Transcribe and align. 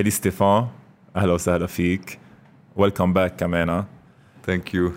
ايلي 0.00 0.10
ستيفان 0.10 0.66
أهلا 1.16 1.32
وسهلا 1.32 1.66
فيك. 1.66 2.18
welcome 2.76 3.12
back 3.12 3.36
كمان. 3.36 3.84
thank 4.46 4.74
you 4.74 4.92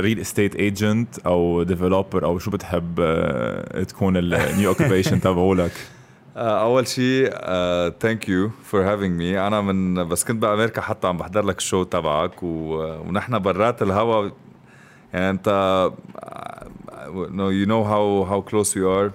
real 0.00 0.18
estate 0.20 0.56
agent 0.56 1.18
أو 1.18 1.62
developer 1.62 2.24
أو 2.24 2.38
شو 2.38 2.50
بتحب 2.50 2.94
آه، 3.00 3.82
تكون 3.82 4.16
ال 4.16 4.29
new 4.29 4.70
occupation 4.70 5.20
تبعولك؟ 5.26 5.72
أول 6.36 6.86
شيء 6.86 7.30
thank 8.00 8.28
you 8.28 8.50
for 8.64 8.92
having 8.92 9.18
me 9.18 9.46
أنا 9.46 9.60
من 9.60 10.08
بس 10.08 10.24
كنت 10.24 10.42
بأمريكا 10.42 10.80
حتى 10.80 11.06
عم 11.06 11.16
بحضر 11.16 11.44
لك 11.44 11.58
ال 11.58 11.63
show 11.63 11.82
تبعك 11.82 12.42
ونحن 12.42 13.38
برات 13.38 13.82
الهوا. 13.82 14.30
يعني 15.12 15.30
أنت 15.30 15.48
you 17.38 17.66
know 17.66 17.82
how 17.82 18.22
how 18.22 18.42
close 18.42 18.78
we 18.78 18.84
are 18.84 19.10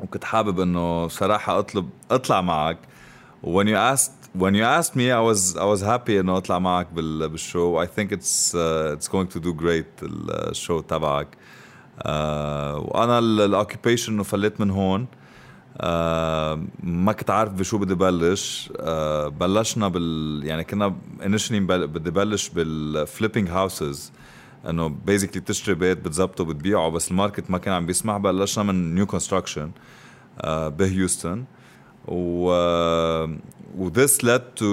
وكنت 0.00 0.24
حابب 0.24 0.60
إنه 0.60 1.08
صراحة 1.08 1.58
أطلب 1.58 1.88
أطلع 2.10 2.40
معك. 2.40 2.78
When 3.46 3.66
you 3.68 3.76
asked 3.94 4.17
when 4.34 4.54
you 4.54 4.64
asked 4.64 4.94
me 4.96 5.10
I 5.10 5.20
was 5.20 5.56
I 5.56 5.64
was 5.64 5.80
happy 5.82 6.10
انه 6.10 6.36
اطلع 6.36 6.58
معك 6.58 6.92
بال 6.92 7.28
بال 7.28 7.47
show 7.47 7.84
I 7.84 7.86
think 7.86 8.12
it's 8.12 8.54
uh, 8.54 8.96
it's 8.96 9.08
going 9.08 9.28
to 9.36 9.40
do 9.40 9.52
great 9.52 10.02
ال 10.02 10.18
show 10.18 10.80
تبعك 10.80 11.28
uh, 11.98 12.06
وأنا 12.06 13.18
ال 13.18 13.27
occupation 13.27 14.12
إنه 14.12 14.22
فليت 14.22 14.60
من 14.60 14.70
هون. 14.70 15.06
Uh, 15.78 15.80
ما 16.82 17.12
كنت 17.12 17.30
عارف 17.30 17.52
بشو 17.52 17.78
بدي 17.78 17.94
بلش. 17.94 18.72
Uh, 18.74 18.80
بلشنا 19.28 19.88
بال 19.88 20.40
يعني 20.44 20.64
كنا 20.64 20.96
initially 21.20 21.52
بدي 21.52 22.10
بلش 22.10 22.48
بال 22.48 22.68
flipping 22.68 23.48
houses 23.48 24.12
إنه 24.68 24.88
basically 24.88 25.40
تشتري 25.40 25.74
بيت 25.74 25.98
بتظبطه 25.98 26.44
بتبيعه 26.44 26.88
بس 26.88 27.10
ال 27.10 27.16
market 27.16 27.50
ما 27.50 27.58
كان 27.58 27.74
عم 27.74 27.86
بيسمح. 27.86 28.16
بلشنا 28.16 28.64
من 28.64 28.94
new 28.94 29.06
construction 29.06 29.70
uh, 30.40 30.46
بهيوستن. 30.48 31.44
و 32.08 32.50
و 33.78 33.90
this 33.90 34.22
led 34.22 34.60
to 34.60 34.64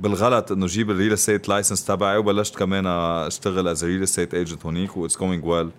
بالغلط 0.00 0.52
إنه 0.52 0.66
جيب 0.66 0.90
ال 0.90 0.94
real 0.94 1.12
estate 1.12 1.48
license 1.48 1.84
تبعي 1.84 2.16
وبلشت 2.16 2.56
كمان 2.56 2.86
أشتغل 2.86 3.68
as 3.68 3.84
real 3.84 4.02
estate 4.02 4.34
agent 4.34 4.66
هونيك 4.66 4.96
و 4.96 5.04
it's 5.04 5.18
going 5.18 5.44
well 5.44 5.70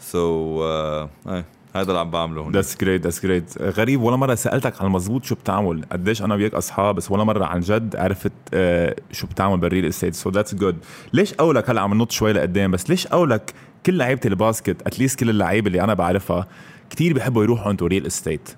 so 0.00 0.62
هذا 1.76 1.88
اللي 1.88 1.98
عم 2.00 2.10
بعمله 2.10 2.40
هون 2.40 2.52
ذاتس 2.52 2.76
جريت 2.80 3.02
ذاتس 3.02 3.22
جريت 3.22 3.62
غريب 3.62 4.02
ولا 4.02 4.16
مرة 4.16 4.34
سألتك 4.34 4.80
على 4.80 4.86
المزبوط 4.86 5.24
شو 5.24 5.34
بتعمل؟ 5.34 5.84
قديش 5.92 6.22
أنا 6.22 6.34
وياك 6.34 6.54
أصحاب 6.54 6.94
بس 6.94 7.10
ولا 7.10 7.24
مرة 7.24 7.44
عن 7.44 7.60
جد 7.60 7.96
عرفت 7.96 8.32
uh, 8.32 9.00
شو 9.12 9.26
بتعمل 9.26 9.56
بال 9.56 9.65
real 9.65 9.84
estate 9.84 10.14
so 10.14 10.30
that's 10.30 10.54
good 10.54 10.76
ليش 11.12 11.34
قولك 11.34 11.70
هلا 11.70 11.80
عم 11.80 12.02
نط 12.02 12.10
شوي 12.10 12.32
لقدام؟ 12.32 12.70
بس 12.70 12.90
ليش 12.90 13.06
قولك 13.06 13.54
كل 13.86 13.96
لعيبة 13.96 14.20
الباسكت 14.24 14.86
at 14.86 14.95
least 14.95 15.18
كل 15.18 15.30
اللعيبة 15.30 15.66
اللي 15.66 15.80
أنا 15.80 15.94
بعرفها 15.94 16.46
كثير 16.90 17.12
بيحبوا 17.12 17.42
يروحوا 17.42 17.70
انتو 17.70 17.86
ريل 17.86 18.06
استيت 18.06 18.48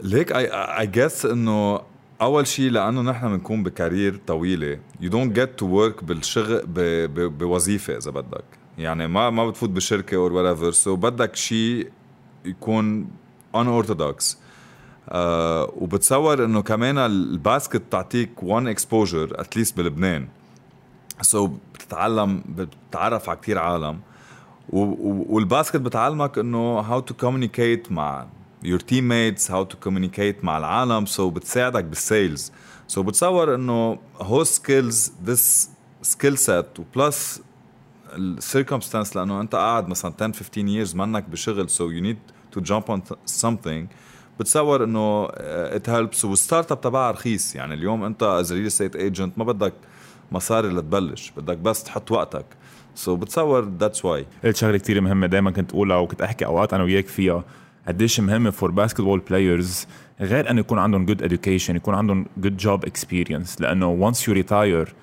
ليك 0.00 0.32
اي 0.32 0.48
اي 0.52 0.86
جس 0.86 1.26
إنه 1.26 1.80
أول 2.20 2.46
شيء 2.46 2.70
لأنه 2.70 3.02
نحن 3.02 3.28
بنكون 3.28 3.62
ب 3.62 3.70
career 3.70 4.20
طويلة. 4.26 4.78
you 5.00 5.10
don't 5.10 5.32
get 5.32 5.58
to 5.58 5.66
work 5.66 6.04
بالشغل 6.04 6.62
بوظيفة 7.28 7.96
إذا 7.96 8.10
بدك. 8.10 8.44
يعني 8.78 9.08
ما 9.08 9.30
ما 9.30 9.48
بتفوت 9.48 9.70
بشركة 9.70 10.16
or 10.16 10.32
whatever 10.32 10.70
so 10.70 10.96
بدك 10.96 11.36
شيء 11.36 11.90
يكون 12.44 13.10
unorthodox 13.54 14.38
آه 15.08 15.72
وبتصور 15.76 16.44
إنه 16.44 16.62
كمان 16.62 16.98
الباسكت 16.98 17.76
بتعطيك 17.76 18.42
one 18.42 18.68
exposure 18.68 19.40
at 19.40 19.50
least 19.50 19.76
بلبنان. 19.76 20.28
so 21.20 21.50
بتتعلم 21.74 22.42
بتتعرف 22.48 23.28
على 23.28 23.38
كثير 23.42 23.58
عالم. 23.58 24.00
والباسكت 24.68 25.76
بتعلمك 25.76 26.38
إنه 26.38 26.78
how 26.78 27.00
to 27.00 27.14
communicate 27.14 27.92
مع 27.92 28.26
your 28.64 28.78
teammates 28.78 29.48
how 29.48 29.64
to 29.64 29.76
communicate 29.88 30.44
مع 30.44 30.58
العالم. 30.58 31.06
So 31.06 31.20
بتساعدك 31.20 31.84
بال 31.84 32.03
sales 32.03 32.52
so 32.92 32.98
بتصور 32.98 33.54
إنه 33.54 33.98
هو 34.20 34.44
skills 34.44 35.12
this 35.26 35.68
skill 36.06 36.36
set 36.46 36.80
و 36.80 36.92
plus 36.92 37.42
ال 38.12 38.20
circumstance 38.20 39.16
لأنه 39.16 39.40
أنت 39.40 39.54
قاعد 39.54 39.88
مثلا 39.88 40.14
10 40.20 40.32
15 40.32 40.86
years 40.86 40.96
منك 40.96 41.24
بشغل 41.28 41.68
so 41.68 41.72
you 41.72 42.02
need 42.02 42.32
to 42.58 42.60
jump 42.60 42.90
on 42.90 43.00
something. 43.26 43.86
بتصور 44.40 44.84
إنه 44.84 45.28
it 45.78 45.86
helps. 45.86 46.24
وال 46.24 46.38
start 46.38 46.72
up 46.72 46.80
تبعها 46.80 47.10
رخيص. 47.10 47.56
يعني 47.56 47.74
اليوم 47.74 48.04
أنت 48.04 48.22
as 48.22 48.52
real 48.52 48.66
estate 48.66 48.96
agent 48.96 49.38
ما 49.38 49.44
بدك 49.44 49.74
مصاري 50.32 50.68
لتبلش. 50.68 51.32
بدك 51.36 51.58
بس 51.58 51.84
تحط 51.84 52.10
وقتك. 52.10 52.46
so 52.94 53.20
بتصور 53.20 53.64
that's 53.64 54.04
why 54.04 54.26
قلت 54.44 54.56
شغلة 54.56 54.78
كثير 54.78 55.00
مهمة 55.00 55.26
دائما 55.26 55.50
كنت 55.50 55.70
أقولها 55.70 55.96
وكنت 55.96 56.22
أحكي 56.22 56.46
أوقات 56.46 56.74
أنا 56.74 56.84
وياك 56.84 57.06
فيها. 57.06 57.44
قديش 57.88 58.20
مهم 58.20 58.50
for 58.50 58.70
basketball 58.70 59.20
players 59.20 59.86
غير 60.20 60.50
انه 60.50 60.60
يكون 60.60 60.78
عندهم 60.78 61.06
good 61.06 61.22
education 61.28 61.70
يكون 61.70 61.94
عندهم 61.94 62.26
good 62.36 62.56
job 62.56 62.84
experience 62.84 63.60
لأنه 63.60 63.88
once 63.88 64.28
you 64.28 64.34
retire 64.34 64.94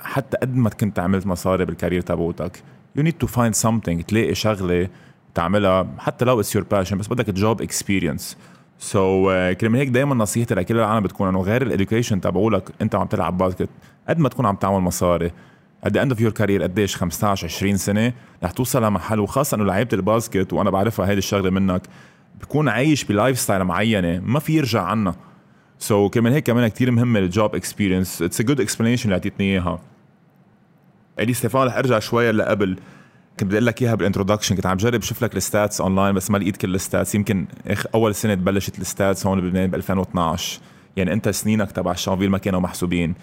حتى 0.00 0.36
قد 0.36 0.56
ما 0.56 0.70
كنت 0.70 0.98
عملت 0.98 1.26
مصاري 1.26 1.64
بال 1.64 1.73
career 1.73 2.00
تبعتك 2.00 2.62
you 2.96 3.02
need 3.02 3.12
to 3.12 3.26
find 3.26 3.54
something 3.54 4.02
تلاقي 4.02 4.34
شغلة 4.34 4.88
تعملها 5.34 5.88
حتى 5.98 6.24
لو 6.24 6.40
it's 6.40 6.54
your 6.54 6.64
passion 6.64 6.98
بس 6.98 7.08
بدك 7.08 7.30
job 7.30 7.62
experience 7.62 8.36
so 8.78 9.32
كرمال 9.60 9.80
هيك 9.80 9.88
دائما 9.88 10.14
نصيحتي 10.14 10.54
لكل 10.54 10.76
العالم 10.76 11.02
بتكون 11.02 11.28
إنه 11.28 11.40
غير 11.40 11.62
ال 11.62 11.68
education 11.68 12.20
تبعولك 12.20 12.70
أنت 12.82 12.94
عم 12.94 13.06
تلعب 13.06 13.38
باسكت 13.38 13.68
قد 14.08 14.18
ما 14.18 14.28
تكون 14.28 14.46
عم 14.46 14.56
تعمل 14.56 14.80
مصاري. 14.80 15.30
The 15.92 16.00
end 16.00 16.16
of 16.16 16.20
your 16.20 16.32
career 16.40 16.62
قديش 16.62 16.96
15 16.96 17.46
20 17.46 17.76
سنة 17.76 18.12
رح 18.44 18.50
توصل 18.50 18.84
لمحل 18.84 19.20
وخاصة 19.20 19.54
إنه 19.54 19.64
لعيبة 19.64 19.90
الباسكت 19.92 20.52
وأنا 20.52 20.70
بعرفها 20.70 21.06
هيدي 21.06 21.18
الشغلة 21.18 21.50
منك 21.50 21.82
بكون 22.40 22.68
عايش 22.68 23.04
ب 23.04 23.38
lifestyle 23.38 23.64
معينة 23.64 24.20
ما 24.24 24.38
في 24.38 24.52
يرجع 24.52 24.82
عنها 24.82 25.16
so, 25.78 26.10
كمان 26.10 26.32
هيك 26.32 26.46
كمان 26.46 26.68
كثير 26.68 26.90
مهمة 26.90 27.18
ال 27.18 27.27
job 27.27 27.54
experience 27.54 28.22
it's 28.22 28.40
a 28.40 28.44
good 28.44 28.60
explanation 28.60 29.04
اللي 29.04 29.14
اعطيتني 29.14 29.52
إياها. 29.52 29.80
إيلي 31.20 31.34
ستيفان 31.34 31.66
رح 31.66 31.76
أرجع 31.76 31.98
شوي 31.98 32.32
لقبل. 32.32 32.76
كنت 33.40 33.44
بدي 33.44 33.56
أقول 33.56 33.66
لك 33.66 33.82
إياها 33.82 33.94
بال 33.94 34.03
introduction 34.03 34.56
كنت 34.56 34.66
عم 34.66 34.76
جرب 34.76 35.02
أشوف 35.02 35.24
لك 35.24 35.36
ال 35.36 35.43
stats 35.43 35.80
online 35.80 36.14
بس 36.14 36.30
ما 36.30 36.38
لقيت 36.38 36.56
كل 36.56 36.74
ال 36.74 36.81
stats 36.81 37.14
يمكن 37.14 37.46
أول 37.94 38.14
سنة 38.14 38.34
بلشت 38.34 38.78
ال 38.78 38.86
stats 38.86 39.26
هون 39.26 39.40
بلبنان 39.40 39.70
ب 39.70 39.74
2012 39.74 40.60
يعني 40.96 41.12
أنت 41.12 41.28
سنينك 41.28 41.72
تبع 41.72 41.92
شانفيل 41.92 42.30
ما 42.30 42.38
كانوا 42.38 42.60
محسوبين. 42.60 43.14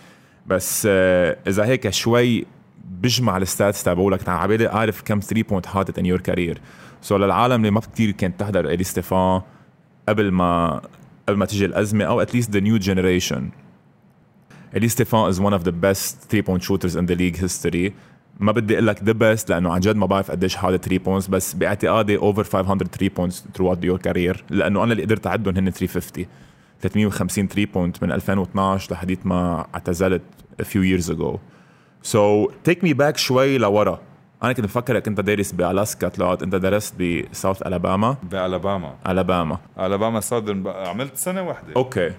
بس 0.47 0.87
آه، 0.89 1.37
إذا 1.47 1.65
هيك 1.65 1.89
شوي 1.89 2.45
بجمع 2.85 3.37
ال 3.37 3.45
stats 3.45 3.83
تبعولك 3.83 4.29
على 4.29 4.47
بالي 4.47 4.69
أعرف 4.69 5.01
كم 5.01 5.19
3 5.19 5.43
point 5.49 5.65
حاطط 5.65 5.99
in 5.99 6.05
your 6.05 6.21
career 6.21 6.61
so 7.01 7.17
للعالم 7.17 7.55
اللي 7.55 7.71
ما 7.71 7.79
كثير 7.79 8.11
كانت 8.11 8.39
تحضر 8.39 8.65
إيلي 8.65 8.83
ستيفان 8.83 9.41
قبل 10.09 10.31
ما 10.31 10.81
قبل 11.27 11.37
ما 11.37 11.45
تيجي 11.45 11.65
الأزمة 11.65 12.05
أو 12.05 12.21
at 12.21 12.30
least 12.30 12.51
the 12.51 12.59
new 12.59 12.77
generation 12.77 13.49
إيلي 14.75 14.87
ستيفان 14.87 15.27
is 15.27 15.39
one 15.39 15.53
of 15.53 15.63
the 15.63 15.71
best 15.71 16.17
3 16.29 16.41
point 16.41 16.63
shooters 16.63 16.97
in 16.97 17.05
the 17.05 17.15
league 17.15 17.41
history 17.41 17.93
ما 18.39 18.51
بدي 18.51 18.73
أقول 18.73 18.87
لك 18.87 19.03
the 19.03 19.11
best 19.11 19.49
لأنه 19.49 19.73
عن 19.73 19.79
جد 19.79 19.95
ما 19.95 20.05
بعرف 20.05 20.31
قديش 20.31 20.55
حاطط 20.55 20.85
3 20.85 20.97
points 21.03 21.27
بس 21.27 21.53
باعتقادي 21.53 22.17
over 22.17 22.43
500 22.43 22.77
3 22.77 23.09
points 23.15 23.45
throughout 23.55 23.83
your 23.85 23.97
career 23.97 24.43
لأنه 24.49 24.83
أنا 24.83 24.91
اللي 24.91 25.03
قدرت 25.03 25.27
أعدهم 25.27 25.57
هن 25.57 25.69
350 25.69 26.25
350 26.81 27.47
3 27.47 27.71
point 27.73 28.03
من 28.03 28.11
2012 28.11 28.93
لحديت 28.93 29.25
ما 29.25 29.65
اعتزلت 29.75 30.21
a 30.61 30.65
few 30.65 30.99
years 30.99 31.09
ago. 31.09 31.37
so 32.03 32.51
take 32.63 32.83
me 32.83 32.93
back 32.93 33.17
شوي 33.17 33.57
لورا. 33.57 33.99
أنا 34.43 34.53
كنت 34.53 34.65
بفكرك 34.65 35.07
أنت 35.07 35.19
دارس 35.19 35.51
بألاسكا 35.51 36.07
طلعت. 36.07 36.43
أنت 36.43 36.55
درست 36.55 36.95
ب 37.01 37.11
South 37.11 37.61
ألاباما. 37.61 38.17
بألاباما. 38.23 38.95
ألاباما. 39.07 39.57
ألاباما 39.79 40.19
Southern 40.19 40.67
عملت 40.67 41.17
سنة 41.17 41.41
واحدة. 41.41 41.73
أوكي. 41.75 42.11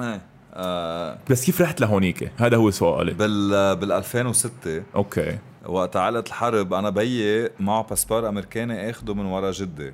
إيه 0.00 0.20
آه. 0.54 1.18
بس 1.30 1.44
كيف 1.44 1.60
رحت 1.60 1.80
لهونيك؟ 1.80 2.32
هذا 2.36 2.56
هو 2.56 2.70
سؤالي. 2.70 3.12
بال 3.12 3.76
بال 3.76 3.92
2006 3.92 4.82
okay. 4.94 5.38
وقت 5.66 5.96
علقت 5.96 6.28
الحرب 6.28 6.74
أنا 6.74 6.90
بيي 6.90 7.50
معه 7.60 7.82
باسبور 7.82 8.28
أمريكاني 8.28 8.90
آخده 8.90 9.14
من 9.14 9.24
ورا 9.24 9.50
جدي 9.50 9.92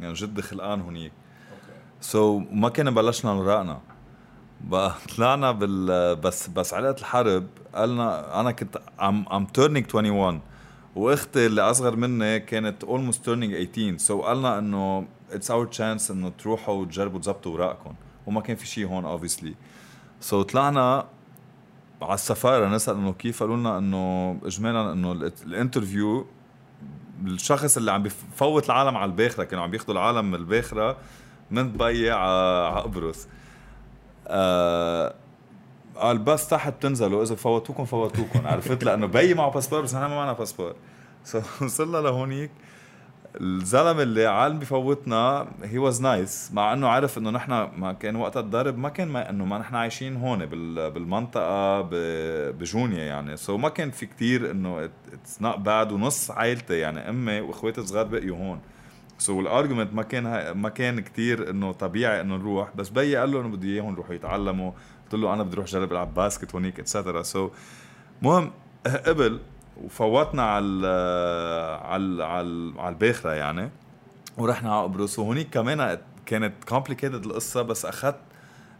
يعني 0.00 0.12
جدي 0.12 0.42
خلقان 0.42 0.80
هونيك. 0.80 1.12
so, 2.00 2.44
ما 2.52 2.68
كنا 2.68 2.90
بلشنا 2.90 3.34
نراقنا 3.34 3.80
بقى 4.60 4.94
طلعنا 5.16 5.52
بال 5.52 6.16
بس 6.16 6.48
بس 6.48 6.74
علقت 6.74 7.00
الحرب 7.00 7.46
قالنا 7.74 8.40
أنا 8.40 8.52
كنت 8.52 8.76
I'm 9.00 9.28
I'm 9.32 9.44
turning 9.44 9.86
21 9.94 10.40
وأختي 10.96 11.46
اللي 11.46 11.60
أصغر 11.60 11.96
مني 11.96 12.40
كانت 12.40 12.84
almost 12.84 13.24
turning 13.24 13.54
18 13.64 14.22
so 14.22 14.24
قالنا 14.24 14.58
إنه 14.58 15.06
it's 15.32 15.50
our 15.50 15.66
chance 15.66 16.10
إنه 16.10 16.28
تروحوا 16.28 16.74
وتجربوا 16.74 17.18
تظبطوا 17.18 17.52
اوراقكم 17.52 17.94
وما 18.26 18.40
كان 18.40 18.56
في 18.56 18.66
شيء 18.66 18.86
هون 18.86 19.04
obviously 19.04 20.42
so 20.42 20.46
طلعنا 20.46 21.06
على 22.02 22.14
السفارة 22.14 22.68
نسأل 22.68 22.94
إنه 22.96 23.12
كيف؟ 23.12 23.42
قالوا 23.42 23.56
لنا 23.56 23.78
إنه 23.78 24.38
اجمالا 24.44 24.92
إنه 24.92 25.12
ال 25.46 25.54
interview 25.54 26.26
الشخص 27.24 27.76
اللي 27.76 27.92
عم 27.92 28.02
بفوت 28.02 28.66
العالم 28.66 28.96
على 28.96 29.10
الباخرة 29.10 29.44
كانوا 29.44 29.64
عم 29.64 29.70
بياخذوا 29.70 29.92
العالم 29.94 30.24
من 30.24 30.34
الباخرة. 30.34 30.96
من 31.50 31.72
دبي 31.72 32.10
على 32.10 32.80
قبرص 32.80 33.28
آه 34.26 35.14
قال 35.96 36.18
بس 36.18 36.48
تحت 36.48 36.82
تنزلوا 36.82 37.22
إذا 37.22 37.34
فوتوكم 37.34 37.84
فوتوكم. 37.84 38.46
عرفت؟ 38.46 38.84
لأنه 38.84 39.06
بي 39.06 39.34
معه 39.34 39.50
باسبور 39.50 39.80
بس 39.80 39.94
أنا 39.94 40.08
ما 40.08 40.16
معنا 40.16 40.32
باسبور. 40.32 40.74
وصلنا 41.62 41.96
لهونيك. 41.96 42.50
الزلمة 43.40 44.02
اللي 44.02 44.26
عالم 44.26 44.58
بفوتنا 44.58 45.48
he 45.62 45.78
was 45.78 46.02
nice 46.02 46.50
مع 46.52 46.72
إنه 46.72 46.88
عرف 46.88 47.18
إنه 47.18 47.30
نحن 47.30 47.52
ما 47.52 47.92
كان 47.92 48.16
وقت 48.16 48.36
الضرب 48.36 48.78
ما 48.78 48.88
كان 48.88 49.08
ما 49.08 49.30
إنه 49.30 49.44
ما 49.44 49.58
نحن 49.58 49.74
عايشين 49.74 50.16
هون 50.16 50.46
بالمنطقة 50.46 51.80
بجونيا 52.50 53.04
يعني. 53.04 53.36
so 53.36 53.60
ما 53.60 53.68
كان 53.68 53.90
في 53.90 54.06
كتير 54.06 54.50
إنه 54.50 54.84
اتس 55.12 55.42
not 55.42 55.58
bad 55.58 55.92
ونص 55.92 56.30
عائلتي 56.30 56.78
يعني 56.78 57.08
أمي 57.08 57.40
وإخواتي 57.40 57.80
الصغار 57.80 58.06
بقيوا 58.06 58.36
هون. 58.36 58.60
so 59.18 59.40
ال 59.40 59.46
argument 59.46 59.94
ما 59.94 60.02
كان 60.02 60.50
ما 60.50 60.68
كان 60.68 61.00
كثير 61.00 61.50
إنه 61.50 61.72
طبيعي 61.72 62.20
إنه 62.20 62.36
نروح 62.36 62.76
بس 62.76 62.88
بيي 62.88 63.16
قال 63.16 63.32
له 63.32 63.40
انه 63.40 63.48
بده 63.48 63.68
إياهم 63.68 63.92
يروحوا 63.92 64.14
يتعلموا. 64.14 64.72
قلت 65.04 65.14
له 65.14 65.34
أنا 65.34 65.42
بدي 65.42 65.54
أروح 65.54 65.66
جرب 65.66 65.92
ألعب 65.92 66.14
باسكت 66.14 66.54
هونيك 66.54 66.80
etcetera 66.80 67.22
so 67.22 67.50
مهم 68.22 68.50
قبل 69.06 69.40
وفوتنا 69.84 70.42
على 70.42 70.88
على 71.84 72.24
على 72.24 72.72
على 72.78 72.88
الباخرة 72.88 73.30
يعني 73.32 73.70
ورحنا 74.38 74.74
على 74.74 74.82
قبرص. 74.82 75.18
وهونيك 75.18 75.50
كمان 75.50 75.98
كانت 76.26 76.64
complicated 76.64 77.24
القصة 77.24 77.62
بس 77.62 77.86
أخذت 77.86 78.20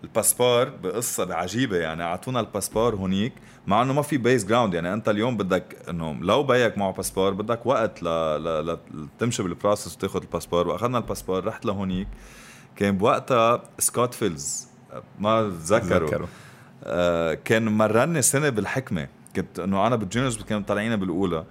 الباسبور 0.04 0.64
بقصة 0.64 1.34
عجيبة 1.34 1.76
يعني 1.76 2.02
أعطونا 2.02 2.40
الباسبور 2.40 2.94
هونيك 2.94 3.32
مع 3.66 3.82
إنه 3.82 3.92
ما 3.92 4.02
في 4.02 4.16
base 4.16 4.44
ground 4.44 4.74
يعني 4.74 4.92
أنت 4.92 5.08
اليوم 5.08 5.36
بدك 5.36 5.76
إنه 5.88 6.14
لو 6.20 6.42
بيك 6.42 6.78
معه 6.78 6.92
باسبور 6.92 7.32
بدك 7.32 7.66
وقت 7.66 8.02
ل... 8.02 8.06
ل... 8.06 8.66
ل... 8.66 8.78
تمشي 9.18 9.42
بال 9.42 9.54
process 9.54 9.96
وتاخذ 9.96 10.20
الباسبور 10.22 10.68
وأخذنا 10.68 10.98
الباسبور 10.98 11.44
رحت 11.44 11.66
لهونيك 11.66 12.08
كان 12.76 12.96
بوقتها 12.96 13.62
Scott 13.78 14.14
Fields 14.14 14.68
ما 15.18 15.48
بتذكره 15.48 16.28
آه 16.84 17.34
كان 17.34 17.64
مرني 17.68 18.22
سنة 18.22 18.48
بالحكمة 18.48 19.08
كنت 19.36 19.58
إنه 19.58 19.86
أنا 19.86 19.96
بال 19.96 20.07
juniors 20.07 20.42
كانوا 20.42 20.62
طالعين 20.62 20.96
بالأولى. 20.96 21.44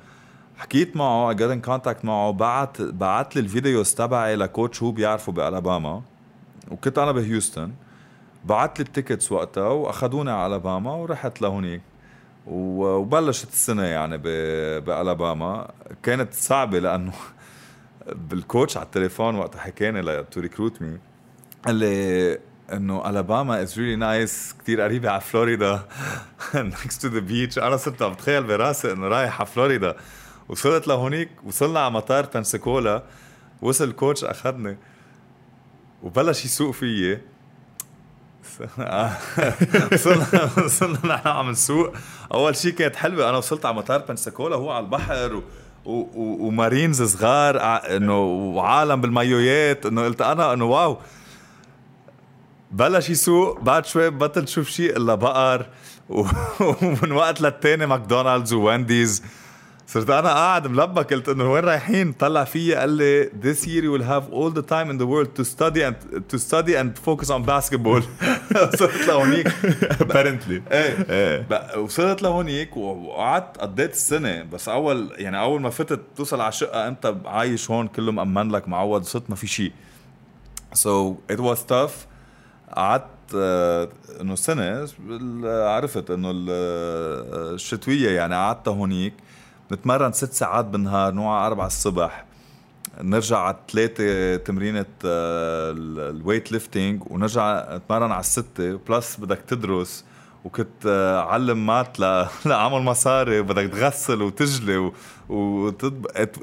حكيت 0.57 0.95
معه 0.97 1.33
get 1.33 1.41
in 1.41 1.61
contact 1.61 2.05
معه 2.05 2.31
بعت 2.31 2.81
بعت 2.81 3.35
لي 3.35 3.41
ال 3.41 3.49
videos 3.49 3.94
تبعي 3.94 4.35
ل 4.35 4.44
coach 4.44 4.83
هو 4.83 4.91
بيعرفه 4.91 5.31
بألاباما 5.31 6.01
وكنت 6.71 6.97
أنا 6.97 7.11
بهيوستن. 7.11 7.71
بعت 8.47 8.79
لي 8.79 8.85
ال 8.85 8.91
tickets 8.91 9.31
وقتها 9.31 9.67
وأخذوني 9.69 10.31
على 10.31 10.47
ألاباما 10.47 10.94
ورحت 10.94 11.41
لهونيك. 11.41 11.81
وبلشت 12.47 13.49
السنة 13.49 13.83
يعني 13.83 14.17
بألاباما. 14.81 15.71
كانت 16.03 16.33
صعبة 16.33 16.79
لأنه 16.79 17.13
بال 18.29 18.43
coach 18.43 18.77
على 18.77 18.85
التليفون 18.85 19.35
وقتها 19.35 19.59
حكاني 19.59 20.23
to 20.23 20.41
recruit 20.41 20.81
me 20.81 20.97
قال 21.65 21.75
لي 21.75 22.39
إنه 22.73 23.09
ألاباما 23.09 23.61
is 23.61 23.79
really 23.79 23.95
nice 23.95 24.55
كثير 24.59 24.81
قريبة 24.81 25.09
على 25.09 25.21
فلوريدا 25.21 25.79
next 26.55 27.01
to 27.01 27.07
the 27.07 27.19
beach 27.19 27.59
أنا 27.59 27.77
صرت 27.77 28.01
عم 28.01 28.13
بتخيل 28.13 28.44
براسي 28.44 28.91
إنه 28.91 29.07
رايح 29.07 29.41
على 29.41 29.49
فلوريدا. 29.49 29.95
وصلت 30.49 30.88
لهونيك 30.88 31.29
وصلنا 31.44 31.79
على 31.79 31.94
مطار 31.94 32.25
بنساكولا 32.35 33.03
وصل 33.61 33.83
ال 33.83 33.90
coach 33.90 34.23
أخذني. 34.23 34.77
وبلش 36.03 36.45
يسوق 36.45 36.71
فيي. 36.71 37.21
وصلنا 39.94 40.49
وصلنا 40.65 40.99
نحن 41.05 41.27
عم 41.27 41.49
نسوق. 41.49 41.94
أول 42.33 42.55
شيء 42.55 42.71
كانت 42.71 42.95
حلوة 42.95 43.29
أنا 43.29 43.38
وصلت 43.38 43.65
على 43.65 43.75
مطار 43.75 43.99
بنساكولا 43.99 44.55
هو 44.55 44.71
على 44.71 44.85
البحر 44.85 45.33
و... 45.35 45.44
و... 45.85 45.91
و... 45.91 46.47
ومارينز 46.47 47.01
صغار 47.01 47.57
إنه 47.95 48.19
وعالم 48.25 49.01
بالمايويات 49.01 49.85
إنه 49.85 50.05
قلت 50.05 50.21
أنا 50.21 50.53
إنه 50.53 50.65
wow. 50.65 50.97
بلش 52.71 53.09
يسوق 53.09 53.59
بعد 53.59 53.85
شوي 53.85 54.09
بطل 54.09 54.45
تشوف 54.45 54.69
شيء 54.69 54.97
إلا 54.97 55.15
بقر 55.15 55.65
ومن 56.81 57.11
وقت 57.11 57.41
للتاني 57.41 57.85
ماكدونالدز 57.85 58.53
ووينديز. 58.53 59.23
صرت 59.87 60.09
أنا 60.09 60.29
قاعد 60.33 60.67
ملبك 60.67 61.13
قلت 61.13 61.29
إنه 61.29 61.51
وين 61.51 61.63
رايحين؟ 61.63 62.13
طلع 62.13 62.43
فيي 62.43 62.75
قال 62.75 62.89
لي 62.89 63.29
this 63.29 63.57
year 63.65 63.83
you 63.83 63.91
will 63.97 64.03
have 64.03 64.33
all 64.33 64.51
the 64.59 64.61
time 64.61 64.91
in 64.91 64.97
the 64.97 65.07
world 65.07 65.35
to 65.35 65.45
study 65.45 65.81
and 65.81 65.95
to 66.31 66.37
study 66.37 66.75
and 66.75 66.99
focus 66.99 67.29
on 67.29 67.43
basketball. 67.43 68.01
وصلت 68.73 69.07
لهونيك 69.07 69.47
apparently. 70.01 70.71
إيه. 70.71 71.05
إيه. 71.09 71.77
وصلت 71.77 72.21
لهونيك 72.21 72.77
وقعدت 72.77 73.57
قضيت 73.57 73.93
السنة. 73.93 74.43
بس 74.43 74.69
أول 74.69 75.11
يعني 75.17 75.39
أول 75.39 75.61
ما 75.61 75.69
فتت 75.69 76.01
توصل 76.15 76.41
على 76.41 76.49
الشقة 76.49 76.87
انت 76.87 77.15
عايش 77.25 77.71
هون 77.71 77.87
كله 77.87 78.11
مأمن 78.11 78.51
لك 78.51 78.67
معود 78.67 79.03
صرت 79.03 79.29
ما 79.29 79.35
في 79.35 79.47
شيء. 79.47 79.71
So 80.75 81.15
it 81.33 81.39
was 81.39 81.59
tough. 81.69 82.07
قعدت 82.75 83.07
آه، 83.35 83.89
إنه 84.21 84.35
سنة 84.35 84.87
عرفت 85.45 86.11
إنه 86.11 86.29
آه، 86.49 87.53
الشتوية 87.53 88.09
يعني 88.09 88.35
قعدت 88.35 88.67
هونيك. 88.67 89.13
نتمرن 89.71 90.11
ست 90.11 90.33
ساعات 90.33 90.65
بالنهار 90.65 91.13
نوع 91.13 91.47
أربعة 91.47 91.67
الصبح. 91.67 92.25
نرجع 93.01 93.37
على 93.37 93.55
ثلاثة 93.71 94.35
تمرينة 94.35 94.85
آه، 95.05 95.71
ال 96.09 96.15
weight 96.15 96.51
lifting 96.51 97.03
ونرجع 97.11 97.75
نتمرن 97.75 98.11
على 98.11 98.19
الستة. 98.19 98.79
plus 98.89 99.17
بدك 99.19 99.39
تدرس 99.47 100.05
وكنت 100.45 100.87
علم 101.29 101.65
math 101.65 101.99
لعمل 102.45 102.81
مصاري. 102.81 103.39
وبدك 103.39 103.71
تغسل 103.71 104.21
وتجلي 104.21 104.77
و. 105.29 105.73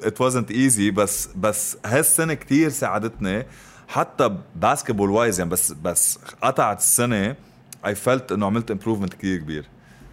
it 0.03 0.21
wasn't 0.21 0.51
easy 0.51 0.91
بس 0.91 1.29
بس 1.37 1.77
هالسنة 1.87 2.35
كثير 2.35 2.69
ساعدتني. 2.71 3.47
حتى 3.89 4.37
basketball 4.57 5.11
wise 5.11 5.39
يعني 5.39 5.51
بس 5.51 5.73
بس 5.73 6.19
قطعت 6.43 6.79
السنة 6.79 7.37
اي 7.87 7.95
felt 7.95 8.33
إنه 8.33 8.47
عملت 8.47 8.71
improvement 8.71 9.15
كثير 9.15 9.39
كبير. 9.39 9.65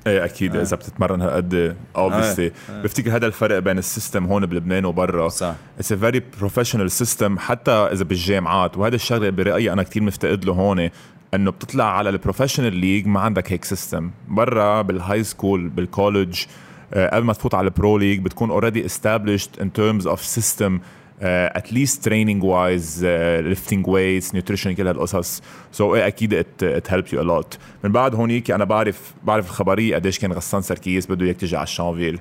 إيه 0.08 0.26
أكيد 0.26 0.56
آه. 0.56 0.62
اذا 0.62 0.76
بتتمرن 0.76 1.22
هالقد 1.22 1.76
obviously 1.96 2.48
آه. 2.48 2.72
آه. 2.72 2.82
بفتكر 2.82 3.16
هذا 3.16 3.28
الفرق 3.28 3.60
بين 3.60 3.78
ال 3.78 3.85
system 3.85 4.26
هون 4.26 4.46
بلبنان 4.46 4.86
وبرا 4.86 5.30
صح 5.30 5.56
it's 5.80 5.92
a 5.92 5.96
very 5.96 6.22
professional 6.40 6.92
system 6.92 7.40
حتى 7.40 7.72
إذا 7.72 8.04
بالجامعات 8.04 8.78
وهذا 8.78 8.96
الشغلة 8.96 9.30
برأيي 9.30 9.74
أنا 9.74 9.84
كثير 9.84 10.04
مفتقد 10.04 10.46
له 10.46 10.54
هون 10.54 10.90
إنه 11.34 11.52
بتطلع 11.52 11.98
على 11.98 12.10
ال 12.10 12.15
professional 12.15 12.76
league 12.76 13.08
ما 13.08 13.20
عندك 13.20 13.52
هيك 13.52 13.66
system 13.66 14.12
برا 14.28 14.82
بال 14.82 15.24
high 15.24 15.42
school 15.42 15.70
بال 15.70 15.86
college 15.86 16.44
قبل 16.94 17.26
ما 17.26 17.34
تفوت 17.34 17.56
على 17.56 17.66
ال 17.68 17.75
pro 17.75 17.98
league 17.98 18.20
بتكون 18.20 18.50
already 18.50 18.90
established 18.90 19.62
in 19.62 19.66
terms 19.66 20.06
of 20.06 20.20
system 20.20 20.72
at 21.22 21.45
least 21.45 22.04
training 22.06 22.44
wise 22.44 23.06
lifting 23.06 23.88
weights 23.88 24.34
nutrition 24.34 24.74
كل 24.74 24.88
هالقصص. 24.88 25.42
so 25.72 25.92
so, 25.92 25.96
إيه 25.96 26.08
أكيد 26.08 26.34
it 26.34 26.92
helped 26.92 27.06
you 27.14 27.22
a 27.22 27.24
lot 27.24 27.58
من 27.84 27.92
بعد 27.92 28.16
هونيك 28.16 28.52
أنا 28.52 28.64
بعرف 28.64 29.14
بعرف 29.24 29.46
الخبريه 29.46 29.96
قديش 29.96 30.20
كان 30.20 30.34
غسان 30.34 30.62
سركيس 30.62 31.12
بده 31.12 31.26
اياك 31.26 31.36
تجي 31.36 31.56
على 31.56 31.64
الشانفيل. 31.64 32.20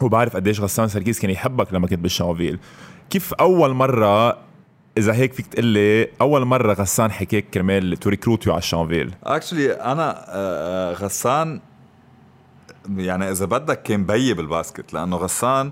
وبعرف 0.00 0.36
قديش 0.36 0.60
غسان 0.60 0.88
سركيس 0.88 1.20
كان 1.20 1.30
يحبك 1.30 1.74
لما 1.74 1.86
كنت 1.86 1.98
بالشانفيل. 1.98 2.58
كيف 3.10 3.34
أول 3.34 3.70
مره 3.70 4.50
إذا 4.98 5.12
هيك 5.14 5.32
فيك 5.32 5.46
تقول 5.46 5.64
لي 5.64 6.08
أول 6.20 6.44
مرة 6.44 6.72
غسان 6.72 7.10
حكيك 7.10 7.50
كرمال 7.50 7.96
to 7.96 8.10
recruit 8.10 8.46
you 8.46 8.52
على 8.52 8.58
الشانفيل؟ 8.58 9.14
actually 9.24 9.72
أنا 9.72 10.10
آه، 10.10 10.90
آه، 10.90 10.92
غسان 10.92 11.60
يعني 12.96 13.30
إذا 13.30 13.46
بدك 13.46 13.82
كان 13.82 14.06
بيي 14.06 14.34
بال 14.34 14.49
basket 14.49 14.94
لأنه 14.94 15.16
غسان 15.16 15.70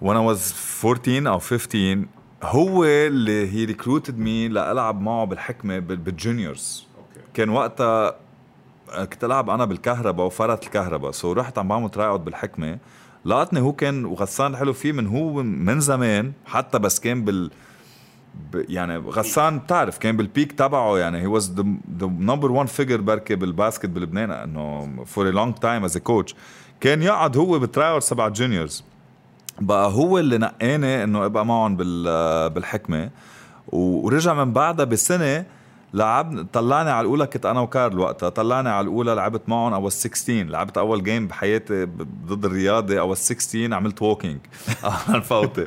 وأنا 0.00 0.18
was 0.18 0.54
14 0.84 1.28
أو 1.28 1.38
15 1.38 2.04
هو 2.42 2.84
اللي 2.84 3.52
he 3.52 3.64
recruited 3.64 4.18
me 4.18 4.48
لألعب 4.48 5.00
معه 5.00 5.24
بالحكمة 5.24 5.78
بال 5.78 6.02
juniors 6.02 6.86
كان 7.34 7.48
وقتها 7.48 8.14
كنت 9.12 9.24
ألعب 9.24 9.50
أنا 9.50 9.64
بالكهرباء 9.64 10.26
وفرطت 10.26 10.64
الكهرباء. 10.64 11.10
so 11.10 11.32
رحت 11.32 11.58
عم 11.58 11.68
بعمل 11.68 11.90
try 11.90 12.06
out 12.06 12.20
بالحكمة. 12.20 12.78
لقطني 13.24 13.60
هو 13.60 13.72
كان 13.72 14.04
وغسان 14.04 14.56
حلو 14.56 14.72
فيه 14.72 14.92
من 14.92 15.06
هو 15.06 15.42
من 15.42 15.80
زمان 15.80 16.32
حتى 16.46 16.78
بس 16.78 17.00
كان 17.00 17.24
بال 17.24 17.50
يعني 18.54 18.96
غسان 18.96 19.58
بتعرف 19.58 19.98
كان 19.98 20.16
بال 20.16 20.28
peak 20.28 20.52
تبعه 20.52 20.98
يعني. 20.98 21.18
he 21.18 21.26
was 21.26 21.54
the 21.98 22.06
number 22.06 22.52
1 22.52 22.68
figure 22.68 23.00
بركي 23.00 23.34
بال 23.34 23.47
basket 23.47 23.86
بلبنان. 23.86 24.30
إنه 24.30 24.88
for 25.04 25.28
a 25.28 25.30
long 25.30 25.54
time 25.54 25.84
as 25.84 25.98
coach 25.98 26.34
كان 26.80 27.02
يقعد 27.02 27.36
هو 27.36 27.58
بال 27.58 27.71
try 27.71 27.90
out 27.90 28.04
تبع 28.04 28.26
ال 28.26 28.33
juniors 28.33 28.84
بقى 29.60 29.90
هو 29.92 30.18
اللي 30.18 30.38
نقاني 30.38 31.04
إنه 31.04 31.24
أبقى 31.24 31.46
معهم 31.46 31.76
بالحكمة. 32.48 33.10
ورجع 33.68 34.34
من 34.34 34.52
بعدها 34.52 34.84
بسنة 34.84 35.44
لعب 35.94 36.46
طلعني 36.52 36.90
على 36.90 37.00
الأولى 37.00 37.26
كنت 37.26 37.46
أنا 37.46 37.60
وكارل 37.60 37.98
وقتها 37.98 38.28
طلعني 38.28 38.68
على 38.68 38.84
الأولى 38.84 39.14
لعبت 39.14 39.48
معهم 39.48 39.72
اول 39.74 39.92
16 39.92 40.42
لعبت 40.44 40.78
أول 40.78 41.02
game 41.02 41.26
بحياتي 41.26 41.84
ضد 42.26 42.44
الرياضة 42.44 43.00
اول 43.00 43.16
16 43.16 43.74
عملت 43.74 44.02
walking 44.02 44.38
على 44.84 45.16
الفوته 45.18 45.66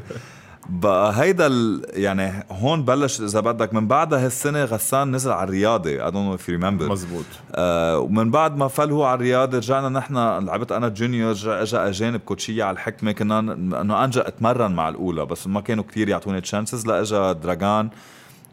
بقى 0.72 1.22
هيدا 1.22 1.48
ال... 1.48 1.86
يعني 1.94 2.46
هون 2.52 2.84
بلش 2.84 3.22
إذا 3.22 3.40
بدك 3.40 3.74
من 3.74 3.88
بعدها 3.88 4.26
هالسنة 4.26 4.64
غسان 4.64 5.12
نزل 5.12 5.32
على 5.32 5.44
الرياضة. 5.44 5.90
I 5.90 5.98
don't 5.98 6.16
know 6.16 6.34
if 6.34 6.50
remember 6.50 6.90
مزبوط. 6.90 7.26
آه 7.56 8.00
ومن 8.00 8.32
بعد 8.32 8.58
ما 8.58 8.68
فل 8.68 8.92
هو 8.92 9.04
على 9.04 9.16
الرياضة 9.16 9.58
رجعنا 9.58 9.90
نحن 9.90 10.16
لعبت 10.46 10.72
أنا 10.72 10.88
junior 10.88 11.36
اجى 11.46 11.78
أجانب 11.78 12.20
coach 12.20 12.51
ية 12.51 12.64
على 12.64 12.74
الحكمة 12.74 13.12
كنا 13.12 13.40
إنه 13.40 14.04
أنجأ 14.04 14.28
أتمرن 14.28 14.72
مع 14.72 14.90
الأولى 14.90 15.26
بس 15.26 15.48
ما 15.48 15.62
كانوا 15.62 15.84
كثير 15.84 16.10
يعطوني 16.10 16.42
chances 16.42 16.88
لاجا 16.88 17.32
دراجان 17.32 17.90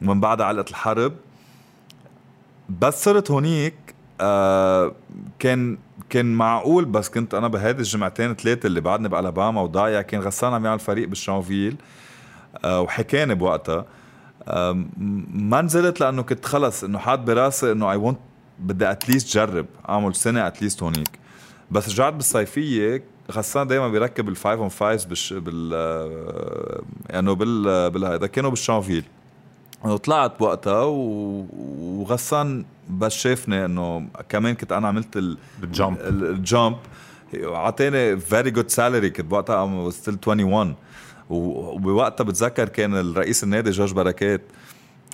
ومن 0.03 0.21
بعدها 0.21 0.47
علقت 0.47 0.71
الحرب. 0.71 1.13
بس 2.81 3.05
صرت 3.05 3.31
هونيك 3.31 3.75
آه 4.21 4.93
كان 5.39 5.79
كان 6.11 6.35
معقول 6.35 6.85
بس 6.85 7.09
كنت 7.09 7.35
أنا 7.35 7.49
بهيدي 7.49 7.79
الجمعتين 7.79 8.35
ثلاثة 8.35 8.67
اللي 8.67 8.81
بعدني 8.81 9.09
بألاباما 9.09 9.61
وضايع 9.61 10.03
كان 10.03 10.21
غسان 10.21 10.53
عم 10.55 10.65
يعمل 10.65 10.79
فريق 10.79 11.09
بالشانفيل. 11.09 11.77
آه 11.81 12.06
وحكاني 12.65 13.35
بوقتها. 13.35 13.85
آه 14.49 14.85
ما 15.35 15.63
نزلت 15.63 16.01
لأنه 16.01 16.23
كنت 16.23 16.45
خلص 16.45 16.85
إنه 16.85 16.99
حاط 16.99 17.19
براسي 17.19 17.73
إنه 17.73 17.91
I 17.91 17.97
want 17.97 18.19
بدي 18.59 18.91
at 18.91 19.03
least 19.03 19.35
جرب 19.35 19.67
أعمل 19.89 20.15
سنة 20.15 20.47
at 20.47 20.57
least 20.57 20.83
هونيك. 20.83 21.19
بس 21.71 21.89
رجعت 21.89 22.13
بالصيفية 22.13 23.03
غسان 23.33 23.67
دائما 23.67 23.89
بيركب 23.89 24.29
ال 24.29 24.35
five 24.35 24.61
on 24.61 24.69
fives 24.69 25.05
بالش 25.05 25.33
بال 25.33 25.73
يعني 27.11 27.35
بال 27.35 27.91
بالهيدا 27.91 28.27
كانوا 28.27 28.51
بالشانفيل. 28.51 29.05
وطلعت 29.85 30.39
بوقتها 30.39 30.83
وغسان 30.83 32.65
بس 32.91 33.13
شافني 33.13 33.65
إنه 33.65 34.09
كمان 34.29 34.55
كنت 34.55 34.73
أنا 34.73 34.89
عملت 34.89 35.17
ال 35.63 35.70
jump 35.70 35.99
ال 36.01 36.16
jump 36.16 36.77
اعطاني 37.35 38.17
very 38.17 38.51
good 38.51 38.71
salary 38.71 39.11
كنت 39.11 39.27
بوقتها 39.27 39.91
still 39.91 40.19
21 40.27 40.75
وبوقتها 41.31 42.25
بتذكر 42.25 42.69
كان 42.69 42.95
الرئيس 42.97 43.45
النادي 43.45 43.71
جورج 43.71 43.93
بركات 43.93 44.43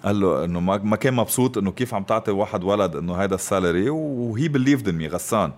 قال 0.04 0.21
له 0.21 0.45
إنه 0.45 0.61
ما 0.61 0.97
كان 0.97 1.14
مبسوط 1.14 1.59
إنه 1.59 1.71
كيف 1.73 1.95
عم 1.95 2.02
تعطي 2.02 2.31
واحد 2.31 2.64
ولد 2.64 2.97
إنه 2.97 3.14
هيدا 3.14 3.35
ال 3.35 3.43
salary 3.43 3.91
و 3.91 4.49
he 4.49 4.57
believed 4.57 4.89
in 4.89 4.95
me 4.95 5.09
غسان 5.09 5.52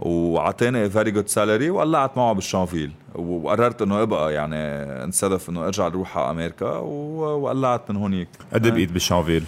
وعطاني 0.00 0.90
very 0.90 1.10
good 1.10 1.28
salary 1.28 1.70
وقلعت 1.70 2.16
معه 2.16 2.32
بالشانفيل. 2.32 2.92
وقررت 3.14 3.82
إنه 3.82 4.02
أبقى 4.02 4.34
يعني 4.34 4.56
انسدف 5.04 5.50
إنه 5.50 5.64
أرجع 5.66 5.86
أروح 5.86 6.18
على 6.18 6.30
أمريكا 6.30 6.70
وقلعت 6.70 7.90
من 7.90 7.96
هونيك 7.96 8.28
قد 8.52 8.66
إيه 8.66 8.72
بقيت 8.72 8.92
بالشانفيل؟ 8.92 9.44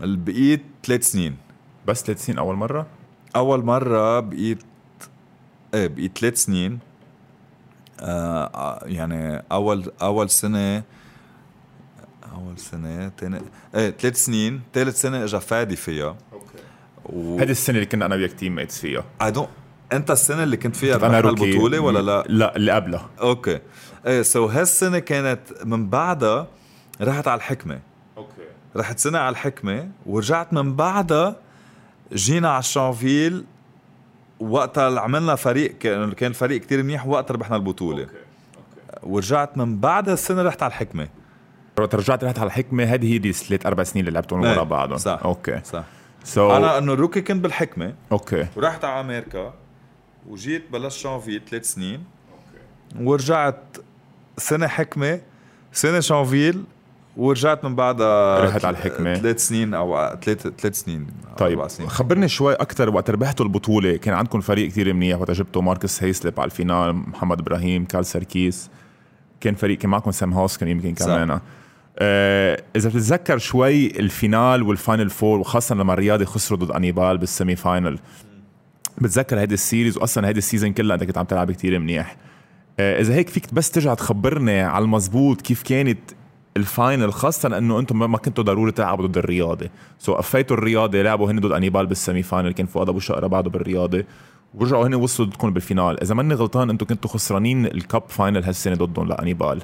بقيت 0.00 0.62
ثلاث 0.84 1.10
سنين. 1.10 1.36
بس 1.86 2.04
ثلاث 2.04 2.24
سنين 2.24 2.38
أول 2.38 2.56
مرة؟ 2.56 2.86
أول 3.36 3.64
مرة 3.64 4.20
بقيت 4.20 4.58
إيه 5.74 5.86
بقيت 5.86 6.18
ثلاث 6.18 6.36
سنين. 6.36 6.78
يعني 8.86 9.44
أول 9.52 9.92
أول 10.02 10.30
سنة 10.30 10.82
أول 12.32 12.58
سنة 12.58 13.08
تاني 13.08 13.40
إيه 13.74 13.90
ثلاث 13.90 14.24
سنين 14.24 14.60
ثالث 14.74 15.00
سنة 15.00 15.24
اجى 15.24 15.40
فادي 15.40 15.76
فيها 15.76 16.16
okay. 16.32 17.42
هذه 17.42 17.50
السنة 17.50 17.76
اللي 17.76 17.86
كنا 17.86 18.06
أنا 18.06 18.14
وياك 18.14 18.32
teammates 18.32 18.78
فيها 18.78 19.04
I 19.22 19.30
don't 19.30 19.48
أنت 19.92 20.10
السنة 20.10 20.42
اللي 20.42 20.56
كنت 20.56 20.76
فيها 20.76 20.96
أنا 20.96 21.18
البطوله 21.18 21.80
ولا 21.80 21.98
لا؟ 21.98 22.24
لا 22.28 22.56
اللي 22.56 22.72
قبلها. 22.72 23.10
okay. 23.20 23.60
إيه 24.06 24.22
so 24.22 24.46
هالسنة 24.46 24.98
كانت 24.98 25.40
من 25.64 25.88
بعدها 25.88 26.46
رحت 27.00 27.28
على 27.28 27.38
الحكمة. 27.38 27.80
okay. 28.16 28.42
رحت 28.76 28.98
سنة 28.98 29.18
على 29.18 29.32
الحكمة 29.32 29.88
ورجعت 30.06 30.52
من 30.52 30.76
بعدها 30.76 31.36
جينا 32.12 32.50
على 32.50 32.58
الشانفيل 32.58 33.44
وقتها 34.50 35.00
عملنا 35.00 35.34
فريق 35.34 35.78
كان 36.16 36.32
فريق 36.32 36.60
كتير 36.60 36.82
منيح 36.82 37.06
وقتها 37.06 37.34
ربحنا 37.34 37.56
البطولة. 37.56 38.02
okay 38.02 38.14
okay. 38.94 39.06
ورجعت 39.06 39.58
من 39.58 39.80
بعد 39.80 40.08
السنة 40.08 40.42
رحت 40.42 40.62
على 40.62 40.70
الحكمة. 40.70 41.08
وقت 41.78 41.94
رجعت 41.94 42.24
رحت 42.24 42.38
على 42.38 42.46
الحكمة 42.46 42.84
هذه 42.84 43.12
هيدي 43.12 43.30
الثلاث 43.30 43.66
أربع 43.66 43.82
سنين 43.82 44.06
اللي 44.06 44.14
لعبتهم 44.14 44.40
ورا 44.40 44.62
بعضهم. 44.62 44.98
صح 44.98 45.20
okay. 45.24 45.60
صح. 45.64 45.84
So... 46.34 46.38
أنا 46.38 46.78
إنه 46.78 46.92
ال 46.92 46.96
rookie 46.96 47.20
كنت 47.20 47.42
بالحكمة. 47.42 47.94
okay. 48.12 48.46
ورحت 48.56 48.84
على 48.84 49.00
أمريكا 49.00 49.54
وجيت 50.28 50.70
بلشت 50.72 50.98
شانفيل 50.98 51.42
ثلاث 51.50 51.64
سنين. 51.72 52.04
okay. 52.94 53.04
ورجعت 53.04 53.76
سنة 54.38 54.66
حكمة 54.66 55.20
سنة 55.72 56.00
شانفيل 56.00 56.64
ورجعت 57.16 57.64
من 57.64 57.74
بعدها 57.74 58.44
رحت 58.44 58.64
على 58.64 58.76
الحكمة. 58.76 59.14
ثلاث 59.14 59.46
سنين 59.46 59.74
أو 59.74 60.16
ثلاث 60.22 60.46
ثلاث 60.46 60.80
سنين 60.80 61.06
طيب 61.36 61.68
سنين. 61.68 61.88
خبرني 61.88 62.28
شوي 62.28 62.54
أكثر 62.54 62.90
وقت 62.90 63.10
ربحتوا 63.10 63.46
البطولة. 63.46 63.96
كان 63.96 64.14
عندكم 64.14 64.40
فريق 64.40 64.68
كثير 64.68 64.92
منيح 64.92 65.20
وقت 65.20 65.30
جبتوا 65.30 65.62
ماركس 65.62 66.02
هيسلب 66.02 66.40
على 66.40 66.46
ال 66.46 66.53
finale 66.53 66.94
محمد 66.94 67.40
إبراهيم 67.40 67.84
كارل 67.84 68.04
سركيس 68.04 68.70
كان 69.40 69.54
فريق 69.54 69.78
كان 69.78 69.90
معكم 69.90 70.10
سام 70.10 70.32
هوسكن 70.32 70.68
يمكن 70.68 70.94
كمان. 70.94 71.40
آه 71.98 72.62
إذا 72.76 72.88
بتتذكر 72.88 73.38
شوي 73.38 73.86
ال 73.86 73.97
finale 73.97 74.62
وال 74.62 74.76
final 74.76 75.10
four 75.10 75.38
وخاصة 75.38 75.74
لما 75.74 75.92
الرياضي 75.92 76.24
خسروا 76.24 76.58
ضد 76.58 76.70
أنيبال 76.70 77.18
بال 77.18 77.31
semi 77.31 77.56
final. 77.56 77.98
بتذكر 78.98 79.40
هيدي 79.40 79.54
ال 79.54 79.60
series 79.60 79.98
واصلا 79.98 80.28
هيدي 80.28 80.38
ال 80.38 80.43
season 80.43 80.72
كلها 80.72 80.94
أنت 80.94 81.04
كنت 81.04 81.18
عم 81.18 81.24
تلعب 81.24 81.52
كتير 81.52 81.78
منيح. 81.78 82.16
آه 82.80 83.00
إذا 83.00 83.14
هيك 83.14 83.28
فيك 83.28 83.54
بس 83.54 83.70
ترجع 83.70 83.94
تخبرني 83.94 84.60
على 84.60 84.84
المزبوط 84.84 85.40
كيف 85.40 85.62
كانت 85.62 85.98
ال 86.56 86.65
final 86.65 87.12
خاصة 87.12 87.58
انه 87.58 87.78
أنتم 87.78 88.10
ما 88.10 88.18
كنتوا 88.18 88.44
ضروري 88.44 88.72
تلعبوا 88.72 89.06
ضد 89.06 89.18
الرياضي، 89.18 89.70
so 89.98 90.12
so, 90.12 90.16
قفيتوا 90.16 90.56
الرياضي 90.56 91.02
لعبوا 91.02 91.30
هن 91.30 91.40
ضد 91.40 91.52
أنيبال 91.52 91.86
بال 91.86 91.98
semi 91.98 92.22
final 92.22 92.52
كان 92.52 92.66
فؤاد 92.66 92.88
ابو 92.88 92.98
شقرة 92.98 93.26
بعده 93.26 93.50
بالرياضي 93.50 94.04
ورجعوا 94.54 94.86
هن 94.86 94.94
وصلوا 94.94 95.28
ضدكم 95.28 95.50
بال 95.50 95.62
finale، 95.62 96.02
إذا 96.02 96.14
ماني 96.14 96.34
غلطان 96.34 96.70
أنتم 96.70 96.86
كنتوا 96.86 97.10
خسرانين 97.10 97.66
ال 97.66 97.75
cup 97.75 98.02
final 98.08 98.44
هالسنة 98.44 98.74
ضدهم 98.74 99.08
لأنيبال. 99.08 99.62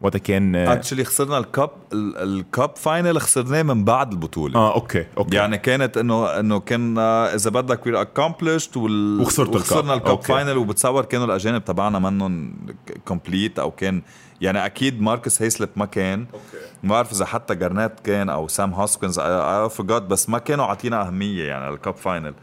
وقتها 0.00 0.18
كان 0.18 0.56
actually 0.56 1.04
خسرنا 1.04 1.38
ال 1.38 1.46
cup 1.46 1.70
ال 1.92 2.13
cup 2.13 2.76
final 2.76 3.20
خسرناه 3.20 3.62
من 3.62 3.84
بعد 3.84 4.12
البطولة. 4.12 4.56
آه 4.56 4.74
okay 4.74 5.06
okay. 5.18 5.36
يعني 5.36 5.58
كانت 5.58 5.96
إنه 5.96 6.26
إنه 6.26 6.60
كان 6.60 6.98
إذا 6.98 7.50
بدك 7.50 7.86
we're 7.86 8.00
accomplished 8.00 8.76
وال... 8.76 9.20
وخسرتوا 9.20 9.54
وخسرنا 9.54 9.94
ال 9.94 9.98
cup 9.98 10.10
okay. 10.10 10.26
final 10.26 10.56
وبتصور 10.56 11.04
كانوا 11.04 11.26
الأجانب 11.26 11.64
تبعنا 11.64 11.98
منهم 11.98 12.56
complete 13.04 13.58
أو 13.58 13.70
كان 13.70 14.02
يعني 14.40 14.66
أكيد 14.66 15.02
ماركس 15.02 15.42
هيسلب 15.42 15.68
ما 15.76 15.84
كان. 15.84 16.26
okay. 16.34 16.66
ما 16.82 16.90
بعرف 16.90 17.12
إذا 17.12 17.24
حتى 17.24 17.54
جارنيت 17.54 18.00
كان 18.00 18.28
أو 18.28 18.48
سام 18.48 18.74
هوسكنز 18.74 19.18
I 19.18 19.70
forgot 19.70 20.02
بس 20.02 20.28
ما 20.28 20.38
كانوا 20.38 20.64
عاطينا 20.64 21.06
أهمية 21.06 21.44
يعني 21.44 21.68
ال 21.68 21.75
cup 21.75 21.96
final 21.96 22.34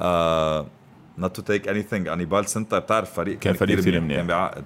آه 0.00 0.66
not 1.20 1.30
to 1.38 1.42
take 1.42 1.66
anything 1.66 2.08
أنيبال 2.08 2.48
سنتا 2.48 2.78
بتعرف 2.78 3.12
فريق 3.12 3.38
كان, 3.38 3.52
كان 3.52 3.60
فريق 3.60 3.78
كثير 3.78 4.00
منيح 4.00 4.16
كان 4.16 4.26
بعقد 4.26 4.64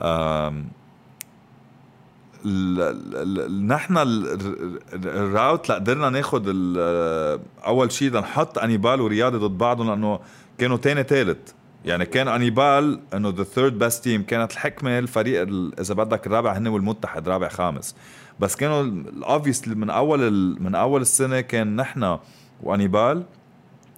آه 0.00 0.54
نحن 3.66 3.98
ال 5.04 5.15
route 5.15 5.68
لا 5.68 5.74
قدرنا 5.74 6.10
ناخذ 6.10 6.42
أول 7.66 7.92
شيء 7.92 8.10
لنحط 8.10 8.58
أنيبال 8.58 9.00
ورياضي 9.00 9.38
ضد 9.38 9.58
بعضهم 9.58 9.88
لأنه 9.90 10.20
كانوا 10.58 10.76
تاني 10.76 11.02
ثالث 11.02 11.38
يعني 11.84 12.06
كان 12.06 12.28
أنيبال 12.28 13.00
إنه 13.14 13.28
the 13.28 13.44
third 13.44 13.78
best 13.78 14.04
team 14.04 14.22
كانت 14.22 14.52
الحكمة 14.52 14.98
الفريق 14.98 15.48
إذا 15.80 15.94
بدك 15.94 16.26
الرابع 16.26 16.52
هن 16.56 16.66
والمتحد 16.66 17.28
رابع 17.28 17.48
خامس. 17.48 17.96
بس 18.40 18.56
كانوا 18.56 18.82
ال 18.82 18.93
obvious 18.93 19.68
من 19.68 19.90
أول 19.90 20.32
من 20.60 20.74
أول 20.74 21.00
السنة 21.00 21.40
كان 21.40 21.76
نحن 21.76 22.18
وأنيبال 22.62 23.22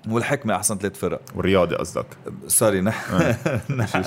والحكمة 0.08 0.56
أحسن 0.56 0.78
ثلاث 0.78 0.98
فرق. 0.98 1.20
والرياضي 1.34 1.74
قصدك. 1.76 2.06
sorry 2.46 2.80
نحن 2.80 3.14
نحن. 3.76 4.04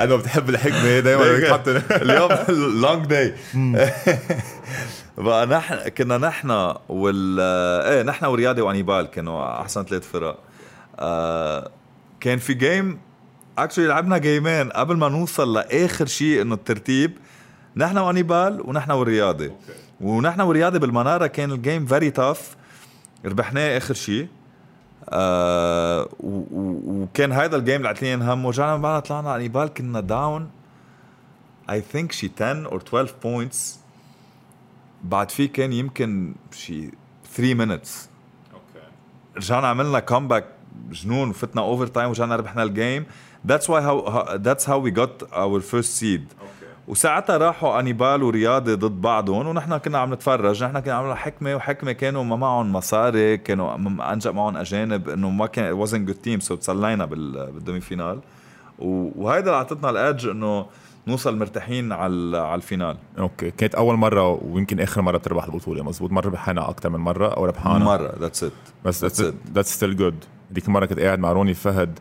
أنا 0.00 0.16
بتحب 0.16 0.48
الحكمة 0.48 1.00
دايما 1.00 1.32
بتحط 1.38 1.68
اليوم 1.92 2.30
long 2.82 3.06
day 3.06 3.34
بقى 5.18 5.46
نحن 5.46 5.88
كنا 5.88 6.18
نحن 6.18 6.74
وال 6.88 7.40
إيه 7.86 8.02
نحن 8.02 8.24
ورياضي 8.24 8.60
وانيبال 8.62 9.06
كانوا 9.10 9.60
أحسن 9.60 9.84
ثلاث 9.84 10.08
فرق. 10.12 10.38
آه 10.98 11.70
كان 12.20 12.38
في 12.38 12.54
game 12.54 12.98
actually 13.58 13.86
لعبنا 13.86 14.18
game 14.18 14.53
ين 14.53 14.70
قبل 14.70 14.96
ما 14.96 15.08
نوصل 15.08 15.54
لآخر 15.54 16.06
شيء 16.06 16.42
إنه 16.42 16.54
الترتيب. 16.54 17.18
نحن 17.76 17.98
وانيبال 17.98 18.60
ونحن 18.64 18.90
والرياضي 18.90 19.52
ونحن 20.00 20.40
والرياضي 20.40 20.78
بالمنارة 20.78 21.26
كان 21.26 21.52
ال 21.52 21.59
game 21.59 21.86
very 21.86 22.10
tough 22.10 22.56
ربحناه 23.24 23.76
آخر 23.76 23.94
شيء 23.94 24.28
آه 25.08 26.08
وكان 26.20 27.32
هذا 27.32 27.56
ال 27.56 27.60
game 27.60 27.76
اللي 27.76 27.90
الاثنين 27.90 28.22
هم 28.22 28.44
ورجعنا 28.44 28.76
بعدها 28.76 29.00
طلعنا 29.00 29.32
على 29.32 29.42
أنيبال 29.42 29.68
كنا 29.68 30.00
down 30.00 30.50
I 31.70 31.80
think 31.80 32.12
شي 32.12 32.30
10 32.36 32.66
or 32.68 32.82
12 32.88 33.14
points 33.22 33.78
بعد 35.04 35.30
في 35.30 35.48
كان 35.48 35.72
يمكن 35.72 36.34
شي 36.52 36.90
3 37.34 37.54
minutes 37.54 38.08
okay. 38.54 38.86
رجعنا 39.36 39.66
عملنا 39.68 40.00
comeback 40.00 40.44
جنون 40.90 41.30
وفتنا 41.30 41.62
overtime 41.62 42.08
ورجعنا 42.08 42.36
ربحنا 42.36 42.62
ال 42.62 42.69
game. 42.69 43.06
that's 43.46 43.70
why 43.70 43.82
how 43.82 44.34
that's 44.36 44.68
how 44.68 44.82
we 44.82 44.90
got 44.90 45.22
our 45.22 45.60
first 45.60 45.92
seed 45.92 46.32
وساعتها 46.88 47.36
راحوا 47.36 47.80
أنيبال 47.80 48.22
ورياضي 48.22 48.74
ضد 48.74 49.00
بعضهم 49.00 49.46
ونحن 49.46 49.76
كنا 49.76 49.98
عم 49.98 50.14
نتفرج 50.14 50.64
نحن 50.64 50.80
كنا 50.80 50.92
عملنا 50.92 51.14
حكمة 51.14 51.54
وحكمة 51.54 51.92
كانوا 51.92 52.24
ما 52.24 52.36
معهم 52.36 52.72
مصاري 52.72 53.36
كانوا 53.36 53.74
انجا 54.12 54.30
معهم 54.30 54.56
أجانب 54.56 55.08
إنه 55.08 55.30
ما 55.30 55.46
كان 55.46 55.72
wasn't 55.72 56.04
good 56.04 56.14
team 56.14 56.40
so 56.40 56.54
تسلينا 56.54 57.04
بال 57.04 57.80
demi-finale 57.80 58.20
وهيدا 58.78 59.46
اللي 59.46 59.56
أعطتنا 59.56 59.90
ال 59.90 59.97
edge 59.97 60.26
إنه 60.26 60.66
نوصل 61.06 61.38
مرتاحين 61.38 61.92
على 61.92 62.38
على 62.38 62.54
ال 62.54 62.59
finale. 62.59 62.96
okay. 63.18 63.50
كانت 63.50 63.74
أول 63.74 63.96
مرة 63.96 64.28
ويمكن 64.44 64.80
آخر 64.80 65.02
مرة 65.02 65.18
تربح 65.18 65.44
البطولة 65.44 65.82
مزبوط؟ 65.82 66.12
مره 66.12 66.26
ربحنا 66.26 66.70
أكثر 66.70 66.88
من 66.88 67.00
مرة 67.00 67.28
أو 67.28 67.44
ربحانا؟ 67.44 67.84
مرة. 67.84 68.12
that's 68.20 68.44
it 68.44 68.52
بس 68.84 69.02
that's 69.02 69.20
that's 69.54 69.74
still 69.74 69.96
good 69.96 70.24
ديك 70.50 70.68
المرة 70.68 70.86
كنت 70.86 71.00
قاعد 71.00 71.18
مع 71.18 71.32
روني 71.32 71.54
فهد 71.54 71.98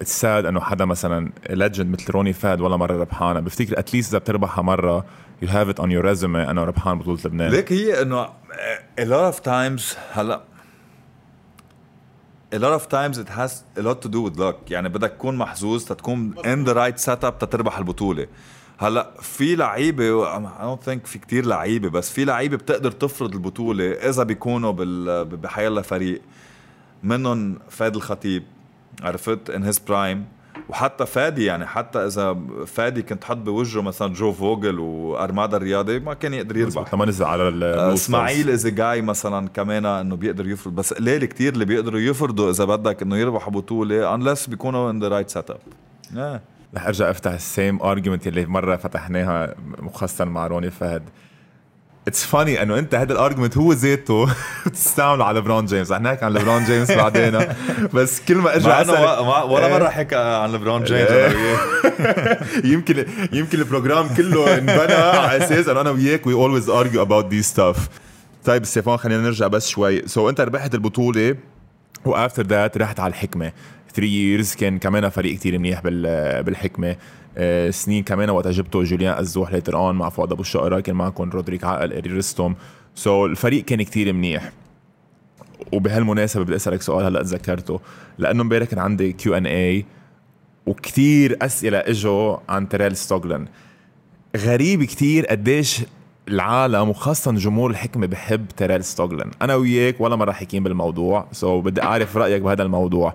it's 0.00 0.20
sad 0.20 0.46
إنه 0.46 0.60
حدا 0.60 0.84
مثلا 0.84 1.32
legend 1.50 1.92
مثل 1.92 2.12
روني 2.12 2.32
فهد 2.32 2.60
ولا 2.60 2.76
مرة 2.76 3.00
ربحانة. 3.00 3.40
بفتكر 3.40 3.78
at 3.78 3.87
least 3.87 4.10
إذا 4.10 4.18
بتربحها 4.18 4.62
مرة 4.62 5.04
you 5.42 5.48
have 5.48 5.68
it 5.68 5.80
on 5.80 5.90
your 5.90 6.04
résumé 6.04 6.42
أنا 6.42 6.64
ربحان 6.64 6.98
بطولة 6.98 7.20
لبنان. 7.24 7.50
ليك 7.50 7.72
هي 7.72 8.02
إنه 8.02 8.26
a 9.00 9.04
lot 9.04 9.34
of 9.34 9.40
times 9.44 9.96
هلا 10.12 10.40
a 12.54 12.58
lot 12.58 12.80
of 12.80 12.88
times 12.88 13.18
it 13.18 13.28
has 13.28 13.50
a 13.78 13.82
lot 13.82 14.00
to 14.02 14.08
do 14.08 14.20
with 14.28 14.38
luck. 14.38 14.70
يعني 14.70 14.88
بدك 14.88 15.10
تكون 15.10 15.36
محظوظ 15.36 15.84
تتكون 15.84 16.34
in 16.38 16.68
the 16.68 16.74
right 16.74 17.04
setup 17.04 17.38
تتربح 17.38 17.78
البطولة. 17.78 18.26
هلا 18.78 19.10
في 19.20 19.56
لعيبة 19.56 20.24
I 20.38 20.62
don't 20.62 20.84
think 20.86 21.06
في 21.06 21.18
كتير 21.18 21.46
لعيبة 21.46 21.88
بس 21.88 22.10
في 22.12 22.24
لعيبة 22.24 22.56
بتقدر 22.56 22.90
تفرض 22.90 23.34
البطولة 23.34 23.92
إذا 23.92 24.22
بيكونوا 24.22 24.72
بال 24.72 25.24
بحيالله 25.24 25.82
فريق. 25.82 26.22
منهم 27.02 27.58
فادي 27.68 27.96
الخطيب. 27.96 28.42
عرفت 29.02 29.50
in 29.50 29.62
his 29.62 29.78
prime 29.78 30.24
وحتى 30.68 31.06
فادي 31.06 31.44
يعني 31.44 31.66
حتى 31.66 31.98
إذا 31.98 32.38
فادي 32.66 33.02
كنت 33.02 33.24
حط 33.24 33.36
بوجهه 33.36 33.82
مثلا 33.82 34.14
جو 34.14 34.32
فوجل 34.32 34.78
وأرمادا 34.78 35.56
الرياضي 35.56 36.00
ما 36.00 36.14
كان 36.14 36.34
يقدر 36.34 36.56
يربح. 36.56 36.94
لما 36.94 37.06
نزل 37.06 37.24
على 37.24 37.64
آه، 37.64 37.94
إسماعيل 37.94 38.50
اذا 38.50 38.68
جاي 38.68 39.02
مثلا 39.02 39.48
كمان 39.48 39.86
إنه 39.86 40.16
بيقدر 40.16 40.48
يفرض 40.48 40.74
بس 40.74 40.92
قليل 40.92 41.24
كتير 41.24 41.52
اللي 41.52 41.64
بيقدروا 41.64 42.00
يفرضوا 42.00 42.50
إذا 42.50 42.64
بدك 42.64 43.02
إنه 43.02 43.16
يربحوا 43.16 43.52
بطوله 43.52 44.14
unless 44.14 44.46
بيكونوا 44.46 44.90
in 44.90 45.00
the 45.00 45.08
right 45.08 45.30
setup 45.30 45.60
رح 46.74 46.86
أرجع 46.86 47.10
أفتح 47.10 47.32
ال 47.32 47.42
same 47.42 47.82
argument 47.82 48.26
اللي 48.26 48.46
مرة 48.46 48.76
فتحناها 48.76 49.54
مخصصا 49.78 50.24
مع 50.24 50.46
روني 50.46 50.70
فهد. 50.70 51.02
it's 52.08 52.24
funny 52.24 52.62
إنه 52.62 52.78
أنت 52.78 52.94
هذا 52.94 53.12
ال 53.12 53.17
argument 53.17 53.56
هو 53.56 53.72
ذاته 53.72 54.26
بتستعمله 54.66 55.24
على 55.24 55.34
ليبرون 55.34 55.66
جيمس. 55.66 55.92
رح 55.92 56.00
نحكي 56.00 56.24
عن 56.24 56.32
ليبرون 56.32 56.64
جيمس 56.64 56.90
بعدين. 56.90 57.38
بس 57.94 58.20
كل 58.28 58.36
ما 58.36 58.54
ارجع 58.54 58.82
اسال 58.82 59.18
ولا 59.50 59.68
مرة 59.78 59.88
حكى 59.88 60.16
عن 60.16 60.52
ليبرون 60.52 60.84
جيمس. 60.84 61.10
يمكن 62.72 63.06
يمكن 63.32 63.58
ال 63.58 63.64
program 63.64 64.08
كله 64.08 64.58
انبنى 64.58 64.94
على 64.94 65.44
أساس 65.44 65.68
إنه 65.68 65.80
أنا 65.80 65.90
وياك 65.90 66.26
we 66.26 66.34
always 66.34 66.68
argue 66.70 67.02
about 67.02 67.30
this 67.30 67.46
stuff 67.48 67.88
طيب 68.44 68.64
ستيفان 68.64 68.96
خلينا 68.96 69.22
نرجع 69.22 69.46
بس 69.46 69.68
شوي. 69.68 70.08
so, 70.08 70.28
أنت 70.28 70.40
ربحت 70.40 70.74
البطولة 70.74 71.36
و 72.04 72.11
after 72.11 72.46
that 72.46 72.78
رحت 72.78 73.00
على 73.00 73.10
الحكمة. 73.10 73.52
3 73.94 74.06
years 74.06 74.54
كان 74.54 74.78
كمان 74.78 75.08
فريق 75.08 75.34
كتير 75.34 75.58
منيح 75.58 75.80
بالحكمة. 76.40 76.96
سنين 77.70 78.02
كمان 78.02 78.30
وقت 78.30 78.48
جبتوا 78.48 78.84
جوليان 78.84 79.18
ازوح 79.18 79.52
later 79.52 79.76
on 79.76 79.94
مع 79.94 80.08
فؤاد 80.08 80.32
أبو 80.32 80.42
الشقره 80.42 80.80
كان 80.80 80.96
معكم 80.96 81.30
رودريك 81.30 81.64
عقل 81.64 81.92
إيلي 81.92 82.10
رستم. 82.10 82.54
so, 82.94 83.30
الفريق 83.30 83.64
كان 83.64 83.82
كتير 83.82 84.12
منيح. 84.12 84.52
وبهالمناسبة 85.72 86.44
بدي 86.44 86.56
أسألك 86.56 86.82
سؤال 86.82 87.04
هلأ 87.04 87.22
تذكرته. 87.22 87.80
لأنه 88.18 88.42
امبارح 88.42 88.66
كان 88.66 88.78
عندي 88.78 89.12
Q 89.12 89.34
and 89.34 89.46
A 89.46 89.84
وكتير 90.66 91.38
أسئلة 91.42 91.78
إجوا 91.78 92.36
عن 92.48 92.68
تيريل 92.68 92.96
ستوغلن 92.96 93.46
غريب 94.36 94.84
كتير 94.84 95.26
قديش 95.26 95.80
العالم 96.28 96.88
وخاصة 96.88 97.32
جمهور 97.32 97.70
الحكمة 97.70 98.06
بحب 98.06 98.46
تيريل 98.56 98.84
ستوغلن 98.84 99.30
أنا 99.42 99.54
وياك 99.54 100.00
ولا 100.00 100.16
مرة 100.16 100.32
حكيين 100.32 100.62
بالموضوع 100.62 101.26
so 101.32 101.64
بدي 101.64 101.82
أعرف 101.82 102.16
رأيك 102.16 102.42
بهذا 102.42 102.62
الموضوع. 102.62 103.14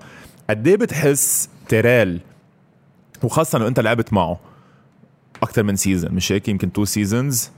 قد 0.49 0.69
بتحس 0.69 1.49
تيريل 1.67 2.19
وخاصة 3.23 3.57
انه 3.57 3.67
انت 3.67 3.79
لعبت 3.79 4.13
معه 4.13 4.39
أكثر 5.43 5.63
من 5.63 5.75
season 5.75 6.11
مش 6.11 6.31
هيك؟ 6.31 6.47
يمكن 6.47 6.73
two 6.73 6.85
seasons 6.85 7.51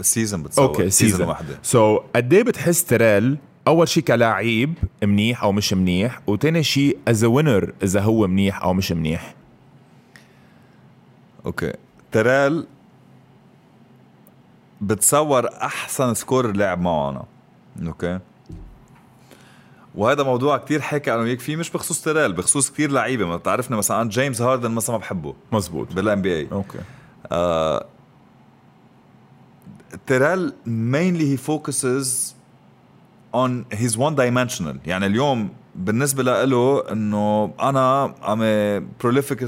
season 0.00 0.42
بتصور 0.42 0.64
okay 0.66 0.90
season 0.90 1.28
واحدة. 1.28 1.58
so, 1.62 2.02
قد 2.16 2.32
إيه 2.32 2.42
بتحس 2.42 2.84
تيريل 2.84 3.38
أول 3.68 3.88
شيء 3.88 4.02
كلاعب 4.02 4.74
منيح 5.02 5.42
أو 5.42 5.52
مش 5.52 5.72
منيح 5.72 6.20
وثاني 6.26 6.62
شيء 6.62 6.98
is 7.08 7.24
winner 7.24 7.72
إذا 7.82 8.00
هو 8.00 8.26
منيح 8.26 8.62
أو 8.62 8.72
مش 8.72 8.92
منيح. 8.92 9.34
okay. 11.46 11.72
تيريل 12.12 12.66
بتصور 14.80 15.48
أحسن 15.48 16.14
scorer 16.14 16.56
لعب 16.56 16.80
معه 16.80 17.10
أنا. 17.10 17.24
okay. 17.86 18.18
وهذا 19.94 20.22
موضوع 20.22 20.58
كتير 20.58 20.80
حكي 20.80 21.14
أنا 21.14 21.22
وياك 21.22 21.40
فيه 21.40 21.56
مش 21.56 21.70
بخصوص 21.70 22.02
تيريل 22.02 22.32
بخصوص 22.32 22.70
كتير 22.70 22.90
لعيبة. 22.90 23.26
ما 23.26 23.36
بتعرفنا 23.36 23.76
مثلا 23.76 24.02
أنا 24.02 24.10
جيمس 24.10 24.42
هاردن 24.42 24.70
مثلا 24.70 24.96
ما 24.96 25.00
بحبه. 25.00 25.34
مزبوط 25.52 25.92
بال 25.92 26.22
NBA 26.22 26.36
okay. 26.36 26.78
آه 27.32 27.86
تيريل 30.06 30.52
mainly 30.66 31.32
he 31.32 31.36
focuses 31.36 32.36
on 33.34 33.64
his 33.72 33.96
one 33.96 34.14
dimensional 34.14 34.78
يعني 34.86 35.06
اليوم 35.06 35.48
بالنسبة 35.74 36.22
له 36.44 36.92
إنه 36.92 37.54
أنا 37.60 38.14
I'm 38.32 38.40
prolific 39.00 39.44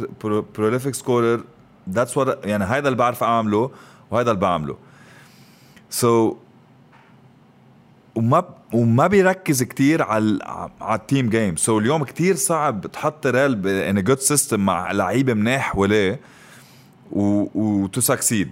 prolific 0.56 0.94
scorer 0.94 1.44
that's 1.90 2.16
what 2.16 2.46
يعني 2.46 2.64
هذا 2.64 2.88
اللي 2.88 2.98
بعرف 2.98 3.22
أعمله 3.22 3.70
وهذا 4.10 4.30
اللي 4.30 4.40
بعمله. 4.40 4.76
so, 5.90 6.34
وما 8.14 8.44
وما 8.72 9.06
بيركز 9.06 9.62
كتير 9.62 10.02
على 10.02 10.38
على 10.80 11.00
ال 11.00 11.28
team 11.28 11.56
game 11.56 11.78
so 11.78 11.82
اليوم 11.82 12.04
كتير 12.04 12.36
صعب 12.36 12.86
تحط 12.86 13.26
تيريل 13.26 13.66
in 13.66 14.04
good 14.04 14.18
system 14.18 14.60
مع 14.60 14.92
لعيبه 14.92 15.34
مناح 15.34 15.76
وليه 15.76 16.20
و 17.12 17.42
to 17.42 18.00
succeed 18.00 18.50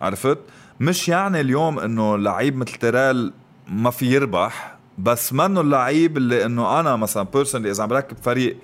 عرفت؟ 0.00 0.38
مش 0.80 1.08
يعني 1.08 1.40
اليوم 1.40 1.78
إنه 1.78 2.18
لعيب 2.18 2.56
مثل 2.56 2.72
تيريل 2.72 3.32
ما 3.68 3.90
في 3.90 4.06
يربح 4.06 4.76
بس 4.98 5.32
منه 5.32 5.60
اللعيب 5.60 6.16
اللي 6.16 6.44
إنه 6.44 6.80
أنا 6.80 6.96
مثلا 6.96 7.22
personally 7.22 7.70
إذا 7.70 7.82
عم 7.82 7.88
بركب 7.88 8.16
فريق 8.22 8.56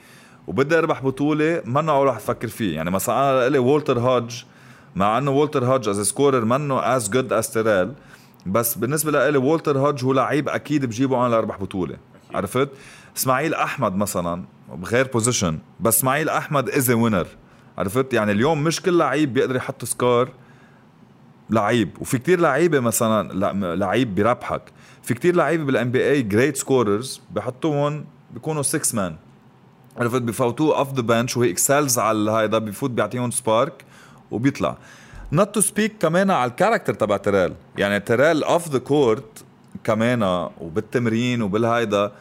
وبدي 0.46 0.78
أربح 0.78 1.02
بطولة 1.02 1.62
منه 1.64 1.92
اول 1.92 2.06
رح 2.06 2.16
أفكر 2.16 2.48
فيه. 2.48 2.74
يعني 2.74 2.90
مثلا 2.90 3.30
أنا 3.30 3.48
لي 3.48 3.58
وولتر 3.58 3.98
هودج 3.98 4.34
مع 4.96 5.18
إنه 5.18 5.30
وولتر 5.30 5.64
هودج 5.64 5.88
is 5.88 6.00
scorer 6.00 6.44
منه 6.44 6.80
as 6.80 7.10
good 7.10 7.32
as 7.32 7.50
تيريل 7.52 7.92
بس 8.46 8.74
بالنسبة 8.74 9.10
لإلي 9.12 9.38
وولتر 9.38 9.78
هودج 9.78 10.04
هو 10.04 10.12
لعيب 10.12 10.48
أكيد 10.48 10.84
بجيبه 10.84 11.26
أنا 11.26 11.30
لاربح 11.30 11.60
بطولة. 11.60 11.96
عرفت؟ 12.34 12.68
إسماعيل 13.16 13.54
أحمد 13.54 13.96
مثلا 13.96 14.44
بغير 14.74 15.08
position 15.08 15.58
بس 15.80 15.96
إسماعيل 15.96 16.28
أحمد 16.28 16.70
is 16.70 16.90
winner 16.90 17.26
عرفت؟ 17.78 18.14
يعني 18.14 18.32
اليوم 18.32 18.64
مش 18.64 18.82
كل 18.82 18.98
لعيب 18.98 19.34
بيقدر 19.34 19.56
يحط 19.56 19.84
score 19.84 20.28
لعيب. 21.50 21.90
وفي 22.00 22.18
كتير 22.18 22.40
لعيبة 22.40 22.80
مثلا 22.80 23.32
لعيب 23.76 24.14
بيربحك 24.14 24.62
في 25.02 25.14
كتير 25.14 25.36
لعيبة 25.36 25.64
بال 25.64 25.90
NBA 25.90 26.10
great 26.10 26.56
scorers 26.56 27.20
بحطوهم 27.30 28.04
بيكونوا 28.30 28.62
6 28.62 28.96
man 28.96 29.16
عرفت؟ 29.96 30.22
بفوتوه 30.22 30.78
off 30.78 30.94
the 30.94 31.02
bench 31.02 31.36
و 31.36 31.50
he 31.50 31.62
excels 31.62 31.98
على 31.98 32.30
هيدا 32.30 32.58
بفوت 32.58 32.90
بيعطيهم 32.90 33.30
spark 33.30 33.84
وبيطلع. 34.30 34.76
not 35.34 35.54
to 35.54 35.60
speak 35.60 35.92
كمان 36.00 36.30
على 36.30 36.50
ال 36.50 36.55
character 36.55 36.94
تبع 36.94 37.16
تيريل 37.16 37.54
يعني 37.78 38.00
تيريل 38.00 38.42
off 38.42 38.68
the 38.68 38.78
court 38.78 39.44
كمان 39.84 40.22
وبالتمرين 40.60 41.42
وبالهيدا 41.42 42.12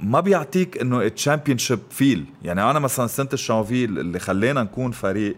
ما 0.00 0.20
بيعطيك 0.20 0.78
إنه 0.78 1.08
championship 1.08 1.78
feel 1.90 2.24
يعني 2.42 2.70
أنا 2.70 2.78
مثلا 2.78 3.06
سنة 3.06 3.28
الشانفيل 3.32 3.98
اللي 3.98 4.18
خلينا 4.18 4.62
نكون 4.62 4.92
فريق 4.92 5.36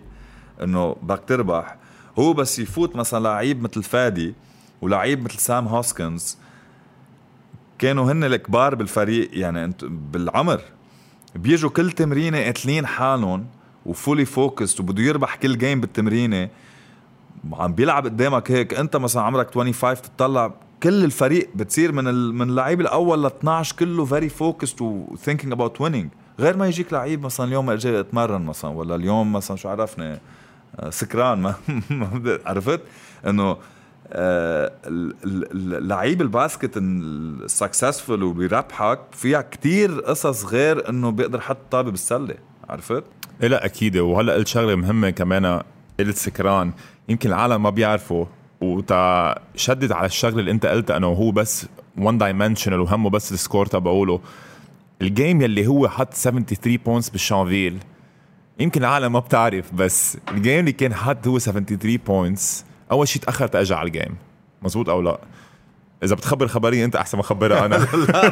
إنه 0.62 0.96
بدك 1.02 1.22
تربح 1.26 1.76
هو 2.18 2.32
بس 2.32 2.58
يفوت 2.58 2.96
مثلا 2.96 3.22
لعيب 3.22 3.62
مثل 3.62 3.82
فادي 3.82 4.34
ولعيب 4.82 5.24
مثل 5.24 5.38
سام 5.38 5.68
هوسكنز 5.68 6.38
كانوا 7.78 8.12
هن 8.12 8.24
الكبار 8.24 8.74
بالفريق 8.74 9.30
يعني 9.32 9.72
بالعمر. 9.82 10.60
بيجوا 11.34 11.70
كل 11.70 11.92
تمرينة 11.92 12.38
قاتلين 12.38 12.86
حالهم 12.86 13.46
و 13.86 13.93
fully 13.93 14.24
focused 14.24 14.80
وبده 14.80 15.02
يربح 15.02 15.36
كل 15.36 15.58
game 15.58 15.80
بالتمرينة 15.80 16.48
عم 17.52 17.72
بيلعب 17.72 18.04
قدامك 18.04 18.50
هيك 18.50 18.74
انت 18.74 18.96
مثلا 18.96 19.22
عمرك 19.22 19.54
25 19.54 19.94
تطلع 20.16 20.54
كل 20.82 21.04
الفريق 21.04 21.50
بتصير 21.54 21.92
من 21.92 22.08
ال... 22.08 22.34
من 22.34 22.50
اللعيب 22.50 22.80
الأول 22.80 23.22
ل 23.22 23.26
12 23.26 23.76
كله 23.76 24.04
very 24.04 24.28
focused 24.28 24.82
و 24.82 24.90
thinking 24.90 25.52
about 25.52 25.80
winning 25.80 26.10
غير 26.40 26.56
ما 26.56 26.66
يجيك 26.66 26.92
لعيب 26.92 27.22
مثلا 27.22 27.46
اليوم 27.46 27.70
اجى 27.70 28.00
اتمرن 28.00 28.42
مثلا 28.42 28.70
ولا 28.70 28.94
اليوم 28.94 29.32
مثلا 29.32 29.56
شو 29.56 29.68
عرفني 29.68 30.18
آه، 30.80 30.90
سكران 30.90 31.38
ما 31.38 31.54
عرفت 32.46 32.80
إنه 33.26 33.56
آه، 34.12 34.72
لعيب 35.80 36.22
ال 36.22 36.29
basket 36.29 36.70
ال 36.76 36.90
successful 36.90 38.22
وبيربحك 38.22 39.00
فيها 39.12 39.40
كتير 39.42 40.00
قصص 40.00 40.44
غير 40.44 40.88
إنه 40.88 41.10
بيقدر 41.10 41.38
يحط 41.38 41.58
طابة 41.70 41.90
بالسلة 41.90 42.34
عرفت؟ 42.68 43.04
إيه 43.42 43.48
لا 43.48 43.64
أكيد. 43.64 43.96
وهلأ 43.96 44.32
قلت 44.34 44.46
شغلة 44.46 44.74
مهمة 44.74 45.10
كمان 45.10 45.62
قلت 46.00 46.16
سكران. 46.16 46.72
يمكن 47.08 47.28
العالم 47.28 47.62
ما 47.62 47.70
بيعرفوا 47.70 48.24
وتا 48.60 49.34
شدد 49.56 49.92
على 49.92 50.06
الشغلة 50.06 50.40
اللي 50.40 50.50
أنت 50.50 50.66
قلتها 50.66 50.96
انه 50.96 51.06
هو 51.06 51.30
بس 51.30 51.66
one 51.98 52.18
dimensional 52.18 52.80
وهمه 52.80 53.10
بس 53.10 53.32
ال 53.32 53.38
score 53.38 53.66
تبعوله. 53.66 54.20
ال 55.02 55.10
game 55.10 55.42
يلي 55.42 55.66
هو 55.66 55.88
حط 55.88 56.14
73 56.14 56.76
points 56.76 57.10
بالشانفيل. 57.10 57.78
يمكن 58.60 58.80
العالم 58.80 59.12
ما 59.12 59.18
بتعرف 59.18 59.74
بس 59.74 60.18
ال 60.30 60.36
game 60.36 60.60
اللي 60.60 60.72
كان 60.72 60.94
حط 60.94 61.26
هو 61.26 61.38
73 61.38 61.96
بوينتس 61.96 62.64
أول 62.92 63.08
شيء 63.08 63.22
تاخر 63.22 63.46
تاجى 63.46 63.74
على 63.74 63.86
ال 63.86 63.92
game 63.92 64.16
مزبوط 64.62 64.88
أو 64.88 65.00
لا؟ 65.02 65.18
إذا 66.02 66.14
بتخبر 66.14 66.46
خبرية 66.46 66.84
أنت 66.84 66.96
أحسن 66.96 67.16
ما 67.18 67.22
خبرها 67.22 67.66
أنا. 67.66 67.74
لا 68.08 68.26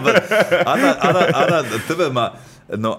أنا 0.74 1.10
أنا 1.10 1.48
أنا 1.48 1.60
انتبه 1.74 2.08
ما 2.08 2.32
إنه 2.74 2.96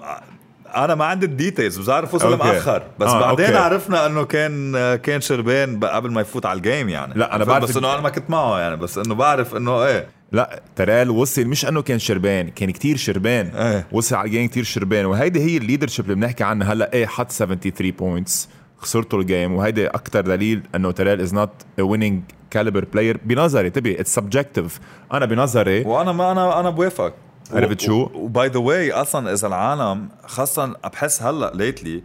أنا 0.74 0.94
ما 0.94 1.04
عندي 1.04 1.26
ال 1.26 1.33
details 1.33 1.78
بس 1.78 1.86
بعرف 1.86 2.14
وصل 2.14 2.38
مأخر. 2.38 2.82
بس 2.98 3.08
آه 3.08 3.20
بعدين 3.20 3.46
okay. 3.46 3.58
عرفنا 3.58 4.06
إنه 4.06 4.24
كان 4.24 4.72
كان 4.96 5.20
شربان 5.20 5.80
قبل 5.84 6.10
ما 6.10 6.20
يفوت 6.20 6.46
على 6.46 6.56
ال 6.56 6.62
game 6.62 6.88
يعني. 6.88 7.14
لا 7.14 7.36
أنا 7.36 7.44
بعرف 7.44 7.64
بس 7.64 7.76
إنه 7.76 7.92
أنا 7.94 8.00
ما 8.00 8.08
كنت 8.10 8.30
معه 8.30 8.58
يعني. 8.60 8.76
بس 8.76 8.98
إنه 8.98 9.14
بعرف 9.14 9.56
إنه 9.56 9.84
إيه. 9.84 10.06
لا 10.32 10.62
ترال 10.76 11.10
وصل 11.10 11.44
مش 11.44 11.66
إنه 11.66 11.82
كان 11.82 11.98
شربان 11.98 12.48
كان 12.48 12.70
كتير 12.70 12.96
شربان 12.96 13.46
إيه. 13.46 13.86
وصل 13.92 14.16
على 14.16 14.26
ال 14.26 14.30
game 14.30 14.48
كتير 14.48 14.64
شربان 14.64 15.06
وهيدي 15.06 15.40
هي 15.40 15.56
ال 15.56 15.60
leadership 15.60 16.04
اللي 16.04 16.14
بنحكي 16.16 16.44
عنها 16.44 16.72
هلأ. 16.72 16.92
إيه 16.92 17.06
حط 17.06 17.32
73 17.32 17.90
points 17.90 18.48
خسرتوا 18.78 19.20
ال 19.20 19.27
game 19.27 19.54
وهيدي 19.54 19.86
أكثر 19.86 20.20
دليل 20.20 20.62
إنه 20.74 20.90
ترال 20.90 21.20
is 21.20 21.34
not 21.34 21.50
winning 21.80 22.22
caliber 22.50 22.84
player 22.84 23.20
بنظري 23.24 23.70
تبي 23.70 24.00
it's 24.00 24.14
subjective 24.14 24.80
أنا 25.12 25.26
بنظري 25.26 25.82
وأنا 25.82 26.12
ما 26.12 26.32
أنا 26.32 26.60
أنا 26.60 26.70
بوافقك. 26.70 27.14
عرفت 27.52 27.80
شو؟ 27.80 28.10
و 28.14 28.25
by 28.25 28.48
the 28.48 28.58
way 28.58 28.92
أصلا 28.92 29.32
إذا 29.32 29.46
العالم 29.48 30.08
خاصه 30.26 30.66
بحس 30.66 31.22
هلأ 31.22 31.52
lately 31.54 32.02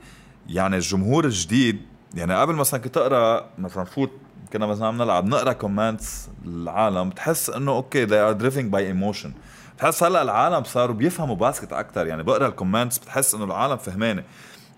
يعني 0.50 0.76
الجمهور 0.76 1.26
الجديد 1.26 1.82
يعني 2.14 2.36
قبل 2.36 2.54
مثلا 2.54 2.80
كنت 2.80 2.96
تقرا 2.96 3.50
مثلا 3.58 3.84
فوت 3.84 4.12
كنا 4.54 4.66
مثلا 4.66 4.88
عم 4.88 4.98
نلعب 4.98 5.26
نقرأ 5.26 5.54
comments 5.54 6.30
العالم 6.46 7.10
بتحس 7.10 7.50
إنه 7.50 7.72
okay 7.72 8.08
they 8.08 8.10
are 8.10 8.42
driven 8.42 8.72
by 8.76 8.82
emotion 8.94 9.30
بتحس 9.76 10.04
هلأ 10.04 10.22
العالم 10.22 10.64
صاروا 10.64 10.96
بيفهموا 10.96 11.36
basket 11.36 11.74
أكثر 11.74 12.08
يعني 12.08 12.24
بقرأ 12.24 12.48
ال 12.48 12.53
comments 12.53 12.98
بتحس 12.98 13.36
إنه 13.36 13.44
العالم 13.44 13.78
فهمانة 13.78 14.24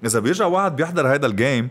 إذا 0.06 0.20
بيرجع 0.20 0.46
واحد 0.46 0.76
بيحضر 0.76 1.08
هيدا 1.08 1.28
ال 1.28 1.36
game 1.36 1.70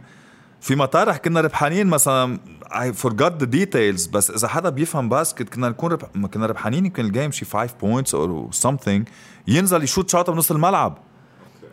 في 0.63 0.77
مطارح 0.77 1.17
كنا 1.17 1.41
ربحانين 1.41 1.87
مثلا 1.87 2.39
I 2.71 3.07
forgot 3.07 3.43
the 3.43 3.47
details 3.47 4.11
بس 4.11 4.31
إذا 4.31 4.49
حدا 4.49 4.69
بيفهم 4.69 5.09
basket 5.09 5.55
كنا 5.55 5.69
نكون 5.69 5.93
رب... 5.93 6.27
كنا 6.27 6.47
ربحانين 6.47 6.87
يمكن 6.87 7.05
ال 7.05 7.10
game 7.10 7.31
شي 7.31 7.45
5 7.45 7.75
points 7.81 8.15
أو 8.15 8.51
something 8.51 9.03
ينزل 9.49 9.83
يشوت 9.83 10.11
شاطه 10.11 10.33
بنص 10.33 10.51
الملعب. 10.51 10.99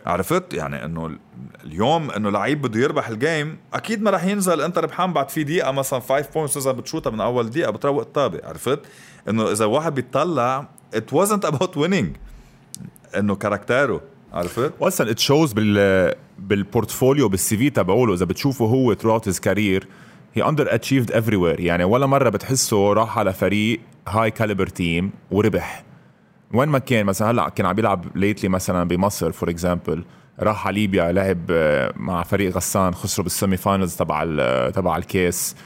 عرفت؟ 0.06 0.54
يعني 0.54 0.84
إنه 0.84 1.18
اليوم 1.64 2.10
إنه 2.10 2.30
لعيب 2.30 2.62
بده 2.62 2.80
يربح 2.80 3.08
ال 3.08 3.18
game 3.18 3.58
أكيد 3.74 4.02
ما 4.02 4.10
راح 4.10 4.24
ينزل. 4.24 4.60
أنت 4.60 4.78
ربحان 4.78 5.12
بعد 5.12 5.28
في 5.28 5.44
دقيقة 5.44 5.70
مثلا 5.70 6.00
5 6.00 6.28
points 6.34 6.56
إذا 6.56 6.72
بتشوتها 6.72 7.10
من 7.10 7.20
أول 7.20 7.50
دقيقة 7.50 7.70
بتروق 7.70 8.00
الطابه 8.00 8.40
عرفت؟ 8.44 8.80
إنه 9.28 9.52
إذا 9.52 9.64
واحد 9.64 9.94
بيطلع 9.94 10.68
it 10.96 11.14
wasn't 11.14 11.50
about 11.50 11.76
winning. 11.76 12.18
إنه 13.16 13.34
character 13.34 13.88
ه. 13.88 14.00
عرفت 14.32 14.72
أصلا 14.82 15.10
it 15.10 15.18
shows 15.18 15.52
بال 15.52 16.14
بال 16.38 16.54
portfolio 16.54 17.28
بال 17.28 17.56
CV 17.56 17.70
تبعوله. 17.70 18.14
إذا 18.14 18.24
بتشوفه 18.24 18.64
هو 18.64 18.94
throughout 18.94 19.22
his 19.32 19.36
career 19.36 19.84
he 20.34 20.48
underachieved 20.48 21.12
everywhere 21.12 21.60
يعني 21.60 21.84
ولا 21.84 22.06
مرة 22.06 22.28
بتحسه 22.28 22.92
راح 22.92 23.18
على 23.18 23.32
فريق 23.32 23.80
high 24.08 24.30
caliber 24.30 24.66
team 24.66 25.10
وربح. 25.30 25.84
وين 26.54 26.68
ما 26.68 26.78
كان 26.78 27.06
مثلا 27.06 27.30
هلأ 27.30 27.48
كان 27.48 27.66
عم 27.66 27.72
بيلعب 27.74 28.04
lately 28.16 28.48
مثلا 28.48 28.88
بمصر 28.88 29.32
for 29.32 29.50
example 29.50 30.04
راح 30.40 30.66
على 30.66 30.80
ليبيا 30.80 31.12
لعب 31.12 31.38
آه، 31.50 31.92
مع 31.96 32.22
فريق 32.22 32.56
غسان 32.56 32.94
خسروا 32.94 33.24
بال 33.24 33.35
semi 33.35 33.56
finals 33.56 33.96
تبع 33.96 34.22
ال- 34.26 34.72
تبع 34.72 34.96
الكاس. 34.96 35.56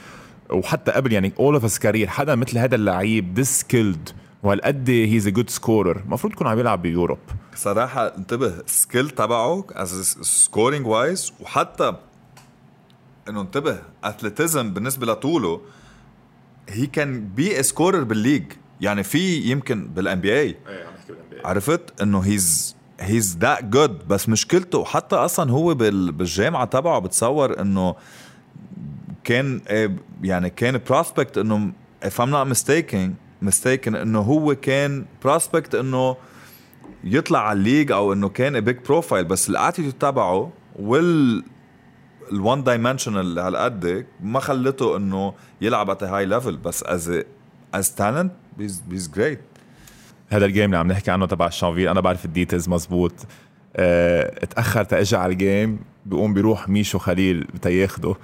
وحتى 0.49 0.91
قبل 0.91 1.13
يعني 1.13 1.33
all 1.39 1.53
of 1.53 1.77
career 1.77 2.07
حدا 2.07 2.35
مثل 2.35 2.57
هذا 2.57 2.75
اللعيب 2.75 3.39
this 3.39 3.59
skilled 3.59 4.09
وهالقد 4.45 4.89
he's 4.89 5.27
a 5.27 5.29
good 5.29 5.49
scorer 5.49 5.97
المفروض 6.05 6.33
يكون 6.33 6.47
عم 6.47 6.59
يلعب 6.59 6.81
ب 6.81 6.86
Europe. 6.86 7.17
صراحة 7.55 8.07
انتبه 8.17 8.53
skill 8.65 9.09
تبعه 9.09 9.65
is 9.71 10.17
scoring 10.21 10.87
wise 10.87 11.33
وحتى 11.39 11.93
إنه 13.29 13.41
انتبه 13.41 13.79
athleticism 14.03 14.73
بالنسبة 14.73 15.05
لطوله 15.05 15.61
he 16.69 16.85
can 16.87 17.27
be 17.35 17.63
scorer 17.63 18.03
بال 18.03 18.12
league. 18.12 18.43
يعني 18.81 19.03
في 19.03 19.35
يمكن 19.41 19.87
بال 19.87 20.21
NBA 20.21 20.57
عرفت؟ 21.45 22.01
إنه 22.01 22.19
he's 22.19 22.75
he's 22.99 23.37
that 23.37 23.63
good 23.63 24.07
بس 24.07 24.29
مشكلته 24.29 24.85
حتى 24.85 25.15
أصلا 25.15 25.51
هو 25.51 25.73
بال- 25.73 26.11
بالجامعة 26.11 26.65
تبعه 26.65 26.99
بتصور 26.99 27.61
إنه 27.61 27.95
كان 29.23 29.61
آه، 29.67 29.91
يعني 30.23 30.49
كان 30.49 30.81
prospect 30.89 31.37
إنه 31.37 31.71
if 32.05 32.13
I'm 32.21 32.29
not 32.29 32.57
mistaken 32.57 33.09
mistaken 33.45 33.95
إنه 33.95 34.19
هو 34.19 34.55
كان 34.55 35.05
prospect 35.23 35.75
إنه 35.75 36.17
يطلع 37.03 37.39
على 37.39 37.57
ال 37.57 37.62
league 37.62 37.91
أو 37.91 38.13
إنه 38.13 38.29
كان 38.29 38.59
big 38.59 38.77
profile 38.85 39.25
بس 39.25 39.49
ال 39.49 39.54
attitude 39.54 39.93
تبعه 39.93 40.51
وال 40.79 41.43
ال 42.31 42.39
one 42.39 42.63
dimensional 42.63 43.39
هالقد 43.39 44.05
ما 44.23 44.39
خلته 44.39 44.97
إنه 44.97 45.33
يلعب 45.61 45.89
at 45.89 46.03
high 46.03 46.25
level 46.25 46.57
بس 46.57 46.83
as 46.83 47.23
as 47.73 47.95
talent 47.95 48.31
he's 48.59 49.11
great 49.15 49.39
هذا 50.29 50.45
ال 50.45 50.49
game 50.49 50.65
اللي 50.65 50.77
عم 50.77 50.87
نحكي 50.87 51.11
عنه 51.11 51.25
تبع 51.25 51.47
الشانفيل 51.47 51.87
أنا 51.87 52.01
بعرف 52.01 52.25
ال 52.25 52.31
details 52.31 52.69
مزبوط. 52.69 53.13
آه 53.75 54.43
اتاخر 54.43 54.83
تاجى 54.83 55.15
على 55.15 55.33
ال 55.33 55.42
game 55.42 55.79
بيقوم 56.05 56.33
بيروح 56.33 56.69
ميشو 56.69 56.97
خليل 56.97 57.43
بتياخده 57.43 58.15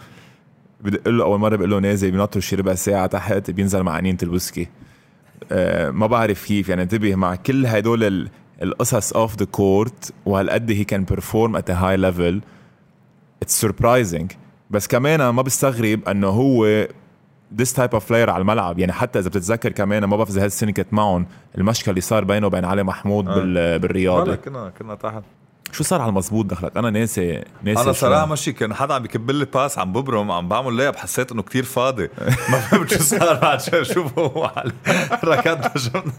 بدق 0.82 1.08
له 1.08 1.24
أول 1.24 1.40
مرة 1.40 1.56
بقول 1.56 1.70
له 1.70 1.80
نازل 1.80 2.12
بينطر 2.12 2.40
شي 2.40 2.56
ربع 2.56 2.74
ساعة 2.74 3.08
تحت 3.08 3.52
بينزل 3.52 3.84
مع 3.84 3.98
قنينه 3.98 4.18
الويسكي. 4.24 4.68
ما 5.92 6.08
بعرف 6.08 6.46
كيف. 6.46 6.70
يعني 6.70 6.82
انتبه 6.82 7.16
مع 7.16 7.36
كل 7.36 7.66
هدول 7.66 8.04
ال- 8.04 8.30
القصص 8.64 9.14
off 9.14 9.36
the 9.38 9.46
court 9.46 10.14
وهالقد 10.26 10.72
he 10.72 10.84
can 10.84 11.04
perform 11.04 11.56
at 11.56 11.72
high 11.72 11.98
level 11.98 12.42
it's 13.42 13.62
surprising 13.62 14.32
بس 14.70 14.88
كمان 14.88 15.30
ما 15.30 15.42
بستغرب 15.42 16.10
إنه 16.10 16.28
هو 16.28 16.88
this 17.62 17.70
type 17.78 17.92
of 17.94 18.02
player 18.10 18.30
على 18.30 18.38
الملعب. 18.38 18.80
يعني 18.80 18.92
حتى 18.94 19.20
إذا 19.20 19.30
بتتذكر 19.30 19.72
كمان 19.72 20.06
ما 20.06 20.16
بعرف 20.18 20.30
إذا 20.30 20.44
هالسنة 20.44 20.72
كانت 20.72 20.94
معهم 20.94 21.26
المشكل 21.58 21.92
اللي 21.92 22.02
صار 22.02 22.24
بينه 22.24 22.48
وبين 22.48 22.66
علي 22.66 22.84
محمود 22.84 23.28
آه. 23.28 23.36
بال 23.36 23.80
بالرياضة. 23.80 24.36
كنا 24.36 24.70
كنا 24.80 24.96
تحت. 24.96 25.24
شو 25.72 25.84
صار 25.84 26.02
على 26.02 26.10
المزبوط 26.10 26.46
دخلك؟ 26.46 26.78
أنا 26.78 26.90
ناسي 26.90 27.44
ناسي 27.64 27.82
أنا 27.84 27.94
شو. 27.94 28.00
صراحة 28.00 28.26
ماشي 28.26 28.52
كان 28.52 28.74
حدا 28.74 28.94
عم 28.94 29.04
بكب 29.04 29.32
لي 29.32 29.46
pass 29.46 29.80
عم 29.80 29.94
ببرم 29.94 30.32
عم 30.32 30.48
بعمل 30.50 30.74
layup 30.74 30.96
حسيت 30.96 31.32
إنه 31.32 31.42
كتير 31.42 31.64
فاضي. 31.64 32.10
ما 32.50 32.60
فهمت 32.60 32.94
شو 32.94 33.04
صار 33.04 33.34
بعد 33.40 33.62
على- 33.62 34.72
ركضنا 35.24 35.72
شفنا 35.78 36.12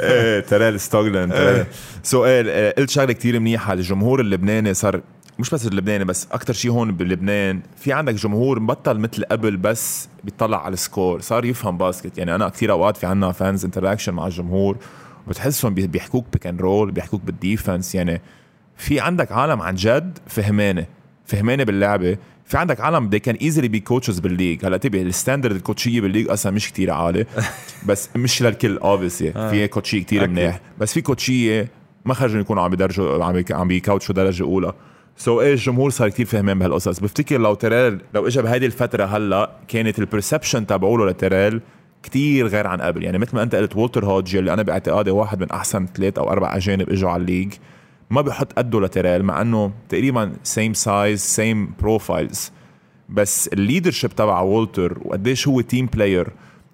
إيه 0.00 0.40
ترال 0.40 0.80
ستوغلن 0.80 1.30
ترال 1.30 1.66
سؤال 2.02 2.46
آه، 2.48 2.74
قلت 2.78 2.90
شغلة 2.90 3.12
كتير 3.12 3.40
منيحة 3.40 3.72
الجمهور 3.72 4.20
اللبناني 4.20 4.74
صار 4.74 5.00
مش 5.38 5.50
بس 5.50 5.66
اللبناني 5.66 6.04
بس 6.04 6.28
أكثر 6.32 6.52
شيء 6.52 6.70
هون 6.70 6.92
بلبنان 6.92 7.60
في 7.76 7.92
عندك 7.92 8.14
جمهور 8.14 8.60
مبطل 8.60 8.98
مثل 8.98 9.24
قبل 9.24 9.56
بس 9.56 10.08
بيطلع 10.24 10.64
على 10.64 10.72
ال 10.72 10.80
score 10.80 11.20
صار 11.20 11.44
يفهم 11.44 11.78
basket. 11.78 12.18
يعني 12.18 12.34
أنا 12.34 12.48
كثير 12.48 12.72
أوقات 12.72 12.96
في 12.96 13.06
عنا 13.06 13.32
fans 13.32 13.64
interaction 13.64 14.14
مع 14.14 14.26
الجمهور 14.26 14.76
وبتحسهم 15.26 15.74
بي- 15.74 15.86
بيحكوك 15.86 16.26
pick 16.32 16.46
and 16.46 16.60
roll 16.60 16.90
بيحكوك 16.90 17.22
بال 17.22 17.38
defense 17.38 17.94
يعني 17.94 18.20
في 18.76 19.00
عندك 19.00 19.32
عالم 19.32 19.62
عن 19.62 19.74
جد 19.74 20.18
فهمانة 20.26 20.86
فهمانة 21.26 21.64
باللعبة. 21.64 22.16
في 22.44 22.58
عندك 22.58 22.80
عالم 22.80 23.10
they 23.10 23.20
can 23.30 23.36
easily 23.36 23.68
be 23.68 23.80
coaches 23.92 24.20
بال 24.20 24.30
league. 24.30 24.64
هلأ 24.66 24.76
تبي 24.76 25.02
ال 25.02 25.08
standard 25.08 25.56
الكوتشيه 25.56 26.00
بال 26.00 26.07
league 26.07 26.28
أصلا 26.30 26.52
مش 26.52 26.72
كتير 26.72 26.90
عالي 26.90 27.26
بس 27.88 28.08
مش 28.16 28.42
للكل 28.42 28.76
obviously 28.78 29.32
في 29.32 29.68
كوتشيه 29.68 30.02
كتير. 30.02 30.28
منيح. 30.28 30.60
بس 30.78 30.92
في 30.92 31.00
كوتشيه 31.00 31.68
ما 32.04 32.14
خرجوا 32.14 32.40
يكونوا 32.40 32.62
عم 32.62 32.72
يدرجوا 32.72 33.24
عم 33.24 33.44
عم 33.50 33.68
بيكوتشوا 33.68 34.14
درجة 34.14 34.42
أولى. 34.42 34.72
so 35.16 35.38
so 35.38 35.42
إيه 35.42 35.52
الجمهور 35.52 35.90
صار 35.90 36.08
كتير 36.08 36.26
فهمان 36.26 36.58
بهالقصص. 36.58 37.00
بفتكر 37.00 37.38
لو 37.40 37.54
تريل 37.54 38.00
لو 38.14 38.26
اجى 38.26 38.42
بهيدي 38.42 38.66
الفترة 38.66 39.04
هلأ 39.04 39.50
كانت 39.68 39.98
ال 39.98 40.04
perception 40.04 40.66
تبعوله 40.66 41.06
لتريل 41.10 41.60
كتير 42.02 42.46
غير 42.46 42.66
عن 42.66 42.80
قبل. 42.80 43.04
يعني 43.04 43.18
مثل 43.18 43.36
ما 43.36 43.42
انت 43.42 43.54
قلت 43.54 43.76
وولتر 43.76 44.04
هودج 44.06 44.36
اللي 44.36 44.52
أنا 44.52 44.62
باعتقادي 44.62 45.10
واحد 45.10 45.40
من 45.40 45.50
أحسن 45.50 45.86
ثلاث 45.86 46.18
أو 46.18 46.30
أربع 46.30 46.56
أجانب 46.56 46.90
إجوا 46.90 47.10
على 47.10 47.20
ال 47.20 47.25
league 47.25 47.52
ما 48.10 48.20
بحط 48.20 48.52
قده 48.52 48.80
لتريل 48.80 49.22
مع 49.22 49.40
إنه 49.40 49.72
تقريبا 49.88 50.32
same 50.42 50.74
size 50.74 51.20
same 51.20 51.72
profiles 51.80 52.52
بس 53.08 53.48
ال 53.48 53.54
leadership 53.54 54.10
تبع 54.10 54.40
وولتر 54.40 54.98
وقديش 55.04 55.48
هو 55.48 55.60
team 55.60 55.86
player 55.86 56.28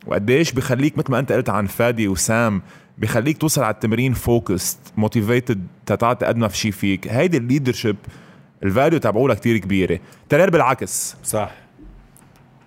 وقديش 0.06 0.52
بخليك 0.52 0.98
مثل 0.98 1.10
ما 1.10 1.18
انت 1.18 1.32
قلت 1.32 1.50
عن 1.50 1.66
فادي 1.66 2.08
وسام 2.08 2.62
بخليك 2.98 3.38
توصل 3.38 3.62
على 3.62 3.74
التمرين 3.74 4.12
focused 4.12 4.78
motivated 4.96 5.66
تتعطي 5.86 6.26
قد 6.26 6.36
ما 6.36 6.48
في 6.48 6.56
شيء 6.56 6.70
فيك. 6.70 7.08
هيدي 7.08 7.36
ال 7.36 7.42
leadership 7.42 7.96
ال 8.62 8.68
value 8.68 8.98
تبعولها 8.98 9.34
كتير 9.34 9.58
كبيرة. 9.58 9.98
تريل 10.28 10.50
بالعكس. 10.50 11.16
صح. 11.24 11.50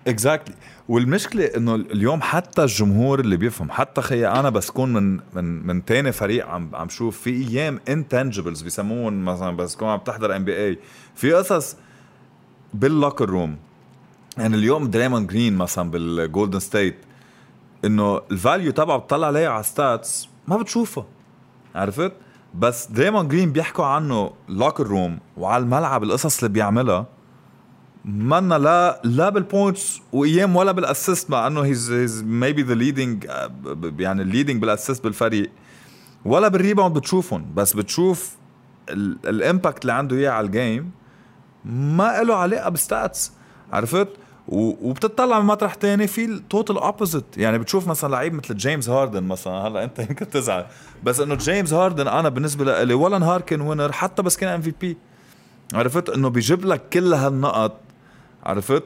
exactly 0.06 0.54
والمشكلة 0.88 1.44
إنه 1.44 1.74
اليوم 1.74 2.22
حتى 2.22 2.62
الجمهور 2.62 3.20
اللي 3.20 3.36
بيفهم 3.36 3.70
حتى 3.70 4.02
خي 4.02 4.26
أنا 4.26 4.50
بس 4.50 4.70
كون 4.70 4.92
من 4.92 5.20
من 5.34 5.66
من 5.66 5.84
تاني 5.84 6.12
فريق 6.12 6.46
عم 6.46 6.70
عم 6.74 6.88
شوف 6.88 7.20
في 7.20 7.30
أيام 7.30 7.80
intangibles 7.88 8.62
بيسموهم 8.62 9.24
مثلا 9.24 9.56
بس 9.56 9.76
كون 9.76 9.88
عم 9.88 9.98
تحضر 9.98 10.36
NBA 10.36 10.78
في 11.14 11.32
قصص 11.32 11.76
بال 12.74 12.88
locker 12.88 13.30
room 13.30 13.56
يعني 14.38 14.56
اليوم 14.56 14.86
دريمون 14.86 15.26
جرين 15.26 15.56
مثلا 15.56 15.90
بالجولدن 15.90 16.58
ستيت 16.58 16.96
إنه 17.84 18.20
ال 18.30 18.37
value 18.37 18.72
تبعه 18.72 18.98
بتطلع 18.98 19.26
عليه 19.26 19.48
على 19.48 19.62
stats 19.62 20.28
ما 20.48 20.56
بتشوفه. 20.56 21.04
عرفت؟ 21.74 22.12
بس 22.54 22.86
دريمون 22.86 23.28
جرين 23.28 23.52
بيحكوا 23.52 23.84
عنه 23.84 24.32
locker 24.48 24.86
room 24.86 25.18
وعلى 25.36 25.62
الملعب 25.64 26.02
القصص 26.02 26.38
اللي 26.38 26.52
بيعملها. 26.52 27.06
منا 28.06 28.58
لا 28.58 29.00
لا 29.04 29.28
بال 29.28 29.46
points 29.46 30.00
وإيام 30.12 30.56
ولا 30.56 30.72
بال 30.72 30.87
assist 30.87 31.30
مع 31.30 31.46
إنه 31.46 31.60
he's 31.64 31.92
he's 31.92 32.22
maybe 32.22 32.62
the 32.62 32.74
leading 32.74 33.24
يعني 33.98 34.22
ال 34.22 34.27
leading 34.27 34.60
بال 34.60 34.71
assist 34.71 35.04
بالفريق. 35.04 35.50
ولا 36.24 36.48
بال 36.48 36.59
rebound 36.59 36.98
بتشوفهم 36.98 37.46
بس 37.54 37.72
بتشوف 37.72 38.36
ال 38.90 39.03
impact 39.03 39.82
اللي 39.82 39.92
عنده 39.92 40.16
إياه 40.16 40.30
على 40.30 40.46
ال 40.46 40.55
game 40.55 40.90
ما 41.64 42.22
له 42.22 42.34
علاقة 42.34 42.68
بال 42.68 42.86
stats 42.86 43.32
عرفت؟ 43.72 44.08
وبتطلع 44.48 45.40
من 45.40 45.46
مطرح 45.46 45.74
تاني 45.74 46.06
في 46.06 46.24
ال 46.24 46.33
total 46.33 46.78
opposite 46.78 47.24
يعني 47.36 47.58
بتشوف 47.58 47.88
مثلا 47.88 48.10
لعيب 48.10 48.34
مثل 48.34 48.56
جيمس 48.56 48.88
هاردن 48.88 49.22
مثلا 49.22 49.52
هلأ 49.52 49.84
أنت 49.84 49.98
يمكن 49.98 50.30
تزعل. 50.30 50.66
بس 51.04 51.20
إنه 51.20 51.34
جيمس 51.34 51.72
هاردن 51.72 52.08
أنا 52.08 52.28
بالنسبة 52.28 52.84
لي 52.84 52.94
ولا 52.94 53.18
نهار 53.18 53.40
كان 53.40 53.60
winner 53.60 53.92
حتى 53.92 54.22
بس 54.22 54.36
كان 54.36 54.48
MVP 54.48 54.96
عرفت؟ 55.74 56.10
إنه 56.10 56.28
بيجيب 56.28 56.64
لك 56.64 56.88
كل 56.88 57.14
هالنقط 57.14 57.85
عرفت؟ 58.46 58.84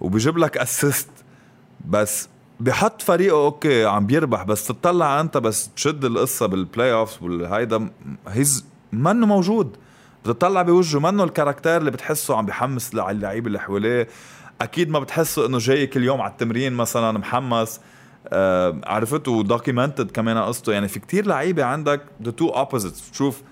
وبيجيب 0.00 0.38
لك 0.38 0.56
assist 0.56 1.08
بس 1.88 2.28
بحط 2.60 3.02
فريقه 3.02 3.44
okay 3.44 3.84
عم 3.84 4.06
بيربح 4.06 4.42
بس 4.42 4.66
تطلع 4.66 5.20
أنت 5.20 5.36
بس 5.36 5.70
تشد 5.76 6.04
القصة 6.04 6.46
بال 6.46 6.92
playoff 6.92 7.22
والهيدا 7.22 7.90
he's 8.28 8.64
منه 8.92 9.26
موجود. 9.26 9.76
بتطلع 10.24 10.62
بوجهه 10.62 10.98
منه 10.98 11.24
ال 11.24 11.29
character 11.29 11.76
اللي 11.76 11.90
بتحسه 11.90 12.36
عم 12.36 12.46
بيحمس 12.46 12.94
اللعيبه 12.94 13.46
اللي 13.46 13.60
حواليه. 13.60 14.08
أكيد 14.60 14.90
ما 14.90 14.98
بتحسه 14.98 15.46
إنه 15.46 15.58
جاي 15.58 15.86
كل 15.86 16.04
يوم 16.04 16.20
على 16.20 16.30
التمرين 16.30 16.72
مثلا 16.72 17.18
محمس. 17.18 17.80
آه 18.28 18.80
عرفت؟ 18.84 19.28
و 19.28 19.36
documented 19.36 20.10
كمان 20.10 20.38
قصته. 20.38 20.72
يعني 20.72 20.88
في 20.88 21.00
كتير 21.00 21.26
لعيبة 21.26 21.64
عندك 21.64 22.02
the 22.22 22.30
two 22.30 22.48
opposites 22.48 23.08
بتشوف 23.08 23.42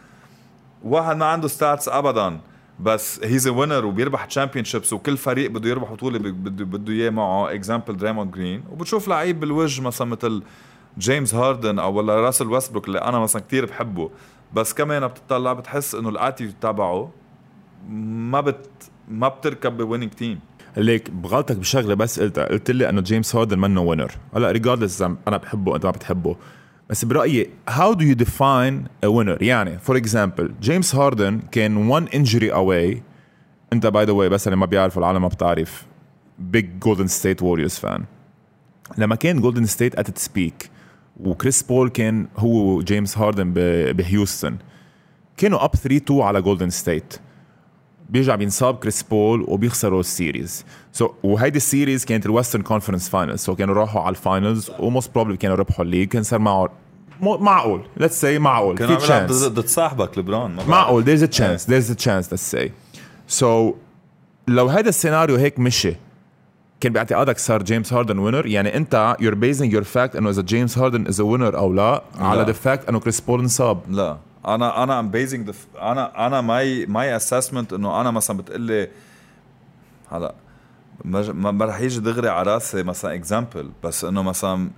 واحد 0.84 1.16
ما 1.16 1.26
عنده 1.26 1.48
stats 1.48 1.88
ابدا. 1.88 2.40
بس 2.80 3.24
he's 3.24 3.48
winner 3.48 3.86
وبيربح 3.86 4.24
championships 4.24 4.92
وكل 4.92 5.16
فريق 5.16 5.50
بده 5.50 5.70
يربح 5.70 5.92
بطولة 5.92 6.18
بده 6.18 6.64
بده 6.64 6.92
إياه 6.92 7.10
معه. 7.10 7.54
example 7.54 7.96
دريمون 7.96 8.30
جرين 8.30 8.62
وبتشوف 8.72 9.08
لعيب 9.08 9.40
بالوجه 9.40 9.82
مثلا 9.82 10.08
مثل 10.08 10.42
جيمس 10.98 11.34
هاردن 11.34 11.78
أو 11.78 11.94
ولا 11.94 12.20
راسل 12.20 12.46
ويستبروك 12.46 12.88
اللي 12.88 12.98
أنا 12.98 13.18
مثلا 13.18 13.42
كتير 13.42 13.66
بحبه. 13.66 14.10
بس 14.54 14.74
كمان 14.74 15.06
بتطلع 15.06 15.52
بتحس 15.52 15.94
إنه 15.94 16.08
ال 16.08 16.13
attitude 16.13 16.54
تبعه 16.60 17.10
ما 17.88 18.40
بت 18.40 18.68
ما 19.08 19.28
بتركب 19.28 19.76
ب 19.76 19.81
winning 19.81 20.10
team 20.10 20.40
ليك 20.76 21.10
بغلطك 21.10 21.56
بشغلة 21.56 21.94
بس 21.94 22.20
قلتها. 22.20 22.44
قلت 22.44 22.70
لي 22.70 22.88
إنه 22.88 23.00
جيمس 23.00 23.36
هاردن 23.36 23.58
منه 23.58 23.80
winner 23.80 24.12
هلأ 24.34 24.50
regardless 24.50 25.02
أنا 25.02 25.36
بحبه 25.36 25.76
أنت 25.76 25.84
ما 25.84 25.90
بتحبه. 25.90 26.36
بس 26.90 27.04
برأيي 27.04 27.50
how 27.68 27.92
do 27.92 28.04
you 28.04 28.14
define 28.14 28.84
a 29.04 29.06
winner 29.06 29.42
يعني 29.42 29.78
for 29.78 29.96
example 29.96 30.54
جيمس 30.60 30.94
هاردن 30.94 31.40
كان 31.52 31.76
one 31.76 32.08
injury 32.14 32.52
away 32.52 33.02
انت 33.72 33.86
by 33.86 34.04
the 34.04 34.12
way 34.12 34.28
بس 34.28 34.46
اللي 34.46 34.56
ما 34.56 34.66
بيعرفوا 34.66 35.02
العالم 35.02 35.22
ما 35.22 35.28
بتعرف. 35.28 35.86
بيج 36.38 36.78
جولدن 36.78 37.06
ستيت 37.06 37.42
ووريرز 37.42 37.74
فان 37.74 38.04
لما 38.98 39.14
كان 39.14 39.40
جولدن 39.40 39.66
ستيت 39.66 39.94
at 39.98 40.08
its 40.08 40.28
peak 40.28 40.70
وكريس 41.20 41.62
بول 41.62 41.88
كان 41.88 42.28
هو 42.36 42.82
جيمس 42.82 43.18
هاردن 43.18 43.52
بهيوستن 43.92 44.56
كانوا 45.36 45.64
up 45.64 45.74
3 45.76 45.96
2 45.96 46.20
على 46.20 46.42
جولدن 46.42 46.70
ستيت 46.70 47.14
بيرجع 48.08 48.34
بينصاب 48.34 48.76
كريس 48.76 49.02
بول 49.02 49.44
وبيخسروا 49.48 50.00
ال 50.00 50.08
series. 50.08 50.64
so 50.92 51.06
so, 51.06 51.10
وهيدي 51.22 51.56
ال 51.56 51.63
series 51.63 52.04
كانت 52.04 52.26
ال 52.26 52.31
Western 52.31 52.62
Conference 52.62 53.08
Finals 53.08 53.40
so 53.40 53.54
كانوا 53.54 53.74
راحوا 53.74 54.00
على 54.00 54.10
ال 54.10 54.19
finals 54.19 54.70
و 54.78 54.86
most 54.86 55.14
probably 55.14 55.36
كانوا 55.36 55.56
ربحوا 55.56 55.84
ال 55.84 55.88
league 55.88 56.08
كان 56.08 56.22
صار 56.22 56.38
معه 56.38 56.68
معقول. 57.20 57.82
let's 57.96 58.20
say 58.20 58.38
معقول. 58.38 58.76
في 58.76 58.96
chance 58.96 59.44
ضد 59.44 59.66
صاحبك 59.66 60.18
لبران 60.18 60.56
معقول. 60.68 61.04
There's 61.04 61.22
a 61.22 61.28
chance. 61.38 61.64
There's 61.64 61.90
a 61.90 62.06
chance 62.06 62.32
let's 62.32 62.56
say. 62.56 62.70
So 63.40 63.74
لو 64.48 64.66
هذا 64.66 64.88
السيناريو 64.88 65.36
هيك 65.36 65.58
مشي 65.58 65.96
كان 66.80 66.92
باعتقادك 66.92 67.38
صار 67.38 67.62
جيمس 67.62 67.92
هاردن 67.92 68.18
winner 68.18 68.46
يعني 68.46 68.76
انت 68.76 69.16
you're 69.20 69.34
basing 69.34 69.72
your 69.74 69.84
fact 69.96 70.16
إنه 70.16 70.30
إذا 70.30 70.42
جيمس 70.42 70.78
هاردن 70.78 71.06
is 71.06 71.20
winner 71.20 71.56
أو 71.56 71.72
لا, 71.72 72.02
لا. 72.18 72.24
على 72.24 72.42
the 72.42 72.52
fact 72.52 72.88
إنه 72.88 73.00
كريس 73.00 73.20
بول 73.20 73.40
انصاب. 73.40 73.80
لا. 73.90 74.18
أنا 74.46 74.82
أنا 74.82 75.00
I'm 75.00 75.10
basing 75.10 75.54
أنا 75.76 76.26
أنا 76.26 76.40
my 76.40 76.86
my 76.86 77.16
assessment 77.16 77.72
إنه 77.72 78.00
أنا 78.00 78.10
مثلا 78.10 78.36
بتقلي 78.36 78.88
هلا 80.10 80.34
ما, 81.04 81.32
ما 81.32 81.64
رح 81.64 81.80
يجي 81.80 82.00
دغري 82.00 82.28
على 82.28 82.52
راسي 82.52 82.82
مثلا 82.82 83.14
example 83.14 83.70
بس 83.84 84.04
إنه 84.04 84.22
مثلا 84.22 84.70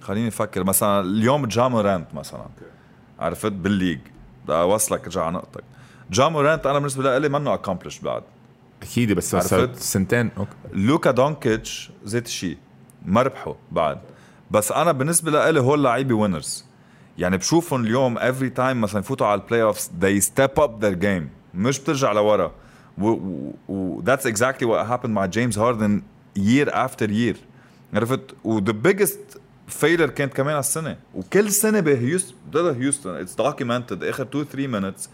خليني 0.00 0.28
أفكر 0.28 0.64
مثلا 0.64 1.00
اليوم 1.00 1.46
جامورانت 1.46 2.14
مثلا 2.14 2.46
عرفت؟ 3.18 3.52
بال 3.52 3.62
league. 3.62 3.98
بدي 4.44 4.56
أوصلك 4.56 5.04
ارجع 5.04 5.24
على 5.24 5.34
نقطتك. 5.34 5.64
جامورانت 6.10 6.66
أنا 6.66 6.78
بالنسبة 6.78 7.18
لي 7.18 7.28
منه 7.28 7.54
accomplished 7.54 7.98
بعد. 7.98 8.22
أكيد 8.82 9.12
بس 9.12 9.36
صار 9.36 9.74
سنتين. 9.74 10.30
okay 10.38 10.50
لوكا 10.72 11.10
دونكيتش 11.10 11.90
زيت 12.04 12.26
الشيء 12.26 12.58
ما 13.04 13.22
ربحوا 13.22 13.54
بعد. 13.72 13.98
بس 14.50 14.72
أنا 14.72 14.92
بالنسبة 14.92 15.50
لي 15.50 15.60
هول 15.60 15.84
لعيبة 15.84 16.14
winners 16.14 16.67
يعني 17.18 17.36
بشوفهم 17.36 17.84
اليوم 17.84 18.18
every 18.18 18.50
time 18.50 18.80
مثلا 18.80 19.00
يفوتوا 19.00 19.26
على 19.26 19.40
ال 19.40 19.62
playoffs 19.62 19.90
they 20.00 20.24
step 20.24 20.62
up 20.62 20.70
their 20.82 21.02
game. 21.02 21.24
مش 21.54 21.78
بترجع 21.80 22.12
لورا. 22.12 22.52
و 22.98 24.02
that's 24.02 24.24
exactly 24.24 24.64
what 24.64 24.90
happened 24.90 25.08
مع 25.08 25.26
جيمس 25.26 25.58
هاردن 25.58 26.02
year 26.38 26.68
after 26.68 27.06
year. 27.08 27.36
عرفت؟ 27.94 28.20
و 28.44 28.60
the 28.60 28.72
biggest 28.86 29.38
failure 29.80 30.10
كانت 30.10 30.34
كمان 30.34 30.52
على 30.54 30.60
السنة. 30.60 30.96
وكل 31.14 31.50
سنة 31.50 31.80
بهيوستن 31.80 32.34
ضد 32.50 32.76
هيوستن 32.80 33.10
it's 33.10 33.34
documented 33.34 34.04
آخر 34.04 34.22
2 34.22 34.44
3 34.44 34.66
minutes 34.66 35.10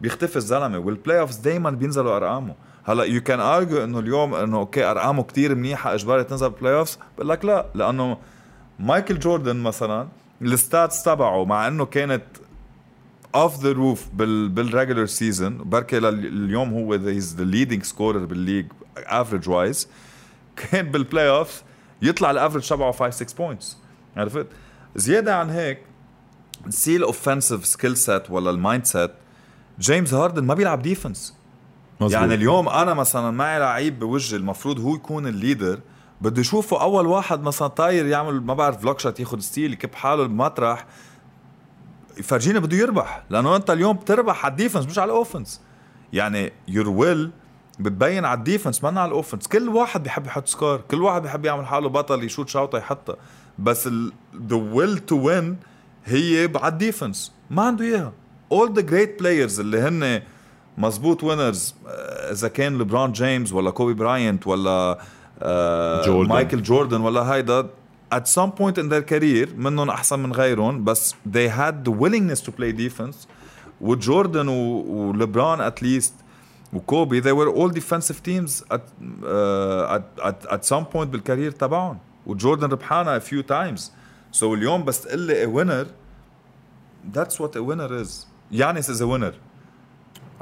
بيختفي 0.00 0.36
الزلمة. 0.36 0.78
وال 0.78 1.20
playoffs 1.20 1.36
دائما 1.36 1.70
بينزلوا 1.70 2.16
أرقامه. 2.16 2.54
هلأ 2.84 3.04
you 3.04 3.20
can 3.20 3.40
argue 3.40 3.84
إنه 3.84 3.98
اليوم 3.98 4.34
إنه 4.34 4.58
okay 4.58 4.84
أرقامه 4.84 5.22
كتير 5.22 5.54
منيحة 5.54 5.94
إجباري 5.94 6.24
تنزل 6.24 6.50
بال 6.50 6.74
playoffs 6.74 6.98
بقول 7.16 7.28
لك 7.28 7.44
لا 7.44 7.66
لأنه 7.74 8.18
مايكل 8.78 9.18
جوردن 9.18 9.56
مثلا 9.56 10.08
ال 10.44 10.54
stats 10.54 11.02
تبعه 11.02 11.44
مع 11.44 11.68
إنه 11.68 11.84
كانت 11.84 12.24
off 13.34 13.62
the 13.62 13.72
roof 13.72 14.08
بال 14.12 14.48
بال 14.48 14.61
regular 14.61 15.06
season 15.06 15.58
بركي 15.58 15.98
اليوم 15.98 16.72
هو 16.72 16.92
he's 16.92 17.36
the 17.36 17.44
leading 17.44 17.82
scorer 17.82 18.24
بال 18.24 18.35
league 18.35 18.66
average 18.96 19.48
wise 19.48 19.88
كان 20.56 20.90
بال 20.90 21.28
playoff 21.28 21.62
يطلع 22.02 22.30
ال 22.30 22.35
average 22.35 22.68
تبعه 22.68 22.92
5 22.92 23.10
6 23.10 23.36
points 23.36 23.78
عرفت؟ 24.16 24.46
زيادة 24.96 25.36
عن 25.36 25.50
هيك 25.50 25.78
سي 26.68 26.96
ال 26.96 27.03
offensive 27.03 27.66
skill 27.66 27.96
set 27.96 28.30
ولا 28.30 28.50
ال 28.50 28.84
mindset 28.84 29.10
جيمس 29.80 30.14
هاردن 30.14 30.44
ما 30.44 30.54
بيلعب 30.54 30.82
defense 30.82 31.34
يعني 32.00 32.34
اليوم 32.34 32.68
أنا 32.68 32.94
مثلا 32.94 33.30
معي 33.30 33.58
لعيب 33.58 33.98
بوجه 33.98 34.36
المفروض 34.36 34.80
هو 34.80 34.94
يكون 34.94 35.26
ال 35.26 35.34
leader 35.34 35.80
بده 36.20 36.40
يشوفه 36.40 36.80
أول 36.80 37.06
واحد 37.06 37.42
مثلا 37.42 37.68
طاير 37.68 38.06
يعمل 38.06 38.40
ما 38.40 38.54
بعرف 38.54 38.82
block 38.82 39.00
shot 39.00 39.20
ياخذ 39.20 39.38
steal 39.38 39.72
يكب 39.72 39.94
حاله 39.94 40.26
بمطرح 40.26 40.86
يفرجينا 42.18 42.58
بده 42.58 42.76
يربح 42.76 43.24
لأنه 43.30 43.56
أنت 43.56 43.70
اليوم 43.70 43.96
بتربح 43.96 44.44
على 44.44 44.52
ال 44.52 44.56
defense 44.56 44.86
مش 44.86 44.98
على 44.98 45.12
ال 45.12 45.18
offense 45.18 45.60
يعني 46.12 46.52
your 46.68 46.88
will 46.88 47.30
بتبين 47.78 48.24
على 48.24 48.38
ال 48.38 48.44
defense 48.44 48.84
ما 48.84 49.00
على 49.00 49.08
ال 49.08 49.13
offense 49.13 49.48
كل 49.48 49.68
واحد 49.68 50.02
بيحب 50.02 50.26
يحط 50.26 50.48
score 50.48 50.80
كل 50.90 51.02
واحد 51.02 51.22
بيحب 51.22 51.44
يعمل 51.44 51.66
حاله 51.66 51.88
بطل 51.88 52.24
يشوت 52.24 52.48
شوطة 52.48 52.78
يحطها. 52.78 53.16
بس 53.58 53.88
the 54.48 54.56
will 54.56 54.98
to 54.98 55.16
win 55.16 55.56
هي 56.04 56.50
على 56.54 56.72
ال 56.72 56.79
defense. 56.79 57.32
ما 57.50 57.62
عنده 57.62 57.84
إياها. 57.84 58.12
All 58.54 58.68
the 58.68 58.82
great 58.82 59.22
players 59.22 59.60
اللي 59.60 59.80
هن 59.80 60.22
مزبوط 60.78 61.24
winners 61.24 61.74
إذا 62.30 62.48
كان 62.48 62.78
لبرون 62.78 63.12
جيمس 63.12 63.52
ولا 63.52 63.70
كوبي 63.70 63.94
براينت 63.94 64.46
ولا 64.46 64.98
جوردن. 66.06 66.28
مايكل 66.28 66.62
جوردن 66.62 67.00
ولا 67.00 67.22
هيدا 67.34 67.68
at 68.14 68.28
some 68.28 68.50
point 68.52 68.78
in 68.78 68.88
their 68.88 69.02
career 69.02 69.48
منهم 69.56 69.90
احسن 69.90 70.18
من 70.18 70.32
غيرهم 70.32 70.84
بس 70.84 71.14
they 71.32 71.48
had 71.48 71.84
the 71.84 71.92
willingness 71.92 72.40
to 72.40 72.50
play 72.50 72.72
defense 72.72 73.26
وجوردن 73.80 74.48
ولبران 74.48 75.70
at 75.70 75.82
least 75.82 76.12
وكوبي 76.72 77.22
they 77.22 77.32
were 77.32 77.50
all 77.50 77.68
defensive 77.68 78.22
teams 78.22 78.62
at, 78.70 78.80
uh, 79.22 79.94
at, 79.96 80.02
at, 80.22 80.46
at 80.46 80.64
some 80.64 80.84
point 80.84 81.08
بال 81.08 81.18
career 81.18 81.50
تبعهم 81.50 81.98
وجوردن 82.26 82.68
ربحانها 82.68 83.18
a 83.18 83.22
few 83.22 83.42
times 83.42 83.90
so 84.32 84.42
اليوم 84.44 84.84
بس 84.84 85.00
تقول 85.02 85.20
لي 85.20 85.44
a 85.44 85.48
winner 85.48 85.86
that's 87.16 87.34
what 87.40 87.56
a 87.56 87.62
winner 87.62 88.02
is 88.02 88.26
يانس 88.52 88.90
is 88.90 89.00
a 89.00 89.06
winner 89.06 89.34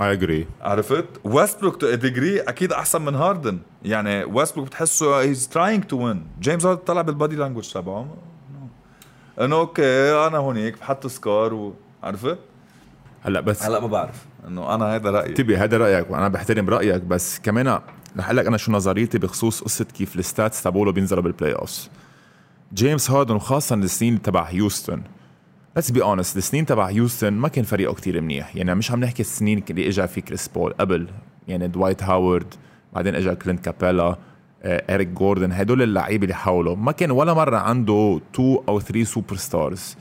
I 0.03 0.13
agree 0.13 0.47
عرفت؟ 0.61 1.05
ويستبروك 1.25 1.77
to 1.77 1.95
degree 1.95 2.41
أكيد 2.41 2.73
أحسن 2.73 3.03
من 3.03 3.15
هاردن 3.15 3.59
يعني 3.83 4.25
ويستبروك 4.25 4.67
بتحسه 4.67 5.21
he's 5.21 5.49
trying 5.49 5.85
to 5.85 5.97
win 5.97 6.27
جيمس 6.41 6.67
هاردن 6.67 6.83
طلع 6.85 7.03
بال 7.03 7.14
body 7.14 7.37
language 7.37 7.73
تبعه. 7.73 8.09
إنه 9.41 9.57
okay 9.57 10.27
أنا 10.27 10.39
هونيك 10.39 10.79
بحط 10.79 11.07
score 11.07 11.55
و... 11.55 11.75
عرفت؟ 12.03 12.39
هلا 13.23 13.41
بس 13.41 13.63
هلا 13.63 13.81
ما 13.81 13.87
بعرف. 13.87 14.25
إنه 14.49 14.75
أنا 14.75 14.95
هذا 14.95 15.11
رأيي. 15.11 15.33
تبي 15.33 15.57
هذا 15.57 15.77
رأيك 15.77 16.11
وأنا 16.11 16.29
بحترم 16.29 16.69
رأيك 16.69 17.03
بس 17.03 17.39
كمان 17.39 17.69
رح 18.17 18.25
أقول 18.25 18.37
لك 18.37 18.47
أنا 18.47 18.57
شو 18.57 18.73
نظريتي 18.73 19.19
بخصوص 19.19 19.63
قصة 19.63 19.85
كيف 19.85 20.17
ال 20.17 20.24
stats 20.24 20.63
تبعوله 20.63 20.93
بينزلوا 20.93 21.23
بال 21.23 21.53
playoffs 21.53 21.91
جيمس 22.75 23.11
هاردن 23.11 23.35
وخاصة 23.35 23.77
السنين 23.77 24.23
تبع 24.23 24.43
هيوستن 24.43 25.03
let's 25.77 25.91
be 25.91 26.03
honest 26.03 26.37
السنين 26.37 26.67
تبع 26.67 26.87
هيوستن 26.89 27.33
ما 27.33 27.49
كان 27.49 27.65
فريقه 27.65 27.95
كتير 27.95 28.21
منيح. 28.21 28.57
يعني 28.57 28.75
مش 28.75 28.91
عم 28.91 29.01
نحكي 29.01 29.23
السنين 29.23 29.63
اللي 29.71 29.89
اجى 29.89 30.07
في 30.07 30.21
كريس 30.21 30.49
بول 30.49 30.73
قبل. 30.73 31.09
يعني 31.49 31.69
دوايت 31.69 32.03
هاورد 32.03 32.55
بعدين 32.93 33.15
اجى 33.15 33.35
كلينت 33.35 33.65
كابيلا 33.69 34.17
اريك 34.65 35.09
جوردن 35.09 35.53
هدول 35.53 35.83
اللعيبة 35.83 36.25
اللي 36.25 36.35
حوله 36.35 36.75
ما 36.75 36.93
كان 36.93 37.11
ولا 37.11 37.35
مرة 37.35 37.57
عنده 37.57 38.21
two 38.33 38.63
أو 38.69 38.81
three 38.81 39.05
superstars 39.05 39.97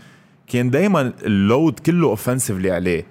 كان 0.48 0.70
دائما 0.70 1.14
ال 1.24 1.35
load 1.35 1.80
كله 1.80 2.08
offensively 2.08 2.72
عليه. 2.72 3.06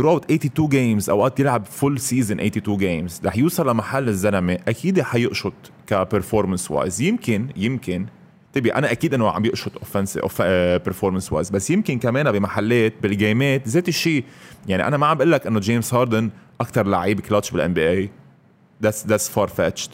Throughout 0.00 0.24
82 0.30 0.68
games 0.68 1.10
أوقات 1.10 1.40
يلعب 1.40 1.64
full 1.64 2.00
season 2.00 2.40
82 2.40 2.78
games 2.78 3.20
رح 3.24 3.36
يوصل 3.36 3.68
لمحل 3.68 4.08
الزلمة 4.08 4.58
أكيد 4.68 5.00
حيقشط 5.00 5.52
ك 5.86 5.93
performance 5.93 6.70
wise 6.70 7.00
يمكن 7.00 7.46
يمكن 7.56 8.06
تبي. 8.56 8.74
أنا 8.74 8.92
أكيد 8.92 9.14
إنه 9.14 9.30
عم 9.30 9.44
يقشط 9.44 9.72
offense 9.76 10.18
performance 10.84 11.32
wise 11.32 11.50
بس 11.50 11.70
يمكن 11.70 11.98
كمان 11.98 12.32
بمحلات 12.32 12.94
بال 13.02 13.21
gameات 13.21 13.68
ذات 13.68 13.88
الشيء. 13.88 14.24
يعني 14.68 14.86
أنا 14.86 14.96
ما 14.96 15.06
عم 15.06 15.16
بقول 15.16 15.32
لك 15.32 15.46
إنه 15.46 15.60
جيمس 15.60 15.94
هاردن 15.94 16.30
أكثر 16.60 16.86
لعيب 16.86 17.20
كلتش 17.20 17.50
بالان 17.50 17.74
بي 17.74 17.90
اي 17.90 18.10
that's 18.82 19.06
that's 19.06 19.28
far-fetched 19.28 19.90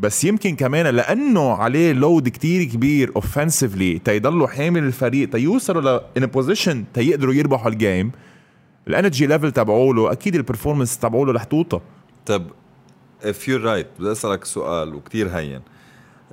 بس 0.00 0.24
يمكن 0.24 0.56
كمان 0.56 0.86
لأنه 0.86 1.52
عليه 1.52 1.92
load 1.92 2.28
كتير 2.28 2.64
كبير 2.64 3.12
اوفنسively 3.16 4.02
تيضلوا 4.04 4.46
حامل 4.46 4.82
الفريق 4.82 5.30
تيوصلوا 5.30 5.82
ل 5.82 6.00
in 6.16 6.26
position 6.26 6.84
تيقدروا 6.94 7.34
يربحوا 7.34 7.70
ال 7.70 7.78
game 7.78 8.12
ال 8.88 8.93
energy 8.93 9.26
level 9.26 9.52
تبعوله 9.52 10.12
أكيد 10.12 10.34
ال 10.34 10.39
performance 10.39 10.98
تبعوله 10.98 11.32
رح 11.32 11.44
توطى. 11.44 11.80
طب 12.26 12.46
if 13.22 13.46
you're 13.46 13.64
right 13.64 14.00
بدي 14.00 14.12
أسألك 14.12 14.44
سؤال 14.44 14.94
وكتير 14.94 15.28
هين. 15.28 15.60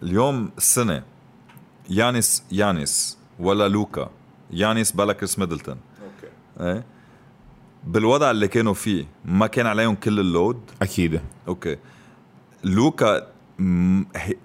اليوم 0.03 0.49
السنة 0.57 1.03
يانس 1.89 2.43
يانس 2.51 3.17
ولا 3.39 3.67
لوكا. 3.67 4.09
يانس 4.51 4.91
بلا 4.91 5.13
كريس 5.13 5.39
ميدلتون 5.39 5.77
Okay. 6.03 6.33
إيه؟ 6.59 6.85
بالوضع 7.87 8.31
اللي 8.31 8.47
كانوا 8.47 8.73
فيه 8.73 9.05
ما 9.25 9.47
كان 9.47 9.65
عليهم 9.65 9.95
كل 9.95 10.19
ال 10.19 10.26
load؟ 10.26 10.61
أكيد. 10.81 11.21
Okay. 11.47 11.77
لوكا 12.63 13.27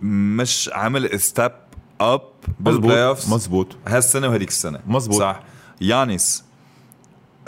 مش 0.02 0.70
عامل 0.72 1.20
step 1.20 1.52
up 2.00 2.22
بال 2.60 3.06
playoffs 3.06 3.32
مزبوط 3.32 3.76
هالسنة 3.86 4.28
وهديك 4.28 4.48
السنة. 4.48 4.80
مزبوط. 4.86 5.20
صح. 5.20 5.42
يانيس 5.80 6.44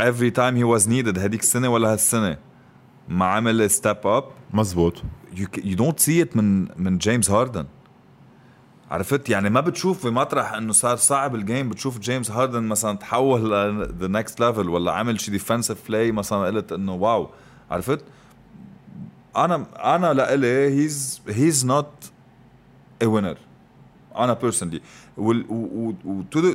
every 0.03 0.31
time 0.31 0.57
he 0.57 0.65
was 0.65 0.87
needed 0.87 1.19
هديك 1.19 1.41
السنة 1.41 1.69
ولا 1.69 1.93
هالسنة 1.93 2.39
ما 3.09 3.25
عمل 3.27 3.71
step 3.71 4.07
up 4.07 4.25
مزبوط 4.53 5.03
you, 5.35 5.47
you 5.57 5.77
don't 5.77 6.01
see 6.01 6.25
it 6.25 6.37
من 6.37 6.69
من 6.83 6.99
جيمس 6.99 7.31
هاردن 7.31 7.67
عرفت؟ 8.91 9.29
يعني 9.29 9.51
ما 9.51 9.61
بتشوف 9.61 10.07
بمطرح 10.07 10.53
إنه 10.53 10.73
صار 10.73 10.97
صعب 10.97 11.35
ال 11.35 11.41
game 11.41 11.69
بتشوف 11.69 11.99
جيمس 11.99 12.31
هاردن 12.31 12.63
مثلا 12.63 12.97
تحول 12.99 13.51
the 13.99 14.07
next 14.09 14.41
level 14.41 14.69
ولا 14.69 14.93
عمل 14.93 15.21
شي 15.21 15.31
defensive 15.31 15.89
play 15.89 16.13
مثلا 16.13 16.47
قلت 16.47 16.73
إنه 16.73 16.95
wow. 16.95 17.31
عرفت؟ 17.71 18.01
أنا 19.37 19.67
أنا 19.97 20.13
لإلي 20.13 20.47
he's 20.47 21.21
he's 21.29 21.67
not 21.67 22.11
a 23.03 23.07
winner 23.07 23.37
أنا 24.17 24.33
personally 24.33 24.81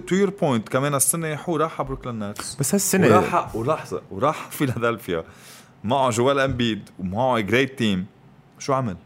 to 0.07 0.15
your 0.15 0.29
point 0.41 0.69
كمان 0.69 0.95
السنة 0.95 1.39
هو 1.49 1.55
راح 1.55 1.79
على 1.79 1.87
بروكلين 1.87 2.29
نتس 2.29 2.55
بس 2.55 2.75
هالسنة 2.75 3.07
وراح 3.07 3.55
ولحظة 3.55 4.01
وراح 4.11 4.49
فيلادلفيا 4.57 5.23
معه 5.83 6.09
جوال 6.09 6.39
امبيد 6.39 6.89
ومعه 6.99 7.39
great 7.39 7.77
team 7.77 8.05
شو 8.59 8.73
عمل؟ 8.73 8.97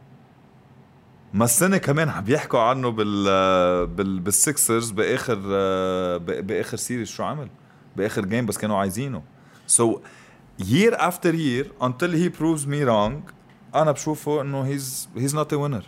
ما 1.36 1.46
السنة 1.46 1.78
كمان 1.78 2.10
عم 2.10 2.24
يحكوا 2.28 2.60
عنه 2.60 2.90
بال 2.90 3.88
بال 3.88 4.20
بال 4.20 4.38
Sixers 4.38 4.92
بآخر 4.92 5.36
بآخر 6.42 6.78
series 6.78 7.08
شو 7.08 7.24
عمل؟ 7.24 7.48
بآخر 7.98 8.26
game 8.26 8.46
بس 8.46 8.58
كانوا 8.58 8.78
عايزينه. 8.78 9.22
so 9.68 10.00
year 10.62 10.94
after 10.94 11.32
year 11.34 11.84
until 11.84 12.12
he 12.12 12.30
proves 12.40 12.66
me 12.66 12.86
wrong 12.88 13.34
أنا 13.76 13.92
بشوفه 13.92 14.42
إنه 14.42 14.62
he's 14.62 15.10
he's 15.18 15.36
not 15.36 15.54
a 15.54 15.56
winner 15.56 15.84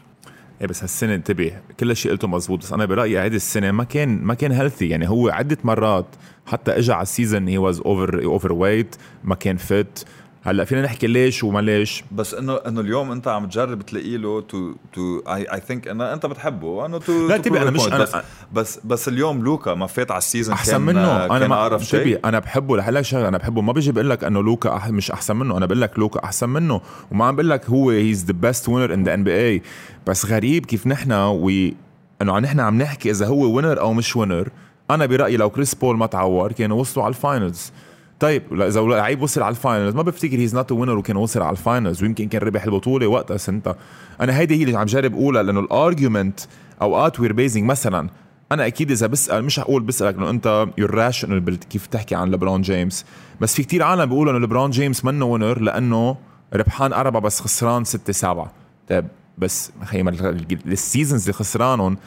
إيه 0.62 0.68
بس 0.68 0.84
هالسنة 0.84 1.16
انتبه 1.16 1.62
كل 1.80 1.96
شيء 1.96 2.12
قلته 2.12 2.28
مزبوط 2.28 2.60
بس 2.60 2.74
أنا 2.74 2.86
برأيي 2.86 3.22
هيدي 3.22 3.36
السنة 3.36 3.72
ما 3.72 3.84
كان 3.84 4.24
ما 4.24 4.34
كان 4.34 4.52
healthy 4.52 4.90
يعني 4.90 5.10
هو 5.10 5.30
عدة 5.30 5.58
مرات 5.64 6.06
حتى 6.46 6.72
اجى 6.72 6.94
على 6.94 7.02
ال 7.02 7.48
season 7.48 7.58
he 7.58 7.80
was 7.80 8.24
over 8.24 8.54
overweight 8.54 8.96
ما 9.24 9.36
كان 9.36 9.58
فيت 9.58 10.00
هلا 10.48 10.66
فينا 10.66 10.82
نحكي 10.82 11.08
ليش 11.08 11.44
وما 11.44 11.60
ليش. 11.60 12.04
بس 12.12 12.34
إنه 12.34 12.56
إنه 12.56 12.82
اليوم 12.82 13.12
أنت 13.12 13.28
عم 13.28 13.46
تجرب 13.46 13.82
تلاقي 13.82 14.18
له 14.18 14.42
to 14.42 14.74
to 14.94 15.20
I 15.28 15.44
I 15.54 15.62
think 15.68 15.88
إنه 15.88 16.14
أنت 16.14 16.26
بتحبه. 16.26 16.86
انه 16.86 16.98
to 16.98 17.28
لا 17.28 17.38
تبي 17.38 17.60
a 17.60 17.64
مش-. 17.64 17.82
أنا- 17.82 17.94
بس 17.96 18.16
بس 18.54 18.80
بس 18.86 19.08
اليوم 19.08 19.44
لوكا 19.44 19.74
ما 19.74 19.88
فات 19.88 20.12
على 20.12 20.18
ال 20.18 20.23
season 20.23 20.54
أحسن 20.54 20.82
منه. 20.82 21.26
أنا 21.26 21.48
ما 21.48 21.66
انتبه 21.66 21.84
شيء. 21.84 22.20
أنا 22.26 22.40
بحبه. 22.40 22.76
رح 22.76 22.90
لك 22.90 23.02
شغلة. 23.02 23.28
أنا 23.28 23.38
بحبه. 23.38 23.62
ما 23.62 23.74
بيجي 23.74 23.92
بقول 23.92 24.10
لك 24.10 24.24
إنه 24.24 24.44
لوكا 24.44 24.76
أح 24.76 24.90
مش 24.90 25.12
أحسن 25.12 25.36
منه. 25.36 25.58
أنا 25.58 25.66
بقول 25.66 25.82
لك 25.82 26.00
لوكا 26.00 26.24
أحسن 26.24 26.50
منه. 26.50 26.82
وما 27.12 27.26
عم 27.26 27.36
بقول 27.36 27.50
لك 27.50 27.70
هو 27.70 27.90
he's 27.90 28.26
the 28.26 28.34
best 28.34 28.70
winner 28.70 28.94
in 28.94 29.04
the 29.04 29.14
NBA 29.14 29.62
بس 30.08 30.26
غريب 30.26 30.66
كيف 30.66 30.88
نحن 30.88 31.12
we 31.12 31.74
إنه 32.22 32.40
نحن 32.40 32.60
عم 32.60 32.78
نحكي 32.82 33.12
إذا 33.12 33.28
هو 33.28 33.56
winner 33.56 33.80
أو 33.80 33.94
مش 33.94 34.16
winner 34.16 34.50
أنا 34.92 35.06
برأيي 35.06 35.38
لو 35.38 35.50
كريس 35.50 35.76
بول 35.76 35.98
ما 35.98 36.06
تعور 36.06 36.52
كانوا 36.52 36.80
وصلوا 36.80 37.06
على 37.06 37.12
ال 37.14 37.22
finals 37.22 37.72
طيب 38.20 38.62
إذا 38.62 38.82
لعيب 38.82 39.22
وصل 39.22 39.42
على 39.42 39.52
ال 39.52 39.58
finals 39.58 39.96
ما 39.96 40.02
بفتكر 40.02 40.38
he's 40.38 40.56
not 40.56 40.72
winner 40.72 40.98
وكان 40.98 41.18
وصل 41.18 41.42
على 41.42 41.52
ال 41.52 41.59
finals 41.59 42.04
ويمكن 42.04 42.28
كان 42.28 42.42
ربح 42.42 42.64
البطولة 42.64 43.08
وقتها 43.08 43.38
سنتها 43.38 43.76
أنا 44.22 44.38
هيدي 44.38 44.56
هي 44.60 44.64
اللي 44.64 44.78
عم 44.78 44.86
جرب 44.86 45.14
أقولها 45.14 45.44
لأنه 45.44 45.60
ال 45.60 45.69
argument 45.69 46.40
أوقات 46.82 47.20
we're 47.20 47.34
basing 47.34 47.64
مثلا 47.64 48.10
أنا 48.52 48.68
أكيد 48.68 48.92
إذا 48.92 49.08
بسأل 49.08 49.44
مش 49.46 49.60
هقول 49.60 49.84
بسألك 49.84 50.16
إنه 50.16 50.30
أنت 50.30 50.68
you're 50.78 50.94
rational 50.96 51.60
كيف 51.60 51.88
تحكي 51.88 52.16
عن 52.16 52.32
ليبرون 52.32 52.62
جيمس 52.62 53.06
بس 53.42 53.56
في 53.56 53.64
كتير 53.64 53.84
عالم 53.84 54.06
بيقولوا 54.06 54.32
إنه 54.32 54.40
ليبرون 54.40 54.70
جيمس 54.70 55.06
منه 55.06 55.26
winner 55.26 55.60
لأنه 55.62 56.18
ربحان 56.54 56.94
أربعة 56.94 57.22
بس 57.22 57.40
خسران 57.42 57.84
ستة 57.84 58.14
سبعة. 58.14 58.52
طيب 58.90 59.08
بس 59.38 59.72
خي 59.84 60.04
ما 60.04 60.10
ال- 60.10 60.46
ال 60.72 60.78
seasons 60.78 61.22
اللي 61.22 61.34
خسرانهم 61.34 61.98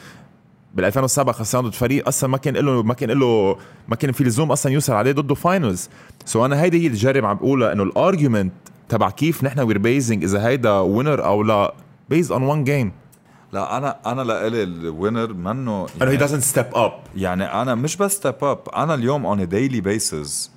بال 0.75 0.85
2007 0.85 1.35
خسران 1.35 1.65
ضد 1.65 1.75
فريق 1.75 2.09
أصلا 2.09 2.31
ما 2.31 2.37
كان 2.39 2.57
له 2.57 2.83
ما 2.83 2.95
كان 2.95 3.11
له 3.11 3.57
ما 3.89 3.97
كان 3.97 4.13
في 4.13 4.25
لزوم 4.25 4.53
أصلا 4.53 4.73
يوصل 4.73 4.93
عليه 4.93 5.13
ضده 5.13 5.35
finals 5.35 5.89
so 6.25 6.45
أنا 6.45 6.63
هيدي 6.63 6.83
هي 6.83 6.87
اللي 6.87 6.99
جرب 6.99 7.25
عم 7.25 7.37
بقولها 7.37 7.73
إنه 7.73 7.83
ال 7.83 7.90
argument 7.90 8.53
تبع 8.89 9.11
كيف 9.11 9.45
نحن 9.45 9.61
we're 9.61 9.79
basing 9.79 10.25
إذا 10.25 10.47
هيدا 10.47 10.79
winner 10.79 11.25
أو 11.25 11.43
لا 11.43 11.75
based 12.11 12.33
on 12.33 12.43
one 12.43 12.65
game 12.65 12.93
لا 13.53 13.77
أنا 13.77 13.97
أنا 14.07 14.23
لإلي 14.23 14.63
ال 14.63 14.73
winner 14.73 15.33
منه 15.33 15.87
انه 16.03 16.11
he 16.11 16.17
doesn't 16.17 16.43
step 16.43 16.67
up 16.75 16.93
يعني 17.17 17.45
أنا 17.45 17.75
مش 17.75 17.97
بس 17.97 18.13
step 18.13 18.45
up 18.45 18.59
أنا 18.77 18.95
اليوم 18.95 19.27
on 19.27 19.49
daily 19.49 19.81
basis 19.81 20.51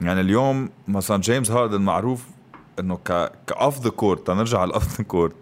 يعني 0.00 0.20
اليوم 0.20 0.70
مثلا 0.88 1.20
جيمس 1.20 1.50
هاردن 1.50 1.80
معروف 1.80 2.22
إنه 2.80 2.96
ك 2.96 3.32
ك 3.46 3.55
off 3.55 3.80
the 3.80 3.90
court 3.90 4.26
تنرجع 4.26 4.58
على 4.58 4.68
ال 4.68 4.76
off 4.76 4.98
the 4.98 5.04
court 5.04 5.34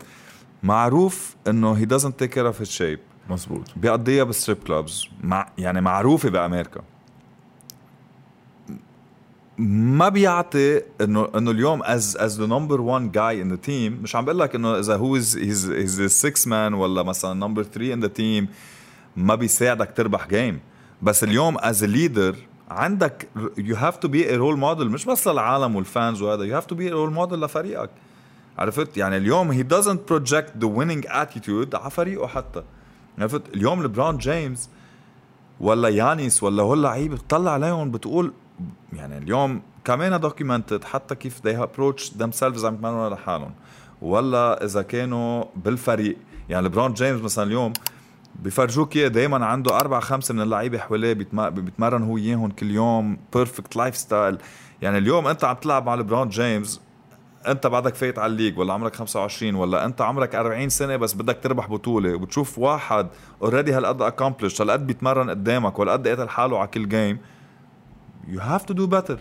معروف 0.62 1.36
إنه 1.48 1.72
he 1.72 1.84
doesn't 1.84 2.18
take 2.18 2.30
care 2.30 2.46
of 2.46 2.60
his 2.60 2.70
shape 2.70 2.98
مزبوط 3.30 3.70
بيقضيها 3.76 4.24
بال 4.24 4.34
strip 4.34 4.58
clubs 4.66 5.08
مع 5.22 5.48
يعني 5.58 5.80
معروفة 5.80 6.28
بأمريكا. 6.28 6.80
ما 9.58 10.08
بيعطي 10.08 10.82
انه 11.00 11.28
إنه 11.36 11.50
اليوم 11.50 11.82
as 11.82 12.16
as 12.16 12.40
the 12.40 12.46
number 12.46 12.80
1 12.80 13.12
guy 13.12 13.42
in 13.42 13.48
the 13.48 13.56
team 13.56 14.00
مش 14.02 14.16
عم 14.16 14.24
بقول 14.24 14.38
لك 14.38 14.54
إنه 14.54 14.78
إذا 14.78 14.96
هو 14.96 15.16
as 15.16 15.36
his 15.36 16.02
6 16.02 16.48
man 16.48 16.74
ولا 16.74 17.02
مثلا 17.02 17.34
number 17.34 17.62
3 17.62 17.92
in 17.92 18.00
the 18.00 18.08
team 18.08 18.48
ما 19.16 19.34
بيساعدك 19.34 19.92
تربح 19.96 20.28
game 20.28 20.60
بس 21.02 21.24
اليوم 21.24 21.56
as 21.60 21.84
leader 21.84 22.36
عندك 22.70 23.28
you 23.58 23.76
have 23.76 23.96
to 23.96 24.08
be 24.08 24.34
a 24.34 24.36
role 24.36 24.58
model 24.58 24.90
مش 24.90 25.04
بس 25.04 25.28
للعالم 25.28 25.76
وال 25.76 25.92
fans 25.92 26.22
وهذا 26.22 26.44
you 26.44 26.54
have 26.54 26.66
to 26.66 26.74
be 26.74 26.92
a 26.92 26.94
role 26.94 27.12
model 27.12 27.40
لفريقك. 27.40 27.90
عرفت؟ 28.58 28.96
يعني 28.96 29.16
اليوم 29.16 29.50
he 29.50 29.64
doesn't 29.64 30.12
project 30.12 30.62
the 30.62 30.68
winning 30.68 31.08
attitude 31.08 31.74
على 31.74 31.90
فريقه 31.90 32.26
حتى. 32.26 32.62
عرفت 33.18 33.42
اليوم 33.54 33.82
لبرون 33.82 34.18
جيمس 34.18 34.70
ولا 35.60 35.88
يانيس 35.88 36.42
ولا 36.42 36.62
هول 36.62 36.82
لعيبة 36.82 37.14
بتطلع 37.16 37.50
عليهم 37.50 37.90
بتقول 37.90 38.32
يعني 38.92 39.18
اليوم 39.18 39.62
كمان 39.84 40.20
documented 40.20 40.84
حتى 40.84 41.14
كيف 41.14 41.38
they 41.40 41.56
approach 41.66 42.02
themselves 42.02 42.64
عم 42.64 42.74
يتمرنوا 42.74 43.08
لحالهم. 43.10 43.52
ولا 44.02 44.64
إذا 44.64 44.82
كانوا 44.82 45.44
بالفريق. 45.56 46.16
يعني 46.48 46.66
لبرون 46.66 46.92
جيمس 46.92 47.20
مثلا 47.22 47.44
اليوم 47.44 47.72
بفرجوك 48.42 48.96
إياه 48.96 49.08
دائما 49.08 49.46
عنده 49.46 49.76
أربع 49.76 50.00
خمسة 50.00 50.34
من 50.34 50.40
اللعيبة 50.40 50.78
حواليه 50.78 51.12
بيتم- 51.12 51.50
بيتمرن 51.50 52.02
هو 52.02 52.16
إياهم 52.16 52.50
كل 52.50 52.70
يوم. 52.70 53.18
Perfect 53.34 53.76
lifestyle 53.76 54.38
يعني 54.82 54.98
اليوم 54.98 55.26
أنت 55.26 55.44
عم 55.44 55.56
تلعب 55.56 55.86
مع 55.86 55.94
لبرون 55.94 56.28
جيمس 56.28 56.80
أنت 57.46 57.66
بعدك 57.66 57.94
فايت 57.94 58.18
على 58.18 58.32
ال 58.32 58.36
league 58.36 58.58
ولا 58.58 58.72
عمرك 58.72 58.96
25 58.96 59.54
ولا 59.54 59.84
أنت 59.84 60.00
عمرك 60.00 60.34
40 60.34 60.68
سنة 60.68 60.96
بس 60.96 61.14
بدك 61.14 61.38
تربح 61.42 61.66
بطولة 61.68 62.14
وبتشوف 62.14 62.58
واحد 62.58 63.06
already 63.42 63.72
هالقد 63.72 64.02
accomplished 64.02 64.60
هالقد 64.62 64.86
بيتمرن 64.86 65.30
قدامك 65.30 65.78
وهالقد 65.78 66.08
قاتل 66.08 66.28
حاله 66.28 66.58
على 66.58 66.68
كل 66.68 66.88
game 66.88 67.18
you 68.28 68.40
have 68.40 68.64
to 68.64 68.74
do 68.74 68.86
better 68.86 69.18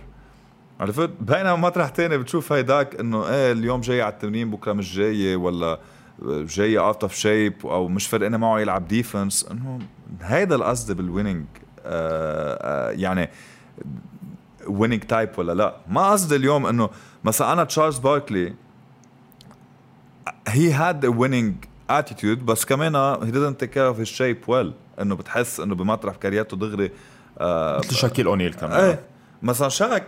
عرفت؟ 0.80 1.09
بينما 1.22 1.55
مطرح 1.55 1.89
تاني 1.89 2.17
بتشوف 2.17 2.53
هيداك 2.53 2.95
إنه 2.99 3.28
إيه 3.30 3.51
اليوم 3.51 3.82
جاي 3.82 4.01
على 4.01 4.13
التمرين 4.13 4.51
بكرة 4.51 4.74
مش 4.74 4.95
جاي 4.95 5.36
ولا 5.36 5.80
جاي 6.30 6.80
out 6.80 7.03
of 7.03 7.14
shape 7.16 7.53
أو 7.65 7.88
مش 7.88 8.07
فرقنا 8.07 8.38
معه 8.38 8.59
يلعب 8.59 8.88
defense 8.88 9.47
إنه 9.51 9.80
هيدا 10.22 10.55
القصد 10.55 10.91
بال 10.97 11.08
winning 11.08 11.45
يعني 12.99 13.30
winning 14.68 14.99
type 15.03 15.30
ولا 15.38 15.53
لا. 15.53 15.76
ما 15.89 16.09
قصدي 16.11 16.36
اليوم 16.36 16.65
إنه 16.65 16.89
مثلا 17.24 17.53
أنا 17.53 17.63
تشارلز 17.63 17.97
باركلي 17.97 18.53
هي 20.47 20.72
هاد 20.72 21.05
winning 21.05 21.55
attitude 21.89 22.45
بس 22.45 22.65
كمان 22.65 22.95
هي 22.95 23.32
didn't 23.32 23.55
take 23.63 23.72
care 23.72 23.95
of 23.95 24.07
his 24.07 24.09
shape 24.09 24.47
well. 24.47 24.99
إنه 25.01 25.15
بتحس 25.15 25.59
إنه 25.59 25.76
بمطرح 25.76 26.15
كارياته 26.15 26.57
دغري 26.57 26.91
آه 27.39 27.78
مثل 27.80 27.95
شاكيل 27.95 28.26
أونيل 28.26 28.53
كمان. 28.53 28.80
إيه. 28.80 28.99
مثلا 29.43 29.69
شاك 29.69 30.03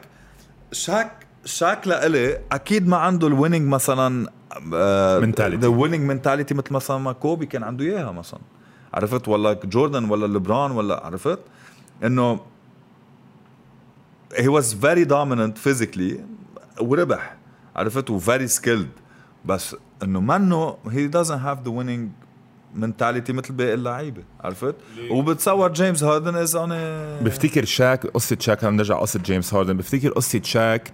شاك 0.71 1.11
شاك 1.45 1.87
لإلي 1.87 2.39
أكيد 2.51 2.87
ما 2.87 2.97
عنده 2.97 3.27
ال 3.27 3.32
winning 3.32 3.67
مثلا 3.67 4.29
Mentality. 5.21 5.59
the 5.59 5.67
winning 5.67 6.01
mentality 6.01 6.53
مثل 6.53 6.73
مثلا 6.73 6.97
ما 6.97 7.11
كوبي 7.11 7.45
كان 7.45 7.63
عنده 7.63 7.85
إياها 7.85 8.11
مثلا. 8.11 8.39
عرفت؟ 8.93 9.27
ولا 9.27 9.53
جوردن 9.53 10.09
ولا 10.09 10.25
ليبرون 10.25 10.71
ولا 10.71 11.05
عرفت؟ 11.05 11.39
إنه 12.03 12.39
he 14.35 14.47
was 14.47 14.73
very 14.73 15.05
dominant 15.05 15.57
physically. 15.57 16.19
وربح. 16.81 17.35
عرفت؟ 17.75 18.09
و 18.09 18.19
very 18.19 18.49
skilled 18.59 18.99
بس 19.45 19.75
إنه 20.03 20.19
منه 20.19 20.77
he 20.87 21.11
doesn't 21.15 21.39
have 21.45 21.67
the 21.67 21.71
winning 21.71 22.09
mentality 22.81 23.29
مثل 23.31 23.53
باقي 23.53 23.73
اللعيبة. 23.73 24.23
عرفت؟ 24.41 24.75
وبتصور 25.11 25.73
جيمس 25.73 26.03
هاردن 26.03 26.35
از 26.35 26.55
اون 26.55 26.69
بفتكر 27.23 27.65
شاك 27.65 28.07
قصة 28.07 28.37
شاك 28.39 28.63
لما 28.63 28.77
نرجع 28.77 28.95
قصة 28.99 29.19
جيمس 29.19 29.53
هاردن 29.53 29.77
بفتكر 29.77 30.09
قصة 30.09 30.41
شاك 30.43 30.91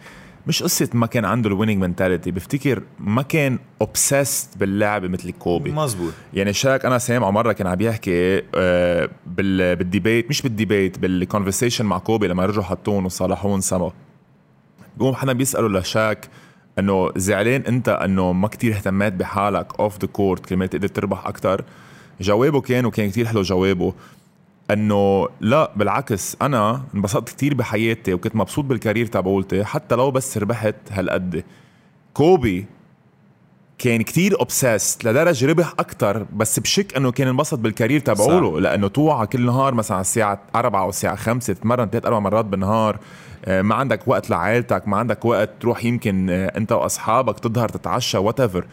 مش 0.47 0.63
قصة 0.63 0.89
ما 0.93 1.07
كان 1.07 1.25
عنده 1.25 1.49
ال 1.49 1.53
winning 1.53 1.77
mentality 1.81 2.31
بفتكر 2.31 2.83
ما 2.99 3.21
كان 3.21 3.59
obsessed 3.81 4.57
باللعبة 4.57 5.07
مثل 5.07 5.31
كوبي. 5.31 5.71
مزبوط 5.71 6.13
يعني 6.33 6.53
شاك 6.53 6.85
أنا 6.85 6.97
سامعه 6.97 7.31
مرة 7.31 7.51
كان 7.51 7.67
عم 7.67 7.81
يحكي 7.81 8.41
آه، 8.55 9.09
بال 9.27 9.75
بال 9.75 9.89
debate 9.89 10.29
مش 10.29 10.41
بال 10.41 10.56
debate 10.56 10.99
بال 10.99 11.12
conversation 11.12 11.85
مع 11.85 11.97
كوبي 11.97 12.27
لما 12.27 12.45
رجعوا 12.45 12.63
حطون 12.65 13.05
وصالحون 13.05 13.61
سوا 13.61 13.89
بقوم 14.99 15.15
حدا 15.15 15.33
بيسأله 15.33 15.79
لشاك 15.79 16.29
إنه 16.79 17.11
زعلان 17.15 17.61
أنت 17.61 17.89
إنه 17.89 18.33
ما 18.33 18.47
كتير 18.47 18.73
اهتميت 18.73 19.13
بحالك 19.13 19.79
off 19.79 19.99
the 20.01 20.07
court 20.07 20.45
كرمال 20.45 20.69
تقدر 20.69 20.87
تربح 20.87 21.27
أكثر 21.27 21.63
جوابه 22.21 22.61
كان 22.61 22.85
وكان 22.85 23.09
كتير 23.09 23.27
حلو 23.27 23.41
جوابه 23.41 23.93
إنه 24.71 25.27
لا 25.41 25.71
بالعكس 25.75 26.37
أنا 26.41 26.83
انبسطت 26.95 27.29
كتير 27.29 27.53
بحياتي 27.53 28.13
وكنت 28.13 28.35
مبسوط 28.35 28.65
بال 28.65 28.75
career 28.75 29.05
تبعولتي 29.05 29.63
حتى 29.63 29.95
لو 29.95 30.11
بس 30.11 30.37
ربحت 30.37 30.75
هالقد. 30.91 31.43
كوبي 32.13 32.65
كان 33.79 34.01
كتير 34.01 34.39
obsessed 34.39 35.05
لدرجة 35.05 35.45
ربح 35.45 35.73
أكتر 35.79 36.25
بس 36.33 36.59
بشك 36.59 36.97
إنه 36.97 37.11
كان 37.11 37.27
انبسط 37.27 37.59
بال 37.59 37.69
career 37.69 37.99
تبعوله 37.99 38.59
لأنه 38.59 38.87
توعى 38.87 39.27
كل 39.27 39.45
نهار 39.45 39.73
مثلا 39.73 39.97
على 39.97 40.01
الساعة 40.01 40.41
4 40.55 40.81
أو 40.81 40.89
الساعة 40.89 41.15
5 41.15 41.53
تتمرن 41.53 41.89
ثلاث 41.89 42.05
أربع 42.05 42.19
مرات 42.19 42.45
بالنهار. 42.45 42.99
آه، 43.45 43.61
ما 43.61 43.75
عندك 43.75 44.07
وقت 44.07 44.29
لعائلتك 44.29 44.87
ما 44.87 44.97
عندك 44.97 45.25
وقت 45.25 45.49
تروح 45.59 45.85
يمكن 45.85 46.29
آه، 46.29 46.57
أنت 46.57 46.71
وأصحابك 46.71 47.39
تظهر 47.39 47.69
تتعشى 47.69 48.17
whatever 48.17 48.65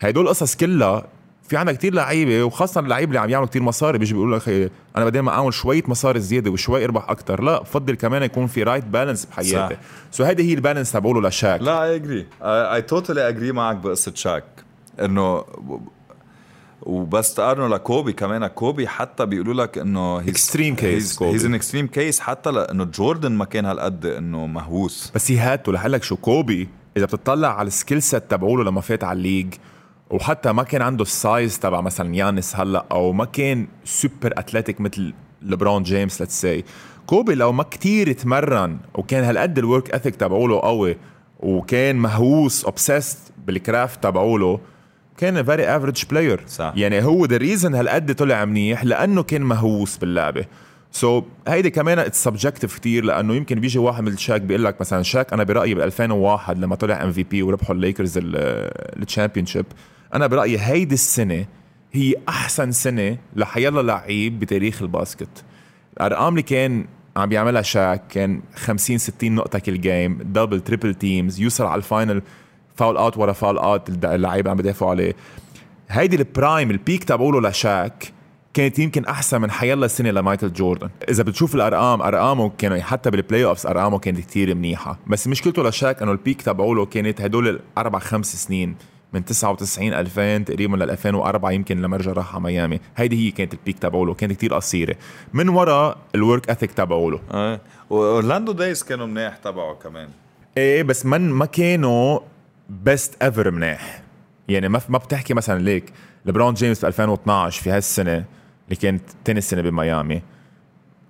هدول 0.00 0.24
القصص 0.24 0.56
كلها 0.56 1.04
في 1.48 1.56
عندك 1.56 1.76
كتير 1.76 1.94
لعيبة 1.94 2.42
وخاصة 2.42 2.80
اللعيبه 2.80 3.08
اللي 3.08 3.20
عم 3.20 3.30
يعملوا 3.30 3.48
كتير 3.48 3.62
مصاري 3.62 3.98
بيجي 3.98 4.14
بيقول 4.14 4.32
لك 4.32 4.42
"خي، 4.42 4.70
أنا 4.96 5.04
بدل 5.04 5.20
ما 5.20 5.30
أعمل 5.30 5.54
شوية 5.54 5.82
مصاري 5.86 6.20
زيادة 6.20 6.50
وشوي 6.50 6.84
أربح 6.84 7.10
أكتر. 7.10 7.42
لا 7.42 7.62
بفضل 7.62 7.94
كمان 7.94 8.22
يكون 8.22 8.46
في 8.46 8.62
right 8.62 8.84
balance 8.84 9.24
بحياتي. 9.24 9.76
so 10.10 10.24
هيدي 10.24 10.50
هي 10.50 10.54
ال 10.54 10.59
balance 10.59 10.92
تبعوله 10.92 11.28
لشاك. 11.28 11.62
لا 11.62 11.84
I 11.84 11.96
agree 11.96 12.26
I 12.42 12.82
totally 12.82 13.28
agree 13.28 13.52
معك 13.52 13.76
بقصة 13.76 14.12
شاك. 14.14 14.44
إنه 15.00 15.44
وبس 16.82 17.34
تقارنه 17.34 17.68
لكوبي 17.68 18.12
كمان. 18.12 18.46
كوبي 18.46 18.88
حتى 18.88 19.26
بيقولوا 19.26 19.54
لك 19.54 19.78
إنه 19.78 20.22
Extreme 20.22 20.76
case 20.80 21.18
كوبي. 21.18 21.32
he's 21.34 21.44
an 21.44 21.54
extreme 21.54 21.86
case 21.86 22.20
حتى 22.20 22.50
لإنه 22.50 22.84
جوردن 22.84 23.32
ما 23.32 23.44
كان 23.44 23.64
هالقد 23.64 24.06
إنه 24.06 24.46
مهووس. 24.46 25.12
بس 25.14 25.30
هي 25.30 25.38
هاتو 25.38 25.72
لحلك 25.72 26.02
شو 26.02 26.16
كوبي 26.16 26.68
إذا 26.96 27.04
بتطلع 27.04 27.58
على 27.58 27.66
ال 27.66 27.72
skill 27.72 28.02
set 28.02 28.30
تبعوله 28.30 28.64
لما 28.64 28.80
فات 28.80 29.04
على 29.04 29.16
ال 29.16 29.21
league 29.21 29.54
وحتى 30.10 30.52
ما 30.52 30.62
كان 30.62 30.82
عنده 30.82 31.02
ال 31.02 31.13
size 31.13 31.58
تبع 31.58 31.80
مثلا 31.80 32.16
يانس 32.16 32.56
هلأ 32.56 32.84
أو 32.92 33.12
ما 33.12 33.24
كان 33.24 33.66
super 33.84 34.32
athletic 34.36 34.80
مثل 34.80 35.14
لبرون 35.42 35.82
جيمس 35.82 36.20
let's 36.20 36.40
say 36.40 36.64
كوبي 37.06 37.34
لو 37.34 37.52
ما 37.52 37.62
كتير 37.62 38.12
تمرن 38.12 38.78
وكان 38.94 39.24
هالقد 39.24 39.58
ال 39.58 39.64
work 39.64 39.90
ethic 39.90 40.16
تبعوله 40.16 40.60
قوي 40.60 40.96
وكان 41.40 41.96
مهووس 41.96 42.64
obsessed 42.64 43.18
بال 43.46 43.62
craft 43.62 44.02
تبعوله 44.02 44.60
كان 45.16 45.42
very 45.42 45.76
average 45.76 46.04
player 46.10 46.44
صح. 46.46 46.72
يعني 46.76 47.04
هو 47.04 47.24
the 47.24 47.36
reason 47.36 47.74
هالقد 47.74 48.14
طلع 48.14 48.44
منيح 48.44 48.84
لأنه 48.84 49.22
كان 49.22 49.42
مهووس 49.42 49.96
باللعبة. 49.96 50.44
so 50.92 51.20
so, 51.20 51.24
هيدي 51.48 51.70
كمان 51.70 51.98
it's 51.98 52.24
subjective 52.24 52.78
كثير 52.78 53.04
لأنه 53.04 53.34
يمكن 53.34 53.60
بيجي 53.60 53.78
واحد 53.78 54.04
مثل 54.04 54.18
شاك 54.18 54.40
بيقول 54.40 54.64
لك 54.64 54.80
مثلا 54.80 55.02
شاك 55.02 55.32
أنا 55.32 55.44
برأيي 55.44 55.74
بال 55.74 55.82
2001 55.82 56.58
لما 56.58 56.74
طلع 56.74 57.02
MVP 57.02 57.42
وربحوا 57.42 57.74
الليكرز 57.74 58.20
ال 58.22 59.46
championship 59.46 59.66
أنا 60.14 60.26
برأيي 60.26 60.58
هيدي 60.58 60.94
السنة 60.94 61.46
هي 61.92 62.14
أحسن 62.28 62.72
سنة 62.72 63.16
لحيلا 63.36 63.82
لعيب 63.82 64.40
بتاريخ 64.40 64.82
ال 64.82 64.90
basket. 64.90 65.44
الأرقام 65.96 66.28
اللي 66.28 66.42
كان 66.42 66.86
عم 67.16 67.28
بيعملها 67.28 67.62
شاك 67.62 68.02
كان 68.08 68.42
50 68.54 68.98
60 68.98 69.34
نقطة 69.34 69.58
كل 69.58 69.80
game 69.80 70.18
double 70.22 70.60
triple 70.60 70.94
teams 70.94 71.40
يوصل 71.40 71.64
على 71.64 71.78
الفاينل 71.78 72.22
foul 72.76 72.96
out 72.96 73.16
ورا 73.16 73.32
foul 73.32 73.58
out 73.58 74.04
اللعيبه 74.04 74.50
عم 74.50 74.56
بدافعوا 74.56 74.90
عليه. 74.90 75.12
هيدي 75.88 76.16
ال 76.16 76.25
prime 76.25 76.70
ال 76.70 76.77
peak 76.77 77.04
تبعوله 77.04 77.48
لشاك 77.48 78.12
كانت 78.54 78.78
يمكن 78.78 79.04
أحسن 79.04 79.40
من 79.40 79.50
حيلا 79.50 79.86
سنه 79.86 80.10
لمايكل 80.10 80.52
جوردن. 80.52 80.88
إذا 81.08 81.22
بتشوف 81.22 81.54
الأرقام 81.54 82.02
أرقامه 82.02 82.52
كانوا 82.58 82.80
حتى 82.80 83.10
بال 83.10 83.44
playoffs 83.44 83.66
أرقامه 83.66 83.98
كانت 83.98 84.20
كتير 84.20 84.54
منيحة. 84.54 84.98
بس 85.06 85.28
مشكلته 85.28 85.68
لشاك 85.68 86.02
إنه 86.02 86.12
ال 86.12 86.18
peak 86.18 86.42
تبعوله 86.42 86.86
كانت 86.86 87.20
هدول 87.20 87.48
الأربع 87.48 87.98
خمس 87.98 88.36
سنين. 88.36 88.76
من 89.12 89.24
99 89.24 89.92
2000 89.94 90.38
تقريبا 90.38 90.76
لل 90.76 90.90
2004 90.90 91.50
يمكن 91.50 91.82
لما 91.82 91.96
رجع 91.96 92.12
راح 92.12 92.34
على 92.34 92.44
ميامي. 92.44 92.80
هيدي 92.96 93.26
هي 93.26 93.30
كانت 93.30 93.54
ال 93.54 93.59
peak 93.59 93.78
تبعوله 93.78 94.14
كانت 94.14 94.32
كتير 94.32 94.54
قصيرة. 94.54 94.96
من 95.32 95.48
ورا 95.48 95.96
ال 96.14 96.21
work 96.21 96.50
ethic 96.50 96.72
تبعوله. 96.72 97.20
إيه 97.34 97.60
واورلاندو 97.90 98.52
days 98.52 98.82
كانوا 98.82 99.06
منيح 99.06 99.36
تبعه 99.36 99.74
كمان. 99.74 100.08
إيه 100.56 100.82
بس 100.82 101.06
من 101.06 101.30
ما 101.30 101.46
كانوا 101.46 102.20
best 102.68 103.22
ever 103.22 103.50
منيح. 103.50 104.02
يعني 104.48 104.68
ما 104.68 104.80
ما 104.88 104.98
بتحكي 104.98 105.34
مثلا 105.34 105.62
like 105.62 105.92
لبرون 106.26 106.54
جيمس 106.54 106.84
ب 106.84 106.88
2012 106.88 107.62
في 107.62 107.70
هالسنة 107.70 108.24
اللي 108.64 108.76
كانت 108.82 109.02
تاني 109.24 109.40
سنه 109.40 109.62
بميامي. 109.62 110.22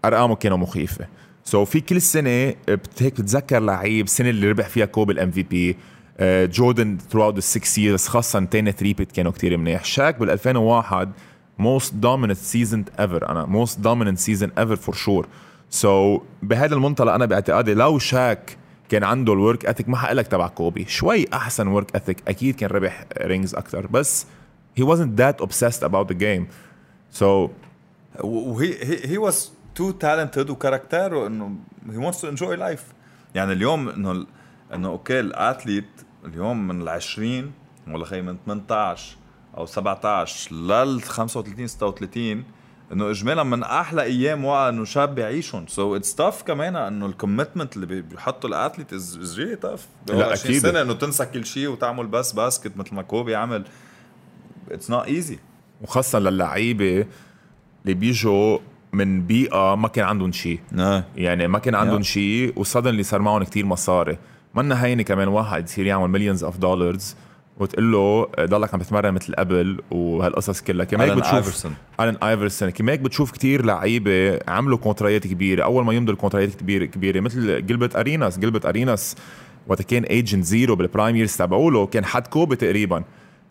أرقامه 0.04 0.34
كانوا 0.34 0.58
مخيفة. 0.58 1.06
so 1.44 1.64
so 1.64 1.68
في 1.68 1.80
كل 1.80 2.00
سنة 2.00 2.54
بت- 2.68 3.02
هيك 3.02 3.20
بتذكر 3.20 3.58
لعيب 3.58 4.04
السنة 4.04 4.30
اللي 4.30 4.50
ربح 4.50 4.68
فيها 4.68 4.86
كوبي 4.86 5.12
ال 5.12 5.30
MVP 5.30 5.76
جوردن 6.20 6.98
through 7.10 7.30
the 7.30 7.40
6 7.40 7.80
years 7.82 8.06
خاصه 8.06 8.44
تاني 8.44 8.72
three-peat 8.72 9.12
كانوا 9.12 9.32
كتير 9.32 9.56
منيح. 9.56 9.84
شاك 9.84 10.18
بال 10.18 10.30
2001 10.30 11.12
most 11.58 11.94
dominant 11.94 12.36
season 12.36 12.84
ever 13.00 13.30
أنا 13.30 13.46
most 13.46 13.80
dominant 13.80 14.18
season 14.18 14.50
ever 14.58 14.76
for 14.76 14.94
sure 14.94 15.26
so 15.70 16.20
بهذا 16.42 16.74
المنطلق 16.74 17.12
أنا 17.12 17.24
باعتقادي 17.24 17.74
لو 17.74 17.98
شاك 17.98 18.56
كان 18.88 19.04
عنده 19.04 19.32
ال 19.32 19.39
work 19.39 19.66
ethic 19.66 19.88
ما 19.88 19.96
حقلك 19.96 20.26
تبع 20.26 20.48
كوبي. 20.48 20.84
شوي 20.88 21.26
أحسن 21.32 21.66
work 21.66 21.96
ethic 21.96 22.22
أكيد 22.28 22.56
كان 22.56 22.70
ربح 22.70 23.04
rings 23.18 23.54
أكثر 23.54 23.86
بس 23.86 24.26
he 24.80 24.82
wasn't 24.82 25.20
that 25.20 25.44
obsessed 25.44 25.82
about 25.82 26.08
the 26.08 26.14
game. 26.14 26.44
So 27.20 27.50
وهي 28.20 28.84
هي 28.84 29.10
he 29.10 29.18
was 29.18 29.52
too 29.74 29.90
talented 29.90 30.50
و 30.50 30.57
character 30.57 31.19
ه 31.19 31.26
إنه 31.26 31.56
he 31.90 32.10
wants 32.10 32.20
to 32.20 32.28
enjoy 32.28 32.56
life 32.56 32.84
يعني 33.34 33.52
اليوم 33.52 33.88
إنه 33.88 34.26
إنه 34.74 34.88
okay 34.88 35.20
ال 35.20 35.28
athlete 35.28 35.84
اليوم 36.24 36.68
من 36.68 36.82
ال 36.82 36.88
20 36.88 37.52
ولا 37.88 38.04
خي 38.04 38.20
من 38.22 38.36
18 38.46 39.16
أو 39.56 39.66
17 39.66 40.54
لل 40.54 41.02
35 41.02 41.66
36 41.66 42.44
إنه 42.92 43.10
اجمالا 43.10 43.42
من 43.42 43.62
أحلى 43.62 44.02
أيام 44.02 44.44
وقت 44.44 44.72
إنه 44.72 44.84
شاب 44.84 45.14
بيعيشهم 45.14 45.66
so 45.66 45.96
it's 45.96 46.14
tough 46.14 46.42
كمان 46.42 46.76
إنه 46.76 47.06
ال 47.06 47.13
commitment 47.13 47.76
اللي 47.76 47.86
بي- 47.86 48.02
بيحطوا 48.02 48.50
ال 48.50 48.55
athlete 48.55 48.92
is 48.92 49.38
really 49.38 49.56
tough 49.56 49.86
لا، 50.08 50.34
أكيد. 50.34 50.62
سنة 50.62 50.82
إنه 50.82 50.92
تنسى 50.92 51.26
كل 51.26 51.46
شيء 51.46 51.68
وتعمل 51.68 52.06
بس 52.06 52.32
basket 52.32 52.76
مثل 52.76 52.94
ما 52.94 53.02
كوبي 53.02 53.34
عمل. 53.36 53.64
it's 54.70 54.90
not 54.90 55.04
easy 55.06 55.38
وخاصة 55.82 56.18
للعيبة 56.18 57.06
اللي 57.82 57.94
بيجوا 57.94 58.58
من 58.92 59.26
بيئة 59.26 59.74
ما 59.74 59.88
كان 59.88 60.04
عندهم 60.04 60.32
شيء 60.32 60.60
يعني 61.16 61.48
ما 61.48 61.58
كان 61.58 61.74
عندهم 61.74 62.02
Yeah. 62.02 62.06
شيء 62.06 62.52
وصدن 62.56 62.90
اللي 62.90 63.02
صار 63.02 63.22
معهم 63.22 63.42
كتير 63.42 63.66
مصاري. 63.66 64.18
منا 64.58 64.84
هيني 64.84 65.04
كمان 65.04 65.28
واحد 65.28 65.64
يصير 65.64 65.86
يعمل 65.86 66.08
millions 66.08 66.44
of 66.44 66.56
dollars 66.56 67.16
وتقول 67.58 67.92
له 67.92 68.26
ضلك 68.40 68.74
عم 68.74 68.80
تتمرن 68.80 69.14
مثل 69.14 69.34
قبل 69.34 69.80
وهالقصص 69.90 70.60
كلها. 70.60 70.84
كمان 70.84 71.08
هيك 71.08 71.18
بتشوف 71.18 71.34
آيفرسون. 71.34 71.74
الين 72.00 72.16
ايفرسون 72.16 72.70
كمان 72.70 72.88
هيك 72.88 73.00
بتشوف 73.00 73.30
كتير 73.30 73.64
لعيبة 73.64 74.40
عملوا 74.48 74.78
كونترايات 74.78 75.26
كبيرة. 75.26 75.64
أول 75.64 75.84
ما 75.84 75.92
يمضوا 75.92 76.14
ال 76.14 76.18
contrayet 76.18 76.54
كبيره 76.54 76.84
كبيرة 76.84 77.20
مثل 77.20 77.66
جلبرت 77.66 77.96
اريناس 77.96 78.38
جلبرت 78.38 78.66
اريناس 78.66 79.16
وقت 79.66 79.82
كان 79.82 80.02
agent 80.04 80.44
zero 80.44 80.76
بال 80.76 80.88
prime 80.88 81.16
years 81.16 81.36
تبعوله 81.36 81.86
كان 81.86 82.04
حد 82.04 82.26
كوبي 82.26 82.56
تقريبا. 82.56 83.04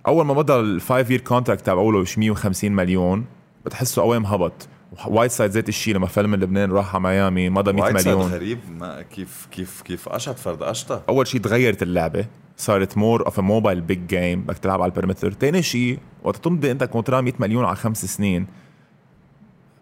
أول 0.07 0.25
ما 0.25 0.33
مضى 0.33 0.53
ال 0.53 0.65
five 0.65 1.09
year 1.09 1.21
contract 1.21 1.65
تبعوله 1.65 2.03
شي 2.03 2.19
150 2.19 2.71
مليون 2.71 3.25
بتحسه 3.65 4.01
قوام 4.01 4.25
هبط. 4.25 4.67
وايت 5.07 5.31
سايد 5.31 5.51
ذات 5.51 5.69
الشيء 5.69 5.95
لما 5.95 6.07
فل 6.07 6.27
من 6.27 6.39
لبنان 6.39 6.71
راح 6.71 6.95
على 6.95 7.03
ميامي 7.03 7.49
مضى 7.49 7.73
100 7.73 7.83
وايت 7.83 7.97
سايد 7.97 8.15
مليون. 8.15 8.31
غريب. 8.31 8.59
ما 8.79 9.01
كيف 9.01 9.47
كيف 9.51 9.81
كيف 9.81 10.09
اشط 10.09 10.39
فرد 10.39 10.63
أشطة. 10.63 11.03
أول 11.09 11.27
شيء 11.27 11.41
تغيرت 11.41 11.83
اللعبة 11.83 12.25
صارت 12.57 12.97
more 12.97 13.25
of 13.25 13.39
mobile 13.39 13.81
big 13.81 14.07
game 14.07 14.41
بدك 14.41 14.57
تلعب 14.57 14.81
على 14.81 14.89
ال 14.89 14.93
perimeter. 14.93 15.33
ثاني 15.33 15.61
شيء 15.61 15.99
وقت 16.23 16.35
تمضي 16.43 16.71
أنت 16.71 16.83
contrat 16.83 17.21
100 17.21 17.33
مليون 17.39 17.65
على 17.65 17.75
خمس 17.75 18.05
سنين 18.05 18.47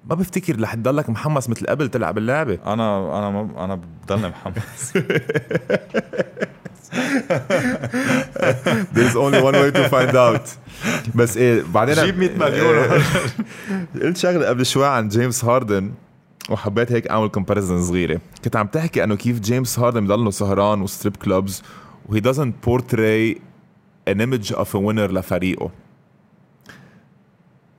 ما 0.09 0.15
بفتكر 0.15 0.61
رح 0.61 0.73
تضلك 0.73 1.09
محمس 1.09 1.49
مثل 1.49 1.65
قبل 1.67 1.89
تلعب 1.89 2.17
اللعبة. 2.17 2.59
أنا 2.65 3.19
أنا 3.19 3.29
ما 3.29 3.63
أنا 3.65 3.81
بضلني 4.05 4.27
محمس. 4.29 4.93
There's 8.95 9.15
only 9.15 9.41
one 9.41 9.53
way 9.55 9.71
to 9.71 9.89
find 9.89 10.15
out 10.15 10.49
بس 11.15 11.37
إيه 11.37 11.63
بعدين 11.73 11.95
جيب 11.95 12.17
100 12.19 12.29
مليون. 12.37 12.75
إيه. 12.75 13.01
قلت 14.03 14.17
شغلة 14.17 14.47
قبل 14.47 14.65
شوي 14.65 14.87
عن 14.87 15.07
جيمس 15.07 15.45
هاردن 15.45 15.91
وحبيت 16.49 16.91
هيك 16.91 17.07
أعمل 17.07 17.27
comparison 17.27 17.83
صغيرة 17.83 18.21
كنت 18.43 18.55
عم 18.55 18.67
تحكي 18.67 19.03
إنه 19.03 19.15
كيف 19.15 19.39
جيمس 19.39 19.79
هاردن 19.79 20.05
بضله 20.07 20.31
سهران 20.31 20.81
و 20.81 20.87
strip 20.87 21.15
clubs 21.15 21.63
وهي 22.05 22.21
doesn't 22.21 22.69
portray 22.69 23.39
an 24.09 24.17
image 24.21 24.51
of 24.51 24.67
a 24.67 24.79
winner 24.79 25.11
لفريقه 25.11 25.71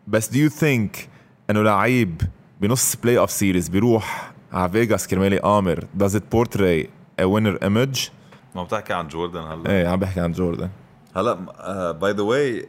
بس 0.06 0.30
do 0.30 0.34
you 0.36 0.50
think 0.62 0.98
إنه 1.50 1.62
لعيب 1.62 2.22
بنص 2.60 2.96
playoff 2.96 3.30
series 3.30 3.68
بيروح 3.68 4.32
على 4.52 4.72
فيغاس 4.72 5.06
كرمال 5.06 5.32
يقامر 5.32 5.84
does 5.98 6.12
it 6.12 6.22
portray 6.34 6.86
a 7.20 7.24
winner 7.24 7.58
image 7.66 8.10
ما 8.56 8.62
بتحكي 8.62 8.92
عن 8.92 9.08
جوردن 9.08 9.40
هلا؟ 9.40 9.70
إيه 9.70 9.88
عم 9.88 10.00
بحكي 10.00 10.20
عن 10.20 10.32
جوردن. 10.32 10.68
هلا 11.16 11.32
by 11.92 12.12
the 12.12 12.22
way 12.22 12.68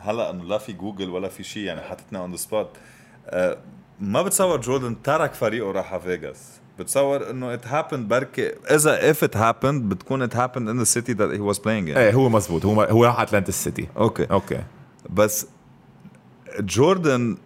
هلا 0.00 0.30
إنه 0.30 0.44
لا 0.44 0.58
في 0.58 0.72
جوجل 0.72 1.10
ولا 1.10 1.28
في 1.28 1.42
شيء 1.44 1.62
يعني 1.62 1.80
حطتنا 1.80 2.18
on 2.18 2.30
the 2.30 2.36
spot 2.36 2.68
ما 4.00 4.22
بتصور 4.22 4.60
جوردن 4.60 5.02
ترك 5.02 5.34
فريقه 5.34 5.72
راح 5.72 5.92
على 5.92 6.02
فيغاس 6.02 6.60
بتصور 6.78 7.30
إنه 7.30 7.54
it 7.54 7.66
happened 7.66 8.08
بركي 8.08 8.48
إذا 8.48 9.10
if 9.10 9.24
it 9.24 9.36
happened 9.36 9.88
بتكون 9.88 10.22
it 10.22 10.36
happened 10.36 10.68
in 10.68 10.78
the 10.78 10.84
city 10.84 11.12
that 11.12 11.30
he 11.30 11.40
was 11.40 11.58
playing 11.58 11.90
إيه 11.90 12.12
هو 12.14 12.28
مزبوط. 12.28 12.66
هو 12.66 12.82
هو 12.82 13.04
راح 13.04 13.20
اتلانتا 13.20 13.52
سيتي 13.52 13.88
okay. 13.96 14.24
okay. 14.24 14.62
بس 15.10 15.46
جوردن 16.60 17.36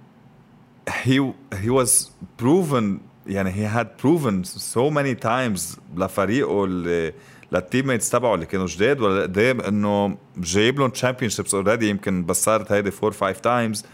he 0.91 1.21
he 1.55 1.71
was 1.71 2.11
proven 2.43 3.10
يعني 3.31 3.53
he 3.53 3.77
had 3.77 3.87
proven 4.03 4.45
so 4.75 4.91
many 4.91 5.25
times 5.25 5.79
لفريقه 5.97 6.65
اللي 6.65 7.13
لل 7.53 7.87
teammates 7.87 8.11
تبعه 8.11 8.35
اللي 8.35 8.47
كانوا 8.47 8.67
جداد 8.67 9.01
ولا 9.01 9.23
قدام 9.23 9.61
إنه 9.61 10.17
جايب 10.37 10.79
لهم 10.79 10.91
championships 10.91 11.55
already 11.55 11.89
يمكن 11.89 12.25
بس 12.25 12.45
صارت 12.45 12.73
هيدي 12.73 12.91
four 12.91 13.13
five 13.13 13.41
times 13.41 13.85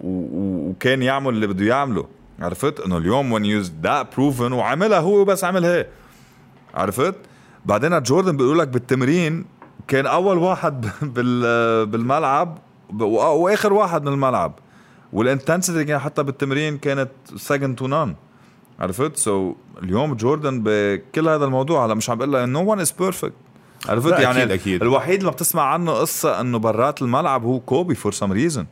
وكان 0.00 1.02
يعمل 1.02 1.28
اللي 1.28 1.46
بده 1.46 1.64
يعمله. 1.66 2.08
عرفت؟ 2.40 2.80
إنه 2.80 2.96
اليوم 2.98 3.38
when 3.38 3.42
you 3.42 3.68
that 3.84 4.16
proven 4.16 4.52
وعملها 4.52 4.98
هو 4.98 5.24
بس 5.24 5.44
عملها 5.44 5.76
هيك. 5.76 5.88
عرفت؟ 6.74 7.14
بعدين 7.66 8.02
جوردن 8.02 8.36
بيقول 8.36 8.58
لك 8.58 8.68
بالتمرين 8.68 9.44
كان 9.88 10.06
أول 10.06 10.38
واحد 10.38 10.86
بال 11.14 11.86
بالملعب 11.86 12.58
وآخر 13.00 13.72
واحد 13.72 14.02
من 14.02 14.12
الملعب. 14.12 14.58
وال 15.12 15.25
intensity 15.25 15.84
كان 15.84 15.98
حتى 15.98 16.22
بالتمرين 16.22 16.78
كانت 16.78 17.10
second 17.36 17.76
to 17.76 17.86
none 17.86 18.14
عرفت؟ 18.80 19.16
so, 19.16 19.56
اليوم 19.82 20.14
جوردن 20.14 20.62
بكل 20.64 21.28
هذا 21.28 21.44
الموضوع 21.44 21.86
هلا 21.86 21.94
مش 21.94 22.10
عم 22.10 22.18
بقول 22.18 22.32
لك 22.32 22.48
no 22.48 22.70
one 22.70 22.80
is 22.80 22.90
perfect 22.92 23.32
عرفت؟ 23.88 24.10
لا، 24.10 24.20
يعني 24.20 24.38
أكيد، 24.42 24.50
أكيد. 24.50 24.82
الوحيد 24.82 25.20
اللي 25.20 25.32
بتسمع 25.32 25.62
عنه 25.62 25.92
قصة 25.92 26.40
إنه 26.40 26.58
برات 26.58 27.02
الملعب 27.02 27.44
هو 27.44 27.60
كوبي 27.60 27.94
for 27.94 28.12
some 28.12 28.32
reason 28.32 28.66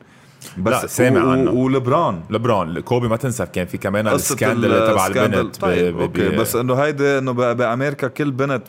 بس 0.58 0.72
لا، 0.72 0.86
سامع 0.86 1.24
و- 1.24 1.30
عنه. 1.30 1.50
ولبران 1.50 2.20
لبران 2.30 2.80
كوبي 2.80 3.08
ما 3.08 3.16
تنسى 3.16 3.46
كان 3.46 3.66
في 3.66 3.78
كمان 3.78 4.08
ال 4.08 4.18
scandal 4.18 4.86
تبع. 4.92 5.06
البنت 5.06 5.56
طيب 5.56 5.96
ب- 5.96 6.00
okay. 6.00 6.28
ب- 6.28 6.34
بس 6.36 6.56
إنه 6.56 6.74
هيدي 6.74 7.18
إنه 7.18 7.32
ب- 7.32 7.56
بأمريكا 7.56 8.08
كل 8.08 8.30
بنت 8.30 8.68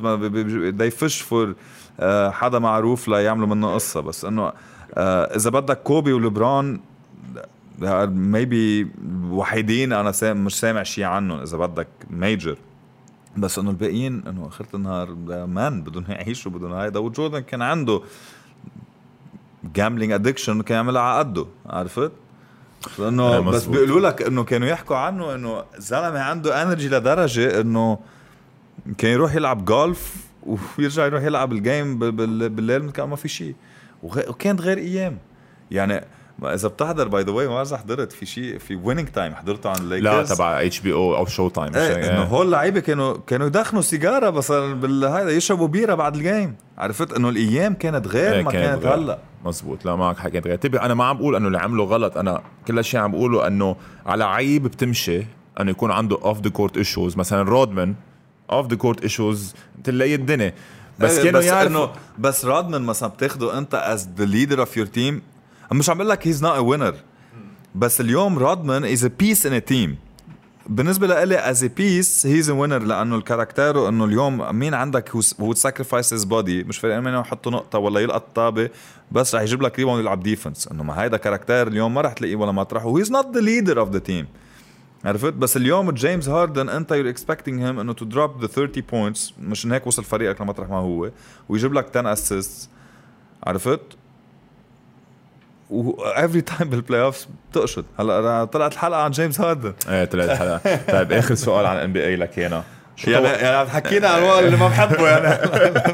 they 0.82 1.04
fish 1.04 1.24
for 1.24 1.56
حدا 2.32 2.60
معروف 2.60 3.08
ليعملوا 3.08 3.48
منه 3.48 3.74
قصة. 3.74 4.02
بس 4.02 4.26
إنه 4.26 4.52
آه، 4.94 5.36
إذا 5.36 5.50
بدك 5.50 5.78
كوبي 5.84 6.14
ولبران 6.14 6.80
maybe 8.08 8.88
وحيدين 9.30 9.94
أنا 9.94 10.12
some 10.12 10.44
مش 10.46 10.60
سامع 10.60 10.84
شيء 10.84 11.04
عنهم 11.04 11.40
إذا 11.42 11.58
بدك 11.58 11.88
major 12.10 12.58
بس 13.38 13.60
إنه 13.60 13.70
الباقيين 13.70 14.24
إنه 14.28 14.48
آخرة 14.48 14.68
النهار 14.76 15.14
مان 15.46 15.82
بدهم 15.82 16.06
يعيشوا 16.10 16.52
بدهم 16.52 16.74
هيدا 16.74 17.00
وجوردن 17.00 17.40
كان 17.40 17.62
عنده 17.62 18.02
gambling 19.76 20.12
addiction 20.12 20.62
كان 20.62 20.76
يعملها 20.76 21.02
على 21.02 21.20
قده. 21.20 21.46
عرفت؟ 21.66 22.12
لأنه 23.00 23.40
بس. 23.40 23.66
بيقولوا 23.66 24.00
لك 24.10 24.22
إنه 24.22 24.44
كانوا 24.44 24.68
يحكوا 24.68 24.96
عنه 24.98 25.36
إنه 25.36 25.64
زلمة 25.78 26.20
عنده 26.20 26.64
energy 26.64 26.90
لدرجة 26.90 27.62
إنه 27.62 28.00
كان 28.98 29.12
يروح 29.12 29.36
يلعب 29.36 29.66
جولف 29.66 30.16
ويرجع 30.80 31.06
يروح 31.06 31.24
يلعب 31.24 31.52
ال 31.52 31.61
game 31.61 32.00
بال- 32.00 32.12
بال- 32.12 32.50
بالليل 32.50 32.92
كان 32.92 33.10
ما 33.10 33.16
في 33.16 33.28
شيء. 33.28 33.56
وكانت 34.04 34.62
غير 34.62 34.78
أيام. 34.78 35.18
يعني 35.72 36.04
ما 36.40 36.54
إذا 36.54 36.68
بتحضر 36.68 37.08
by 37.08 37.24
the 37.24 37.32
way 37.32 37.48
ما 37.48 37.62
إذا 37.62 37.78
حضرت 37.78 38.12
في 38.12 38.26
شيء 38.26 38.58
في 38.58 38.76
Winning 38.76 39.08
Time 39.08 39.36
حضرته 39.36 39.70
عن 39.70 39.76
لا 39.76 39.82
الليكرز 39.82 40.34
تبع 40.34 40.62
HBO 40.62 41.16
أو 41.16 41.26
Showtime؟ 41.26 41.76
إيه 41.76 42.12
إنه 42.12 42.24
هول 42.24 42.46
اللعيبه 42.46 42.80
كانوا 42.80 43.18
كانوا 43.28 43.48
يدخنوا 43.48 43.82
سيجارة 43.82 44.30
بس 44.30 44.52
بالهيدا 44.52 45.32
يشربوا 45.32 45.68
بيرة 45.68 45.96
بعد 45.96 46.16
ال 46.16 46.24
game 46.24 46.56
عرفت؟ 46.78 47.14
إنه 47.14 47.30
الأيام 47.30 47.74
كانت 47.74 48.08
غير 48.08 48.34
إيه، 48.34 48.42
ما 48.42 48.52
كانت 48.52 48.66
كانت 48.66 48.86
غير. 48.86 48.96
هلأ. 48.96 49.20
مزبوط 49.46 49.86
لا 49.86 49.96
معك 49.96 50.18
حق 50.18 50.30
غير. 50.30 50.56
تبي 50.56 50.80
أنا 50.80 50.94
ما 50.94 51.06
عم 51.06 51.18
بقول 51.18 51.36
إنه 51.36 51.48
اللي 51.48 51.58
عمله 51.58 51.84
غلط. 51.84 52.18
أنا 52.18 52.42
كل 52.68 52.84
شيء 52.84 53.00
عم 53.00 53.12
بقوله 53.12 53.48
إنه 53.48 53.76
على 54.06 54.24
عيب 54.24 54.64
بتمشي 54.64 55.26
إنه 55.60 55.72
يكون 55.72 55.92
عنده 55.92 56.18
off 56.24 56.42
the 56.42 56.50
court 56.50 56.78
issues 56.78 57.18
مثلا 57.18 57.42
رودمان 57.42 57.96
off 58.52 58.68
the 58.68 58.76
court 58.76 59.02
issues 59.02 59.56
تلاقي 59.84 60.16
الدنيا. 60.16 60.54
بس 61.00 61.18
إيه، 61.18 61.24
كانوا 61.24 61.40
بس 61.40 61.46
يعرفوا. 61.46 61.88
بس 62.20 62.46
رادمان 62.46 62.82
مثلا 62.82 63.10
بتاخده 63.10 63.58
أنت 63.58 63.76
as 63.76 64.10
the 64.18 64.26
leader 64.26 64.60
of 64.60 64.78
your 64.78 64.86
team 64.86 65.22
مش 65.72 65.90
عم 65.90 65.98
بقول 65.98 66.10
لك 66.10 66.28
he's 66.28 66.44
not 66.44 66.56
a 66.56 66.60
winner 66.60 66.96
بس 67.76 68.02
اليوم 68.02 68.40
رادمان 68.40 68.86
as 68.86 69.06
a 69.06 69.12
piece 69.20 69.46
in 69.46 69.54
a 69.54 69.60
team 69.60 69.98
بالنسبة 70.70 71.08
لإلي 71.08 71.50
as 71.50 71.64
a 71.64 71.68
piece 71.68 72.26
he's 72.26 72.50
a 72.50 72.54
winner 72.54 72.80
لأنه 72.80 73.16
ال 73.16 73.22
character 73.22 73.81
و 73.81 73.88
انه 73.88 74.06
اليوم 74.06 74.56
مين 74.60 74.74
عندك 74.74 75.10
هو 75.40 75.54
sacrifice 75.54 76.14
his 76.14 76.24
body 76.24 76.64
مش 76.64 76.78
فارق 76.78 76.96
مين 77.00 77.14
يحط 77.14 77.48
نقطة 77.48 77.80
ولا 77.80 78.00
يلقط 78.00 78.26
طابة. 78.36 78.70
بس 79.12 79.36
رح 79.36 79.42
يجيب 79.42 79.62
لك 79.62 79.80
rebound 79.80 79.98
ويلعب 80.00 80.24
defense 80.24 80.68
إنه 80.68 80.84
ما 80.84 81.04
هيدا 81.04 81.18
character 81.18 81.68
اليوم 81.68 81.94
ما 81.94 82.02
رح 82.02 82.14
تلاقيه 82.14 82.36
ولا 82.36 82.52
مطرح 82.52 82.86
و 82.86 82.91
he's 82.91 83.12
not 83.12 83.28
the 83.36 83.40
leader 83.42 83.80
of 83.80 83.90
the 83.90 84.00
team 84.00 84.28
عرفت؟ 85.06 85.34
بس 85.34 85.58
اليوم 85.58 85.92
جيمس 85.92 86.30
هاردن 86.30 86.70
أنت 86.70 86.92
you're 86.92 87.10
expecting 87.10 87.62
him 87.62 87.80
إنه 87.80 87.94
to 87.94 88.06
drop 88.06 88.42
the 88.42 88.48
30 88.48 88.84
points 88.92 89.34
مشان 89.42 89.72
هيك 89.72 89.88
وصل 89.88 90.04
فريقك 90.04 90.42
لمطرح 90.42 90.70
ما 90.70 90.78
هو. 90.78 91.12
ويجيب 91.50 91.74
لك 91.74 91.98
10 91.98 92.14
assist 92.14 92.70
عرفت؟ 93.44 93.82
و 95.70 95.94
every 96.14 96.44
time 96.44 96.70
بال 96.70 97.02
playoffs 97.02 97.28
بتقشط. 97.52 97.86
هلا 98.00 98.46
طلعت 98.46 98.74
الحلقة 98.74 99.02
عن 99.02 99.12
جيمس 99.12 99.42
هاردن 99.42 99.74
إيه 99.90 100.06
طلعت 100.06 100.30
حلقه 100.30 100.76
طيب 100.92 101.12
آخر 101.12 101.36
سؤال 101.36 101.66
عن 101.66 101.78
NBA 101.78 102.16
لك 102.16 102.40
هنا 102.40 102.64
يعني 103.08 103.28
يعني 103.28 103.70
حكينا 103.70 104.08
عن 104.08 104.24
اللي 104.24 104.58
ما 104.58 104.68
بحبه 104.68 105.10
يعني. 105.10 105.48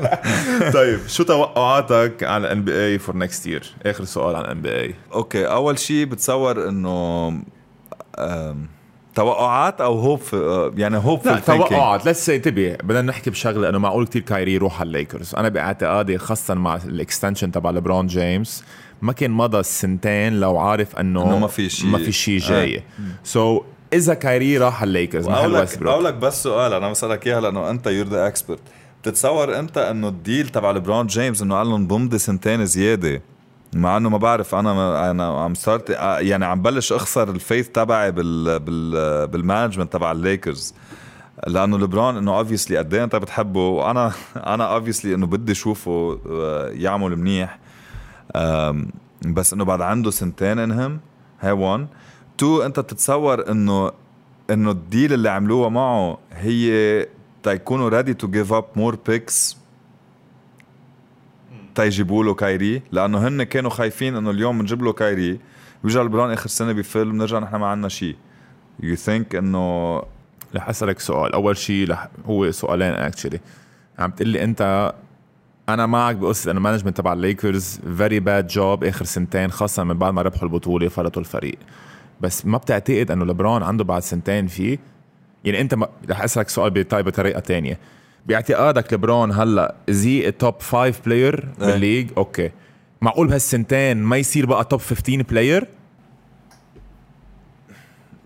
طيب 0.73 0.99
شو 1.07 1.23
توقعاتك 1.23 2.23
عن 2.23 2.45
NBA 2.45 2.85
for 2.85 3.17
next 3.17 3.47
year 3.47 3.73
آخر 3.85 4.03
سؤال 4.03 4.35
عن 4.35 4.45
NBA 4.45 4.79
okay 4.79 5.45
أول 5.47 5.79
شيء 5.79 6.05
بتصور 6.05 6.69
إنه 6.69 7.33
توقعات 9.15 9.81
أو 9.81 9.99
hope 9.99 10.21
يعني 10.77 10.97
hope 10.97 11.25
لا 11.25 11.39
توقعات. 11.39 12.05
let's 12.05 12.29
انتبه 12.29 12.77
بدنا 12.83 13.01
نحكي 13.01 13.29
بشغلة 13.29 13.69
إنه 13.69 13.77
معقول 13.77 14.07
كتير 14.07 14.21
كايري 14.21 14.53
يروح 14.53 14.79
على 14.79 14.87
الليكرز 14.87 15.35
أنا 15.35 15.49
بأعتقادي 15.49 16.17
خاصة 16.17 16.53
مع 16.53 16.75
ال 16.75 16.83
extension 16.83 17.51
تبع 17.51 17.71
لبرون 17.71 18.07
جيمس 18.07 18.63
ما 19.03 19.13
كان 19.13 19.31
مضى 19.31 19.59
السنتين 19.59 20.39
لو 20.39 20.57
عارف 20.57 20.95
إنه 20.95 21.23
إنه 21.23 21.39
ما 21.39 21.47
في 21.47 21.69
شي. 21.69 21.87
ما 21.87 21.97
في 21.97 22.11
شيء 22.11 22.39
جاي. 22.39 22.83
so, 23.23 23.63
إذا 23.93 24.13
كايري 24.13 24.57
راح 24.57 24.81
على 24.81 24.87
الليكرز 24.87 25.29
لك 25.29 25.59
ويستبروك 25.59 25.93
أقول 25.93 26.05
لك 26.05 26.13
بس 26.13 26.43
سؤال 26.43 26.73
أنا 26.73 26.89
بسألك 26.89 27.27
إياها 27.27 27.41
لأنه 27.41 27.69
أنت 27.69 27.87
you're 27.87 28.07
the 28.07 28.27
expert 28.27 28.59
بتتصور 29.01 29.59
أنت 29.59 29.77
إنه 29.77 30.07
ال 30.07 30.15
deal 30.15 30.49
تبع 30.49 30.71
لبرون 30.71 31.07
جيمس 31.07 31.41
إنه 31.41 31.55
قال 31.55 31.67
لهم 31.67 31.87
بمضي 31.87 32.17
سنتين 32.17 32.65
زيادة؟ 32.65 33.21
مع 33.73 33.97
إنه 33.97 34.09
ما 34.09 34.17
بعرف 34.17 34.55
أنا 34.55 34.73
ما 34.73 35.11
أنا 35.11 35.27
عم 35.27 35.53
صارت 35.53 35.89
يعني 36.19 36.45
عم 36.45 36.61
بلش 36.61 36.93
أخسر 36.93 37.29
ال 37.29 37.35
faith 37.35 37.67
تبعي 37.67 38.11
بال 38.11 38.59
بال 38.59 39.27
بال 39.27 39.38
management 39.38 39.93
تبع 39.93 40.11
الليكرز 40.11 40.73
لأنه 41.47 41.77
لبرون 41.77 42.17
إنه 42.17 42.37
obviously 42.37 42.77
قد 42.77 42.93
إيه 42.93 43.03
أنت 43.03 43.15
بتحبه 43.15 43.67
وأنا 43.67 44.11
أنا 44.35 44.73
obviously 44.73 45.13
إنه 45.13 45.25
بدي 45.27 45.51
اشوفه 45.51 46.19
آه، 46.29 46.69
يعمل 46.69 47.15
منيح. 47.15 47.59
بس 49.25 49.53
إنه 49.53 49.65
بعد 49.65 49.81
عنده 49.81 50.11
سنتين 50.11 50.59
إنهم 50.59 50.99
هاي 51.39 51.51
1 51.51 51.87
تو 52.37 52.61
أنت 52.61 52.79
بتتصور 52.79 53.51
إنه 53.51 53.91
إنه 54.49 54.71
ال 54.71 54.80
deal 54.80 55.13
اللي 55.13 55.29
عملوها 55.29 55.69
معه 55.69 56.17
هي 56.31 57.07
تيكونوا 57.43 57.89
ready 57.89 58.13
to 58.13 58.27
give 58.27 58.53
up 58.53 58.65
more 58.75 58.97
picks 59.07 59.57
تيجيبوا 61.75 62.23
له 62.23 62.33
كايري 62.33 62.81
لأنه 62.91 63.27
هن 63.27 63.43
كانوا 63.43 63.69
خايفين 63.69 64.15
إنه 64.15 64.31
اليوم 64.31 64.59
بنجيب 64.59 64.83
له 64.83 64.93
كايري. 64.93 65.39
بيرجع 65.83 66.01
لبران 66.01 66.31
آخر 66.31 66.47
سنة 66.47 66.71
بفيل 66.71 67.11
بنرجع 67.11 67.39
نحن 67.39 67.55
ما 67.55 67.67
عندنا 67.67 67.89
شيء 67.89 68.15
you 68.79 68.95
think 68.95 69.35
إنه 69.35 69.97
رح 70.55 70.69
أسألك 70.69 70.99
سؤال. 70.99 71.33
أول 71.33 71.57
شيء 71.57 71.95
هو 72.25 72.51
سؤالين 72.51 72.93
actually 72.93 73.39
عم 73.99 74.11
تقول 74.11 74.27
لي 74.27 74.43
أنت 74.43 74.93
أنا 75.69 75.85
معك 75.85 76.15
بقصة 76.15 76.51
إنه 76.51 76.57
ال 76.57 76.61
management 76.61 76.97
تبع 76.97 77.13
الليكرز 77.13 77.79
very 77.97 78.19
bad 78.19 78.47
job 78.47 78.83
آخر 78.83 79.05
سنتين 79.05 79.51
خاصة 79.51 79.83
من 79.83 79.97
بعد 79.97 80.13
ما 80.13 80.21
ربحوا 80.21 80.43
البطولة 80.43 80.87
فرطوا 80.87 81.21
الفريق. 81.21 81.57
بس 82.21 82.45
ما 82.45 82.57
بتعتقد 82.57 83.11
إنه 83.11 83.25
لبرون 83.25 83.63
عنده 83.63 83.83
بعد 83.83 84.01
سنتين 84.01 84.47
فيه 84.47 84.77
يعني 85.45 85.61
أنت 85.61 85.73
ما 85.75 85.87
رح 86.09 86.21
أسألك 86.23 86.49
سؤال 86.49 86.69
بطيب 86.71 87.05
بطريقه 87.05 87.39
تانية. 87.39 87.79
باعتقادك 88.25 88.93
لبرون 88.93 89.31
هلأ 89.31 89.75
is 89.89 90.31
he 90.31 90.43
top 90.43 90.61
5 90.61 91.01
player 91.05 91.47
بال 91.59 91.70
league؟ 91.70 92.09
okay. 92.17 92.51
معقول 93.01 93.27
بهالسنتين 93.27 93.97
ما 93.97 94.17
يصير 94.17 94.45
بقى 94.45 94.65
top 94.65 94.79
15 94.79 95.21
player 95.23 95.67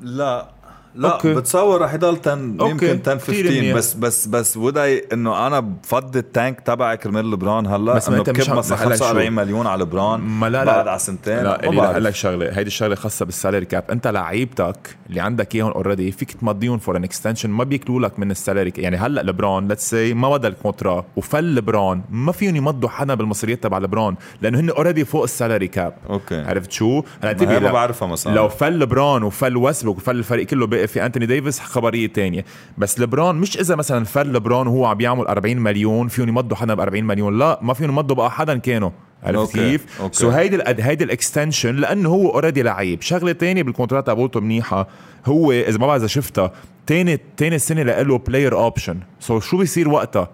لا. 0.01 0.56
لا 0.95 1.13
okay. 1.13 1.33
بتصور 1.33 1.81
رح 1.81 1.93
يضل 1.93 2.17
10 2.21 2.33
okay. 2.33 2.71
يمكن 2.71 2.87
10 3.11 3.15
كتير 3.15 3.45
15 3.45 3.59
منيح. 3.61 3.75
بس 3.75 3.93
بس 3.93 4.27
بس 4.27 4.57
وداي 4.57 5.05
إنه 5.13 5.47
أنا 5.47 5.59
بفضي 5.59 6.19
ال 6.19 6.28
tank 6.28 6.61
تبعي 6.61 6.97
كرمال 6.97 7.31
لبران 7.31 7.67
هلأ 7.67 7.93
بس 7.93 8.07
إنه 8.09 8.23
بكب 8.23 8.53
مثلا 8.53 8.77
محلك 8.77 8.95
شو. 8.95 9.03
45 9.05 9.31
مليون 9.31 9.67
على 9.67 9.83
لبران 9.83 10.19
ما 10.19 10.49
لا 10.49 10.65
لا 10.65 10.75
بعد 10.75 10.87
على 10.87 10.99
سنتين 10.99 11.43
لا 11.43 11.69
اللي 11.69 11.81
رح. 11.81 11.89
أقول 11.89 12.03
لك 12.03 12.15
شغلة 12.15 12.45
هيدي 12.49 12.67
الشغلة 12.67 12.95
خاصة 12.95 13.25
بال 13.25 13.35
salary 13.35 13.65
cap 13.65 13.83
أنت 13.91 14.07
لعيبتك 14.07 14.97
اللي 15.09 15.19
عندك 15.21 15.55
إياهم 15.55 15.71
already 15.71 16.11
فيك 16.11 16.31
تمضيهم 16.31 16.77
for 16.77 16.97
an 16.97 17.03
extension 17.03 17.49
ما 17.49 17.63
بياكلوا 17.63 17.99
لك 17.99 18.19
من 18.19 18.31
ال 18.31 18.37
salary 18.37 18.73
يعني 18.77 18.97
هلأ 18.97 19.21
لبران 19.21 19.67
let's 19.67 19.89
say 19.89 20.13
ما 20.13 20.29
مضى 20.29 20.47
ال 20.47 20.54
contract 20.54 21.05
وفل 21.15 21.55
لبران 21.55 22.01
ما 22.09 22.31
فيهم 22.31 22.55
يمضوا 22.55 22.89
حدا 22.89 23.13
بالمصريات 23.13 23.63
تبع 23.63 23.77
لبران 23.77 24.15
لأنه 24.41 24.59
هن 24.59 24.69
already 24.69 25.05
فوق 25.05 25.23
ال 25.23 25.30
salary 25.30 25.67
cap 25.67 25.93
okay 26.09 26.41
عرفت 26.41 26.71
شو؟ 26.71 27.03
هلا 27.23 27.59
ما 27.59 27.71
بعرفها 27.71 28.07
مثلا 28.07 28.35
لو 28.35 28.49
فل 28.49 28.79
لبران 28.79 29.23
وفل 29.23 29.57
ويسبروك 29.57 29.97
وفل 29.97 30.15
الفريق 30.15 30.45
كله 30.47 30.67
في 30.87 31.05
أنتوني 31.05 31.25
ديفيس 31.25 31.59
خبرية 31.59 32.07
تانية. 32.07 32.45
بس 32.77 32.99
لبران 32.99 33.35
مش 33.35 33.57
إذا 33.57 33.75
مثلا 33.75 34.05
فل 34.05 34.33
لبران 34.33 34.67
وهو 34.67 34.85
عم 34.85 34.97
بيعمل 34.97 35.27
40 35.27 35.57
مليون 35.57 36.07
فيهم 36.07 36.29
يمضوا 36.29 36.57
حدا 36.57 36.73
ب 36.73 36.79
40 36.79 37.03
مليون 37.03 37.39
لا 37.39 37.59
ما 37.61 37.73
فيهم 37.73 37.89
يمضوا 37.89 38.15
بقى 38.15 38.31
حدا 38.31 38.57
كانوا. 38.57 38.89
عرفت 39.23 39.37
okay، 39.37 39.71
كيف؟ 39.71 40.01
so 40.11 40.29
هيدي 40.29 40.63
هيدي 40.65 41.03
ال 41.03 41.10
extension 41.10 41.75
لأنه 41.75 42.09
هو 42.09 42.29
already 42.29 42.61
لعيب، 42.61 43.01
شغلة 43.01 43.31
تانية 43.31 43.63
بال 43.63 43.72
contract 43.72 44.07
تبعته 44.07 44.39
منيحة 44.39 44.87
هو 45.25 45.51
إذا 45.51 45.77
ما 45.77 45.87
بعرف 45.87 46.01
إذا 46.01 46.07
شفتها 46.07 46.51
تاني 46.87 47.19
تاني 47.37 47.59
سنة 47.59 47.83
له 47.83 48.17
player 48.17 48.55
option، 48.55 48.99
so 49.19 49.39
شو 49.39 49.57
بيصير 49.57 49.89
وقتها؟ 49.89 50.29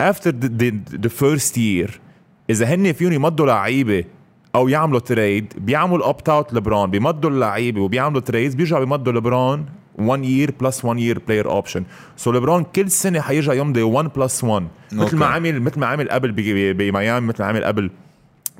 after 0.00 0.30
the 1.00 1.08
first 1.08 1.58
year 1.58 2.00
إذا 2.50 2.66
هن 2.66 2.92
فيهم 2.92 3.12
يمضوا 3.12 3.46
لعيبة 3.46 4.04
أو 4.54 4.68
يعملوا 4.68 5.00
trade 5.00 5.52
بيعملوا 5.56 6.06
opt 6.06 6.28
out 6.28 6.54
لبران 6.54 6.90
بيمضوا 6.90 7.30
اللعيبه 7.30 7.80
وبيعملوا 7.80 8.20
trades 8.20 8.54
بيرجعوا 8.54 8.84
بيمضوا 8.84 9.12
لبران 9.12 9.64
1 9.98 10.24
year 10.24 10.54
plus 10.60 10.84
1 10.84 10.98
year 10.98 11.18
player 11.18 11.50
option 11.50 11.84
so 12.16 12.32
لبران 12.32 12.64
كل 12.64 12.90
سنة 12.90 13.20
حيرجع 13.20 13.52
يمضي 13.52 13.82
1 13.82 14.08
plus 14.16 14.44
1 14.44 14.66
مثل 14.92 15.16
ما. 15.16 15.26
عمل 15.26 15.62
مثل 15.62 15.80
ما 15.80 15.86
عمل 15.86 16.08
قبل 16.08 16.32
بميامي 16.72 17.26
مثل 17.26 17.42
ما 17.42 17.48
عمل 17.48 17.64
قبل 17.64 17.90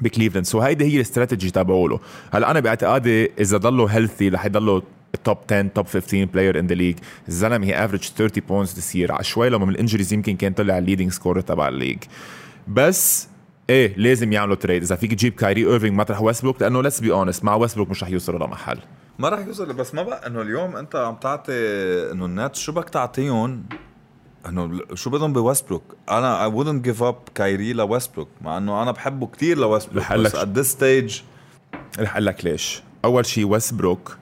بكليفلاند. 0.00 0.46
so 0.46 0.60
هيدي 0.60 0.84
هي 0.84 0.96
الاستراتيجي 0.96 1.50
تبعوله. 1.50 2.00
هلا 2.32 2.50
أنا 2.50 2.60
باعتقادي 2.60 3.30
إذا 3.40 3.56
ضلوا 3.56 3.90
healthy 3.90 4.28
رح 4.28 4.46
يضلوا 4.46 4.80
top 5.24 5.38
10 5.50 5.62
top 5.74 5.86
15 5.86 6.24
player 6.24 6.58
in 6.58 6.66
the 6.66 6.74
league 6.74 6.96
الزلمة 7.28 7.66
هي 7.66 7.84
average 7.84 8.02
30 8.02 8.42
points 8.48 8.78
this 8.78 8.96
year 8.96 9.12
على 9.12 9.24
شوي 9.24 9.50
لما 9.50 9.64
من 9.64 9.72
ال 9.72 9.77
injuries 9.77 10.12
يمكن 10.12 10.36
كان 10.36 10.52
طلع 10.52 10.78
ال 10.78 10.82
leading 10.83 11.12
scorer 11.12 11.40
تبع 11.40 11.68
ال 11.68 11.73
league 11.73 11.98
بس 12.68 13.28
إيه 13.70 13.94
لازم 13.96 14.32
يعملوا 14.32 14.56
trade 14.56 14.82
إذا 14.82 14.96
فيك 14.96 15.14
تجيب 15.14 15.32
كايري 15.32 15.66
ايرفينج 15.66 15.98
مطرح 15.98 16.22
ويستبروك 16.22 16.62
لأنه 16.62 16.82
let's 16.82 17.00
be 17.00 17.12
honest 17.12 17.44
مع 17.44 17.54
ويستبروك 17.54 17.90
مش 17.90 18.02
رح 18.02 18.10
يوصلوا 18.10 18.46
لمحل. 18.46 18.78
ما 19.18 19.28
راح 19.28 19.46
يوصل 19.46 19.72
بس 19.72 19.94
ما 19.94 20.02
بقى 20.02 20.26
إنه 20.26 20.42
اليوم 20.42 20.76
أنت 20.76 20.96
عم 20.96 21.14
تعطي 21.14 21.52
إنه 22.12 22.24
ال 22.26 22.32
Nets 22.32 22.54
شو 22.54 22.72
بدك 22.72 22.88
تعطيهم؟ 22.88 23.64
إنه 24.48 24.80
شو 24.94 25.10
بدهم 25.10 25.32
بويستبروك؟ 25.32 25.82
أنا 26.10 26.44
I 26.44 26.52
wouldn't 26.52 26.86
give 26.86 27.00
up 27.00 27.32
كايري 27.34 27.72
لويستبروك 27.72 28.28
مع 28.40 28.58
إنه 28.58 28.82
أنا 28.82 28.90
بحبه 28.90 29.26
كتير 29.26 29.58
لويستبروك 29.58 30.12
بس 30.12 30.36
at 30.36 30.48
this 30.58 30.78
stage 30.78 31.22
رح 32.00 32.12
أقول 32.12 32.26
لك 32.26 32.44
ليش. 32.44 32.82
أول 33.04 33.26
شيء 33.26 33.44
ويستبروك 33.44 34.16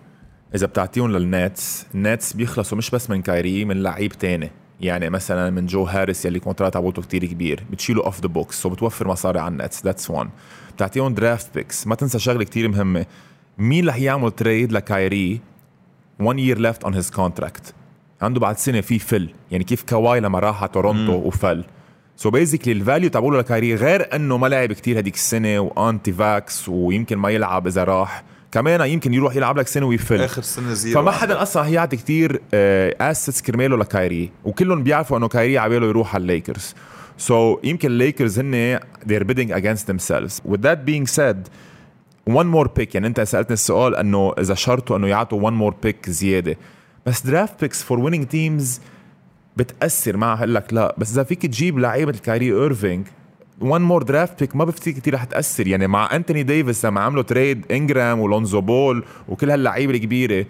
إذا 0.55 0.67
بتعطيهم 0.67 1.13
لل 1.13 1.37
Nets 1.37 1.87
ال 1.95 2.02
Nets 2.02 2.33
بيخلصوا 2.33 2.79
مش 2.79 2.91
بس 2.91 3.11
من 3.11 3.23
كايري 3.23 3.65
من 3.65 3.83
لعيب 3.83 4.13
تاني. 4.13 4.51
يعني 4.81 5.11
مثلا 5.11 5.51
من 5.51 5.67
جو 5.67 5.85
هاريس 5.85 6.25
يلي 6.25 6.41
contract 6.41 6.75
تبعته 6.75 7.03
كتير 7.03 7.25
كبير 7.25 7.65
بتشيله 7.71 8.05
off 8.05 8.21
the 8.21 8.29
books 8.29 8.63
so 8.63 8.69
بتوفر 8.69 9.09
مصاري 9.09 9.39
على 9.39 9.53
ال 9.53 9.59
Nets 9.59 9.85
that's 9.85 10.11
one 10.11 10.31
بتعطيهم 10.77 11.15
draft 11.15 11.55
picks 11.55 11.87
ما 11.87 11.95
تنسى 11.95 12.19
شغلة 12.19 12.45
كتير 12.45 12.69
مهمة. 12.69 13.07
مين 13.59 13.89
رح 13.89 13.97
يعمل 13.97 14.31
trade 14.31 14.73
لكايري 14.73 15.41
1 16.21 16.39
year 16.39 16.59
left 16.59 16.89
on 16.89 16.93
his 16.93 17.17
contract 17.17 17.73
عنده 18.23 18.41
بعد 18.41 18.59
سنة 18.59 18.81
في 18.81 18.99
فل 18.99 19.29
يعني 19.51 19.65
كيف 19.65 19.83
Kawhi 19.83 20.21
لما 20.21 20.39
راح 20.39 20.63
على 20.63 20.71
تورونتو 20.73 21.13
وفل. 21.13 21.65
so 22.17 22.31
basically 22.31 22.73
ال 22.73 22.79
value 22.79 23.11
تبعوله 23.11 23.39
لكايري 23.39 23.75
غير 23.75 24.17
إنه 24.17 24.37
ما 24.37 24.47
لعب 24.47 24.73
كتير 24.73 24.99
هديك 24.99 25.15
السنة 25.15 25.61
و 25.61 26.13
anti-vax 26.13 26.69
ويمكن 26.69 27.17
ما 27.17 27.31
يلعب 27.31 27.67
إذا 27.67 27.85
راح. 27.85 28.25
كمان 28.53 28.81
يمكن 28.81 29.15
يروح 29.15 29.37
يلعب 29.37 29.59
لك 29.59 29.67
سنة 29.67 29.87
ويفل. 29.87 30.21
آخر 30.21 30.43
سنة 30.43 30.73
zero 30.73 31.01
فما 31.01 31.11
حدا 31.11 31.43
أصلا 31.43 31.63
رح 31.63 31.69
يعطي 31.69 31.97
كتير 31.97 32.41
assets 32.55 33.43
كرماله 33.43 33.77
لكايري. 33.77 34.31
وكلهم 34.45 34.83
بيعرفوا 34.83 35.19
إنه 35.19 35.29
كايري 35.29 35.59
عباله 35.59 35.87
يروح 35.87 36.15
على 36.15 36.23
الليكرز 36.23 36.75
so 37.19 37.57
so, 37.57 37.59
يمكن 37.65 37.89
الليكرز 37.89 38.39
هن 38.39 38.79
they're 38.79 39.25
bidding 39.25 39.51
against 39.51 39.87
themselves. 39.87 40.41
With 40.51 40.63
that 40.63 40.79
being 40.87 41.07
said 41.07 41.49
one 42.31 42.47
more 42.55 42.69
pick. 42.81 42.95
يعني 42.95 43.07
انت 43.07 43.21
سألتني 43.21 43.55
السؤال 43.55 43.97
انه 43.97 44.33
إذا 44.39 44.55
شرطوا 44.55 44.97
انه 44.97 45.07
يعطوا 45.07 45.51
one 45.51 45.55
more 45.55 45.75
pick 45.87 46.11
زيادة. 46.11 46.57
بس 47.07 47.27
draft 47.27 47.65
picks 47.65 47.79
for 47.89 47.99
winning 47.99 48.25
teams 48.35 48.81
بتأثر 49.57 50.17
معها. 50.17 50.39
هقول 50.39 50.55
لك 50.55 50.73
لا. 50.73 50.95
بس 50.99 51.13
إذا 51.13 51.23
فيك 51.23 51.43
تجيب 51.43 51.79
لعيبة 51.79 52.11
الكايري 52.11 52.53
إيرفينج 52.53 53.07
one 53.61 53.83
more 53.83 54.03
draft 54.03 54.41
pick 54.41 54.57
ما 54.57 54.65
بفتكر 54.65 54.91
كثير 54.91 55.15
رح 55.15 55.25
تأثر. 55.25 55.67
يعني 55.67 55.87
مع 55.87 56.17
انتوني 56.17 56.43
ديفيس 56.43 56.85
لما 56.85 57.01
عملوا 57.01 57.23
trade 57.23 57.73
انجرام 57.73 58.21
ولونزو 58.21 58.61
بول 58.61 59.05
وكل 59.29 59.51
هاللعيبة 59.51 59.95
الكبيرة 59.95 60.47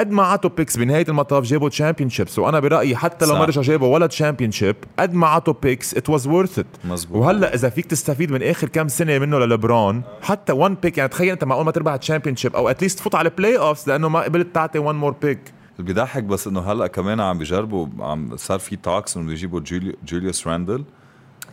قد 0.00 0.10
ما 0.10 0.22
عطوا 0.22 0.50
picks 0.50 0.76
بنهاية 0.76 1.04
المطاف 1.08 1.44
جابوا 1.44 1.68
championships 1.68 2.38
وأنا 2.38 2.60
برأيي 2.60 2.96
حتى 2.96 3.26
لو. 3.26 3.34
ما 3.34 3.44
رجعوا 3.44 3.64
جابوا 3.64 3.94
ولا 3.94 4.06
championship 4.06 4.76
قد 4.98 5.14
ما 5.14 5.26
عطوا 5.26 5.54
picks 5.62 5.94
it 5.94 6.10
was 6.10 6.26
worth 6.26 6.58
it. 6.58 6.66
وهلأ 7.10 7.54
إذا 7.54 7.68
فيك 7.68 7.86
تستفيد 7.86 8.32
من 8.32 8.42
آخر 8.42 8.68
كم 8.68 8.88
سنة 8.88 9.18
منه 9.18 9.38
للبرون 9.38 10.02
حتى 10.22 10.52
1 10.52 10.76
pick 10.82 10.98
يعني 10.98 11.08
تخيل 11.10 11.30
أنت 11.30 11.44
معقول 11.44 11.64
ما 11.64 11.70
تربح 11.70 11.96
championship 11.96 12.56
أو 12.56 12.68
at 12.68 12.77
least 12.77 12.98
تفوت 12.98 13.14
على 13.14 13.30
playoffs 13.30 13.88
لأنه 13.88 14.08
ما 14.08 14.20
قبلت 14.20 14.54
تعطي 14.54 14.78
1 14.78 14.98
مور 14.98 15.12
بيك 15.22 15.38
اللي 15.78 15.92
بيضحك 15.92 16.22
بس 16.22 16.46
إنه 16.46 16.60
هلأ 16.60 16.86
كمان 16.86 17.20
عم 17.20 17.38
بيجربوا 17.38 17.86
عم 18.00 18.36
صار 18.36 18.58
في 18.58 18.76
talks 18.76 19.16
إنه 19.16 19.24
بده 19.24 19.32
يجيبوا 19.32 19.60
جوليو 19.60 19.92
جوليوس 20.08 20.46
راندل 20.46 20.84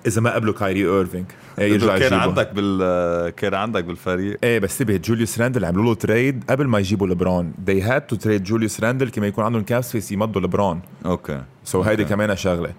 إذا 0.07 0.21
ما 0.21 0.33
قبلوا 0.35 0.53
كايري 0.53 0.85
إيرفينج. 0.85 1.25
إيه، 1.59 1.73
يرجع 1.73 1.97
كان. 1.97 2.13
عندك 2.13 2.51
بال 2.53 3.29
كان 3.29 3.53
عندك 3.53 3.83
بالفريق. 3.83 4.37
إيه 4.43 4.59
بس 4.59 4.81
انتبه 4.81 4.97
جوليوس 4.97 5.41
راندل 5.41 5.65
عملوا 5.65 5.83
له 5.83 5.93
trade 5.93 6.43
قبل 6.49 6.67
ما 6.67 6.79
يجيبوا 6.79 7.07
لبرون 7.07 7.53
they 7.67 7.83
had 7.83 8.15
to 8.15 8.19
trade 8.19 8.41
جوليوس 8.41 8.79
راندل 8.79 9.09
كما 9.09 9.27
يكون 9.27 9.43
عندهم 9.43 9.63
cap 9.63 9.81
space 9.81 10.11
يمضوا 10.11 10.41
لبرون 10.41 10.79
okay. 11.05 11.83
so 11.83 11.85
so 11.85 11.87
هيدي 11.87 12.05
كمان 12.05 12.35
شغلة. 12.35 12.73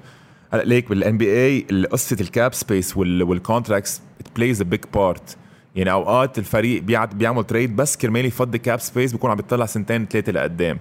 هلا 0.53 0.63
ليك 0.63 0.89
بال 0.89 1.19
NBA 1.19 1.67
قصه 1.93 2.17
ال 2.21 2.29
cap 2.29 2.55
space 2.55 2.97
وال 2.97 3.16
contracts 3.16 4.03
it 4.21 4.27
plays 4.37 4.61
a 4.61 4.65
big 4.65 4.81
part 4.95 5.37
يعني 5.77 5.91
أوقات 5.93 6.39
الفريق 6.39 6.83
بيعمل 7.13 7.45
trade 7.45 7.77
بس 7.77 7.97
كرمال 7.97 8.25
يفضي 8.25 8.59
cap 8.59 8.81
space 8.81 9.13
بيكون 9.13 9.31
عم 9.31 9.37
بيطلع 9.37 9.67
سنتين 9.67 10.07
ثلاثة 10.07 10.33
لقدام. 10.33 10.79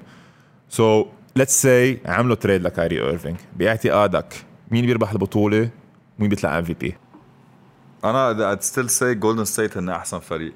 so 0.69 1.05
let's 1.35 1.61
say 1.61 1.97
عملوا 2.05 2.35
trade 2.35 2.61
لكايري 2.61 3.01
إيرفينج. 3.01 3.37
باعتقادك 3.57 4.33
مين 4.71 4.85
بيربح 4.85 5.11
البطولة؟ 5.11 5.69
ومين 6.19 6.29
بيطلع 6.29 6.57
MVP؟ 6.59 6.95
أنا 8.03 8.55
I'd 8.55 8.59
still 8.63 8.89
say 8.99 9.03
جولدن 9.03 9.45
ستيت 9.45 9.77
هن 9.77 9.89
أحسن 9.89 10.19
فريق. 10.19 10.53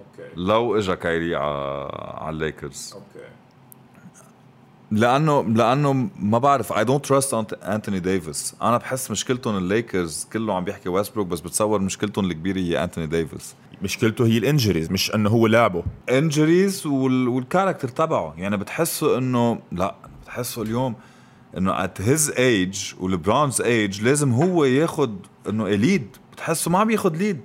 okay. 0.00 0.30
لو 0.36 0.78
اجى 0.78 0.96
كايري 0.96 1.36
على 1.36 1.90
على 1.94 2.30
الليكرز 2.30 2.92
okay. 2.94 3.26
لأنه 4.90 5.42
لأنه 5.42 5.92
ما 6.20 6.38
بعرف 6.38 6.72
I 6.72 6.84
don't 6.84 7.06
trust 7.06 7.34
انتوني 7.52 8.00
ديفيس 8.00 8.54
أنا 8.62 8.76
بحس 8.78 9.10
مشكلتهم 9.10 9.56
الليكرز 9.56 10.28
كله 10.32 10.54
عم 10.54 10.64
بيحكي 10.64 10.88
ويستبروك 10.88 11.26
بس 11.26 11.40
بتصور 11.40 11.80
مشكلتهم 11.80 12.24
الكبيرة 12.24 12.58
هي 12.58 12.84
انتوني 12.84 13.06
ديفيس 13.06 13.54
مشكلته 13.82 14.26
هي 14.26 14.38
ال 14.38 14.44
injuries 14.44 14.90
مش 14.90 15.14
إنه 15.14 15.30
هو 15.30 15.46
لعبه. 15.46 15.82
injuries 16.10 16.86
وال... 16.86 17.28
وال 17.28 17.39
character 17.39 17.88
تبعه. 17.88 18.34
يعني 18.38 18.56
بتحسه 18.56 19.18
انه 19.18 19.58
لا 19.72 19.94
بتحسه 20.22 20.62
اليوم 20.62 20.94
إنه 21.56 21.84
at 21.84 22.00
his 22.00 22.30
age 22.30 22.92
و 23.00 23.07
LeBron's 23.07 23.60
age 23.60 24.02
لازم 24.02 24.32
هو 24.32 24.64
ياخد 24.64 25.16
إنه 25.48 25.68
lead 25.68 26.16
بتحسه 26.32 26.70
ما 26.70 26.78
عم 26.78 26.90
ياخد 26.90 27.16
lead 27.16 27.40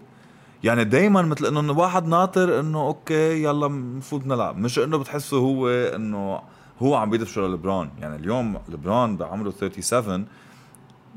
يعني 0.63 0.83
دايما 0.83 1.21
مثل 1.21 1.45
إنه 1.45 1.73
واحد 1.79 2.07
ناطر 2.07 2.59
إنه 2.59 2.81
okay 2.81 3.43
يلا 3.43 3.65
المفروض 3.65 4.27
نلعب. 4.27 4.57
مش 4.57 4.79
إنه 4.79 4.97
بتحسه 4.97 5.37
هو 5.37 5.69
إنه 5.69 6.41
هو 6.81 6.95
عم 6.95 7.09
بيدفش 7.09 7.37
لبرون 7.39 7.89
يعني 7.99 8.15
اليوم 8.15 8.61
لبرون 8.69 9.17
بعمره 9.17 9.49
37 9.49 10.25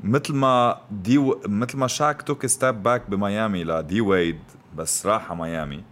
مثل 0.03 0.33
ما 0.33 0.77
دي 0.91 1.17
و... 1.17 1.41
مثل 1.47 1.77
ما 1.77 1.87
شاك 1.87 2.21
took 2.21 2.45
step 2.45 2.83
back 2.83 3.09
بميامي 3.09 3.63
ل 3.63 4.01
D-Wade 4.01 4.39
بس 4.77 5.05
راح 5.05 5.31
على 5.31 5.39
ميامي. 5.39 5.83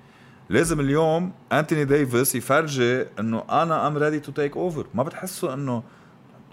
لازم 0.50 0.80
اليوم 0.80 1.32
أنتوني 1.52 1.86
ديفيس 1.86 2.36
يفرجي 2.36 3.06
إنه 3.20 3.44
أنا 3.50 3.88
I'm 3.88 3.98
ready 3.98 4.20
to 4.20 4.32
take 4.32 4.58
over 4.58 4.86
ما 4.94 5.04
بتحسوا 5.04 5.54
إنه 5.54 5.84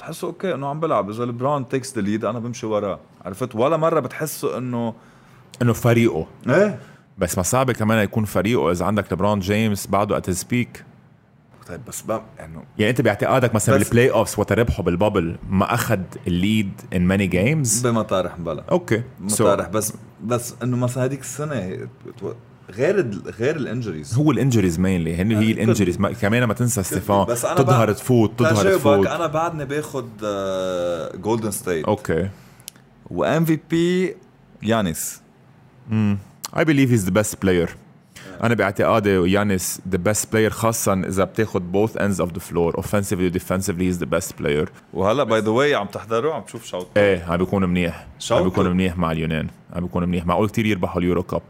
بتحسوا 0.00 0.28
أوكي 0.28 0.54
إنه 0.54 0.66
عم 0.68 0.80
بلعب. 0.80 1.10
إذا 1.10 1.24
لبرون 1.24 1.68
تيكس 1.68 1.94
ذا 1.94 2.02
ليد 2.02 2.24
أنا 2.24 2.38
بمشي 2.38 2.66
وراه 2.66 2.98
عرفت؟ 3.24 3.54
ولا 3.54 3.76
مرة 3.76 4.00
بتحسوا 4.00 4.58
إنه 4.58 4.94
إنه 5.62 5.72
فريقه. 5.72 6.26
إيه. 6.48 6.78
بس 7.18 7.36
ما 7.36 7.42
صعب 7.42 7.70
كمان 7.70 8.04
يكون 8.04 8.24
فريقه. 8.24 8.70
إذا 8.70 8.84
عندك 8.84 9.12
لبرون 9.12 9.40
جيمس 9.40 9.86
بعده 9.86 10.16
ات 10.16 10.30
سبيك 10.30 10.84
طيب 11.68 11.80
بس 11.88 12.02
بقى 12.02 12.22
انه 12.44 12.62
يعني 12.78 12.90
أنت 12.90 13.00
باعتقادك 13.00 13.54
مثلا 13.54 13.76
بالبلاي 13.76 14.10
اوفس 14.10 14.38
وقت 14.38 14.52
ربحوا 14.52 14.84
بالبابل 14.84 15.36
ما 15.50 15.74
أخذ 15.74 16.00
الليد 16.26 16.72
ان 16.94 17.02
ماني 17.02 17.26
جيمز 17.26 17.86
بمطارح 17.86 18.38
مبلا 18.38 18.64
أوكي. 18.70 19.02
مطارح 19.20 19.68
بس 19.68 19.92
بس 20.24 20.54
إنه 20.62 20.76
مثلا 20.76 21.04
هذيك 21.04 21.20
السنة 21.20 21.88
غير 22.70 22.98
ال 22.98 23.22
غير 23.38 23.56
الإنجريز. 23.56 24.14
هو 24.14 24.30
الإنجريز 24.30 24.78
مينلي 24.78 25.16
هن 25.16 25.32
هي 25.32 25.52
الإنجريز. 25.52 25.96
كمان 25.96 26.44
ما 26.44 26.54
تنسى 26.54 26.82
ستيفان. 26.82 27.26
تظهر 27.26 27.92
تفوت 27.92 28.38
تظهر 28.38 28.74
تفوت 28.74 29.06
أنا 29.06 29.26
بعدني 29.26 29.64
باخذ 29.64 30.04
جولدن 31.20 31.50
ستيت 31.50 31.84
okay. 31.84 32.21
و 32.21 32.28
MVP 33.10 34.16
يانيس 34.62 35.20
I 36.56 36.64
believe 36.64 36.90
he's 36.90 37.06
the 37.06 37.14
best 37.20 37.34
player. 37.44 37.68
أنا 38.42 38.54
باعتقادي 38.54 39.10
يانس 39.10 39.80
the 39.92 39.98
best 40.10 40.24
player 40.34 40.48
خاصة 40.48 40.92
إذا 40.92 41.24
بتاخذ 41.24 41.62
both 41.72 41.90
ends 41.90 42.20
of 42.20 42.28
the 42.28 42.40
floor. 42.40 42.80
Offensively 42.80 43.12
و 43.12 43.30
defensively 43.30 43.92
he's 43.92 44.00
the 44.02 44.08
best 44.18 44.32
player. 44.42 44.68
وهلا 44.94 45.24
by 45.24 45.40
the 45.40 45.50
way 45.50 45.74
عم 45.74 45.86
تحضروا 45.86 46.34
عم 46.34 46.42
تشوف 46.42 46.64
شوط 46.64 46.86
إيه 46.96 47.24
عم 47.24 47.36
بيكون 47.36 47.64
منيح. 47.64 48.06
شوطه. 48.18 48.38
عم 48.38 48.48
بيكون 48.48 48.70
منيح 48.70 48.98
مع 48.98 49.12
اليونان. 49.12 49.48
عم 49.72 49.82
بيكون 49.82 50.04
منيح. 50.04 50.26
معقول 50.26 50.48
كتير 50.48 50.66
يربحوا 50.66 51.00
اليورو 51.00 51.22
كاب 51.22 51.42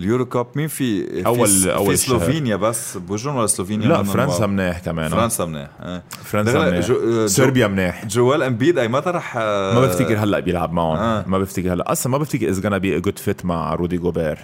اليورو 0.00 0.26
كاب 0.26 0.46
مين 0.54 0.68
في 0.68 1.06
أول- 1.24 1.36
في 1.36 1.44
الشهر. 1.44 1.94
سلوفينيا 1.94 2.56
بس؟ 2.56 2.96
بوجدان 2.96 3.34
ولا 3.34 3.46
سلوفينيا؟ 3.46 3.88
لا 3.88 4.02
فرنسا. 4.02 4.46
منيح 4.46 4.78
كمان. 4.78 5.08
فرنسا 5.10 5.44
منيح 5.44 5.68
إيه. 5.82 6.02
فرنسا 6.24 6.80
جو- 6.80 7.10
جو- 7.10 7.26
صربيا 7.26 7.66
منيح. 7.66 8.06
جويل 8.06 8.42
امبيد 8.42 8.78
أي 8.78 8.88
متى 8.88 9.10
رح 9.10 9.34
آه، 9.36 9.74
ما 9.74 9.80
بفتكر 9.80 10.18
هلأ 10.18 10.40
بيلعب 10.40 10.72
معهم. 10.72 10.96
آه. 10.96 11.24
ما 11.28 11.38
بفتكر 11.38 11.72
هلأ. 11.72 11.92
أصلا 11.92 12.12
ما 12.12 12.18
بفتكر 12.18 12.48
إذا 12.48 12.78
be 12.78 13.02
a 13.02 13.06
good 13.08 13.18
fit 13.28 13.44
مع 13.44 13.74
رودي 13.74 13.96
جوبير. 13.98 14.38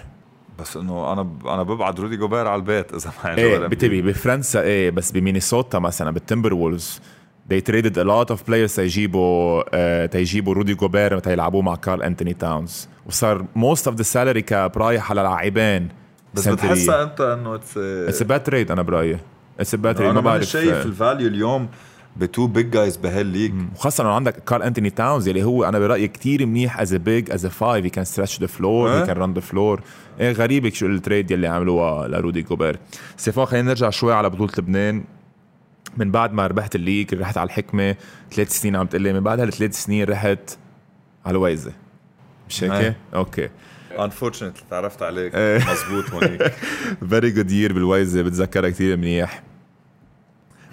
بس 0.59 0.77
إنه 0.77 1.13
أنا 1.13 1.29
أنا 1.45 1.63
ببعد 1.63 1.99
رودي 1.99 2.17
جوبير 2.17 2.47
على 2.47 2.55
البيت 2.59 2.93
إذا 2.93 3.11
معي 3.23 3.37
إيه 3.37 3.57
بتبيي 3.57 4.01
بفرنسا 4.01 4.61
إيه 4.61 4.91
بس 4.91 5.11
بمينيسوتا 5.11 5.79
مثلا 5.79 6.11
بالتمبروولفز 6.11 6.99
they 7.49 7.61
traded 7.61 7.97
a 7.97 8.03
lot 8.03 8.35
of 8.35 8.37
players 8.49 8.75
تيجيبوا 8.75 9.63
uh, 9.63 10.09
تيجيبوا 10.09 10.53
رودي 10.53 10.73
جوبير 10.73 11.19
تيلعبوه 11.19 11.61
مع 11.61 11.75
كارل 11.75 12.03
أنتوني 12.03 12.33
تاونز. 12.33 12.87
وصار 13.05 13.45
most 13.57 13.91
of 13.91 13.95
the 13.95 14.03
salary 14.03 14.43
cap 14.51 14.77
رايح 14.77 15.11
على 15.11 15.21
لاعبين 15.21 15.89
بس 16.33 16.47
بتحسها 16.47 17.03
أنت 17.03 17.21
إنه 17.21 17.55
اتس 17.55 17.77
اتس 17.77 18.23
a 18.23 18.25
bad 18.25 18.49
trade 18.49 18.71
أنا 18.71 18.81
برأيي. 18.81 19.19
it's 19.59 19.75
a 19.75 19.77
bad 19.77 19.97
trade 19.97 20.01
أنا 20.01 20.11
ما 20.11 20.21
بعرف 20.21 20.43
شايف 20.43 20.85
ال 20.85 20.92
value 20.92 21.27
اليوم 21.27 21.67
ب 22.17 22.24
two 22.24 22.47
big 22.47 22.71
guys 22.71 22.97
بهال 22.97 23.16
league 23.16 23.53
وخاصة 23.75 24.03
انه 24.03 24.11
عندك 24.11 24.43
كارل 24.43 24.63
أنتوني 24.63 24.89
تاونز 24.89 25.27
اللي 25.27 25.43
هو 25.43 25.63
أنا 25.63 25.79
برأيي 25.79 26.07
كتير 26.07 26.45
منيح 26.45 26.79
as 26.79 26.95
big 26.95 27.17
as 27.17 27.31
five 27.31 27.35
he 27.35 27.36
can 27.36 27.39
stretch 27.39 27.45
the 27.45 27.60
floor 27.60 27.85
هي 27.85 28.99
إيه؟ 28.99 29.05
can 29.05 29.17
run 29.17 29.33
the 29.33 29.39
floor 29.39 29.81
إيه 30.19 30.31
غريبة 30.31 30.69
شو 30.69 30.85
ال 30.85 30.93
trade 30.93 31.31
يلي 31.31 31.47
عملوها 31.47 32.07
لرودي 32.07 32.41
جوبير. 32.41 32.79
ستيفان 33.17 33.45
خلينا 33.45 33.67
نرجع 33.67 33.89
شوي 33.89 34.13
على 34.13 34.29
بطولة 34.29 34.51
لبنان. 34.57 35.03
من 35.97 36.11
بعد 36.11 36.33
ما 36.33 36.47
ربحت 36.47 36.75
ال 36.75 36.81
league 36.81 37.15
رحت 37.15 37.37
على 37.37 37.47
الحكمة 37.47 37.95
ثلاث 38.31 38.51
سنين 38.51 38.75
عم 38.75 38.87
تقلي 38.87 39.13
من 39.13 39.19
بعد 39.19 39.39
هالثلاث 39.39 39.83
سنين 39.83 40.09
رحت 40.09 40.57
على 41.25 41.35
اللويزة 41.35 41.71
مش 42.49 42.63
هيك؟ 42.63 42.95
أوكي. 43.13 43.49
unfortunately 43.99 44.63
تعرفت 44.69 45.01
عليك. 45.01 45.35
إيه. 45.35 45.59
مزبوط 45.71 46.09
هونيك. 46.09 46.53
very 47.09 47.31
good 47.31 47.51
year 47.51 47.73
باللويزة 47.73 48.21
بتذكرها 48.21 48.69
كثير 48.69 48.97
منيح. 48.97 49.43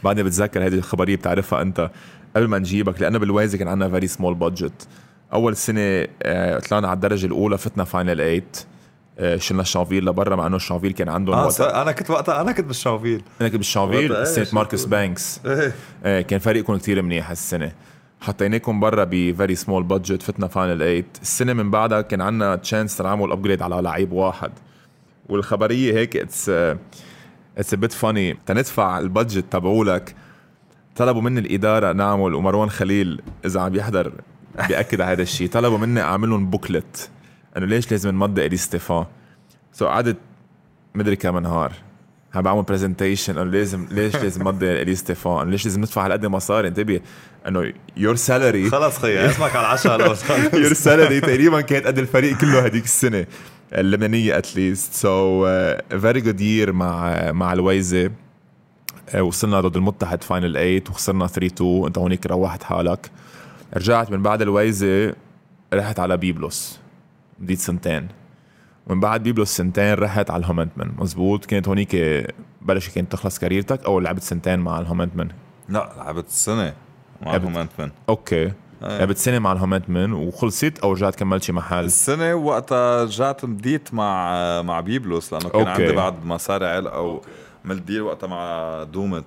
بعدني 0.05 0.23
بتذكر 0.23 0.67
هذه 0.67 0.75
الخبرية 0.75 1.17
بتعرفها 1.17 1.63
أنت. 1.63 1.91
قبل 2.37 2.49
ما 2.49 2.59
نجيبك 2.59 3.01
لأنه 3.01 3.19
باللويزة 3.18 3.59
كان 3.59 3.69
عندنا 3.69 3.91
very 3.91 4.07
small 4.07 4.35
budget 4.35 4.89
أول 5.33 5.57
سنة 5.57 6.07
آه، 6.23 6.59
طلعنا 6.59 6.89
على 6.89 6.95
الدرجة 6.95 7.27
الأولى 7.27 7.59
فتنا 7.59 7.85
final 7.85 8.16
8 8.17 8.37
آه، 8.37 8.43
شلنا 9.37 9.63
الشانفيل 9.63 10.05
لبرا 10.05 10.37
مع 10.37 10.47
إنه 10.47 10.57
الشانفيل 10.57 10.93
كان 10.93 11.09
عندهم 11.09 11.39
وقتها 11.39 11.83
أنا 11.83 11.93
كنت 11.93 12.11
وقتها 12.11 12.41
أنا 12.41 12.53
كنت 12.53 12.67
بالشانفيل 12.67 13.23
أنا 13.41 13.49
كنت 13.49 13.57
بالشانفيل 13.57 14.13
إيه، 14.13 14.25
سنه 14.25 14.63
بتقول؟ 14.63 14.91
بانكس. 14.91 15.41
إيه. 15.47 15.73
آه، 16.05 16.21
كان 16.21 16.39
فريقكم 16.39 16.77
كتير 16.77 17.03
منيح 17.03 17.31
هالسنة. 17.31 17.73
حطيناكم 18.21 18.81
برا 18.81 19.05
ب 19.05 19.14
very 19.14 19.55
small 19.55 19.83
budget 19.83 20.23
فتنا 20.23 20.47
final 20.47 20.79
8 20.79 21.05
السنة 21.23 21.53
من 21.53 21.71
بعدها 21.71 22.01
كان 22.01 22.21
عندنا 22.21 22.57
chance 22.57 23.01
نعمل 23.01 23.33
upgrade 23.33 23.62
على 23.63 23.83
لعيب 23.83 24.13
واحد. 24.13 24.51
والخبرية 25.29 25.95
هيك 25.95 26.17
it's 26.16 26.49
it's 27.59 27.75
a 27.75 27.79
bit 27.79 27.93
funny 27.93 28.39
تندفع 28.47 28.99
ال 28.99 29.05
budget 29.05 29.45
تبعولك. 29.51 30.15
طلبوا 30.97 31.23
مني 31.23 31.41
الإدارة 31.41 31.93
نعمل 31.93 32.35
ومروان 32.35 32.71
خليل 32.71 33.21
إذا 33.45 33.61
عم 33.61 33.75
يحضر 33.75 34.13
بيأكد 34.69 35.01
على 35.01 35.13
هذا 35.13 35.23
الشيء 35.23 35.49
طلبوا 35.49 35.79
مني 35.79 36.01
أعمل 36.01 36.31
لهم 36.31 36.51
booklet 36.51 37.11
أنه 37.57 37.67
ليش 37.67 37.91
لازم 37.91 38.11
نمضي 38.11 38.47
ايلي 38.47 38.57
ستيفان 38.57 39.05
so 39.73 39.87
قعدت 39.87 40.17
مدري 40.95 41.17
كم 41.17 41.39
نهار. 41.39 41.73
عم 42.35 42.43
بعمل 42.43 42.63
presentation 42.62 43.39
أنه 43.39 43.51
لازم 43.51 43.87
ليش 43.91 44.17
لازم 44.17 44.43
نمضي 44.43 44.83
ايلي 44.83 44.95
ستيفان 44.95 45.41
أنه 45.41 45.51
ليش 45.51 45.65
لازم 45.65 45.81
ندفع 45.81 46.07
هالقد 46.07 46.27
مصاري؟ 46.27 46.69
انتبه 46.69 47.01
أنه 47.49 47.73
your 47.97 48.16
salary 48.16 48.70
خلص 48.71 48.99
خيي 48.99 49.27
اسمك 49.27 49.57
على 49.57 49.67
العشاء 49.67 50.17
your 50.55 50.73
salary 50.73 51.20
تقريبا 51.31 51.61
كانت 51.61 51.87
قد 51.87 51.99
الفريق 51.99 52.39
كله 52.39 52.61
هديك 52.61 52.85
السنة 52.85 53.27
اللبنانية 53.73 54.39
at 54.39 54.54
least 54.54 54.93
so 54.93 55.47
very 56.01 56.20
good 56.20 56.41
year 56.41 56.73
مع 56.73 57.33
مع 57.33 57.53
اللويزة. 57.53 58.11
آه، 59.09 59.23
وصلنا 59.23 59.61
ضد 59.61 59.77
المتحد 59.77 60.25
final 60.25 60.53
8 60.53 60.83
وخسرنا 60.91 61.27
3 61.27 61.47
2 61.47 61.87
أنت 61.87 61.99
هونيك 61.99 62.27
روحت 62.27 62.63
حالك. 62.63 63.11
رجعت 63.77 64.11
من 64.11 64.23
بعد 64.23 64.43
اللويزة 64.43 65.14
رحت 65.75 66.01
على 66.01 66.17
بيبلوس 66.17 66.82
بديت 67.43 67.59
سنتين. 67.59 68.09
ومن 68.86 69.01
بعد 69.01 69.22
بيبلوس 69.22 69.49
سنتين 69.57 69.95
رحت 69.95 70.30
على 70.30 70.40
الهومنتمن 70.40 70.93
مزبوط 70.99 71.45
كانت 71.45 71.68
هونيك 71.68 71.97
بلش 72.62 72.88
كانت 72.88 73.12
تخلص 73.12 73.38
career 73.39 73.73
تك 73.73 73.85
أو 73.84 74.01
لعبت 74.01 74.22
سنتين 74.22 74.59
مع 74.59 74.78
الهومنتمن 74.78 75.28
لا 75.68 75.93
لعبت 75.97 76.26
السنة 76.28 76.74
مع 77.22 77.32
لعبت. 77.32 77.45
هومنتمن 77.45 77.90
أوكي. 78.09 78.53
لعبت 78.82 79.16
سنة 79.16 79.38
مع 79.38 79.53
الهومنتمن 79.53 80.12
وخلصت 80.12 80.78
أو 80.78 80.93
رجعت 80.93 81.14
كملت 81.14 81.43
شي 81.43 81.53
محل؟ 81.53 81.84
السنة 81.84 82.34
وقتها 82.34 83.05
رجعت 83.05 83.45
مضيت 83.45 83.95
مع 83.95 84.32
مع 84.62 84.80
بيبلوس 84.80 85.32
لأنه 85.32 85.49
كان 85.49 85.61
أوكي. 85.66 85.82
عندي 85.82 85.93
بعد 85.93 86.24
مصاري 86.24 86.66
عالقة 86.66 87.01
وعملت 87.64 87.82
deal 87.83 88.01
وقتها 88.03 88.26
مع 88.26 88.82
دومت 88.82 89.24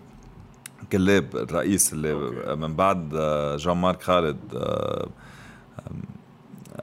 club 0.91 1.35
الرئيس 1.35 1.93
اللي 1.93 2.13
من 2.55 2.75
بعد 2.75 3.09
آه، 3.15 3.55
جان 3.57 3.77
مارك 3.77 4.01
خالد 4.03 4.37
آه، 4.55 5.07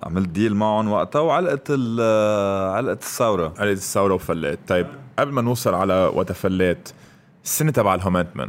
عملت 0.02 0.28
deal 0.28 0.54
معهم 0.54 0.88
وقتها 0.88 1.20
وعلقت 1.20 1.70
علقت 2.76 3.02
الثورة. 3.02 3.48
علقت 3.48 3.78
الثورة 3.78 4.14
وفلت 4.14 4.58
طيب 4.68 4.86
قبل 5.18 5.32
ما 5.32 5.42
نوصل 5.42 5.74
على 5.74 6.10
وقت 6.14 6.32
فليت 6.32 6.88
السنة 7.44 7.70
تبع 7.70 7.94
الهومنتمن. 7.94 8.48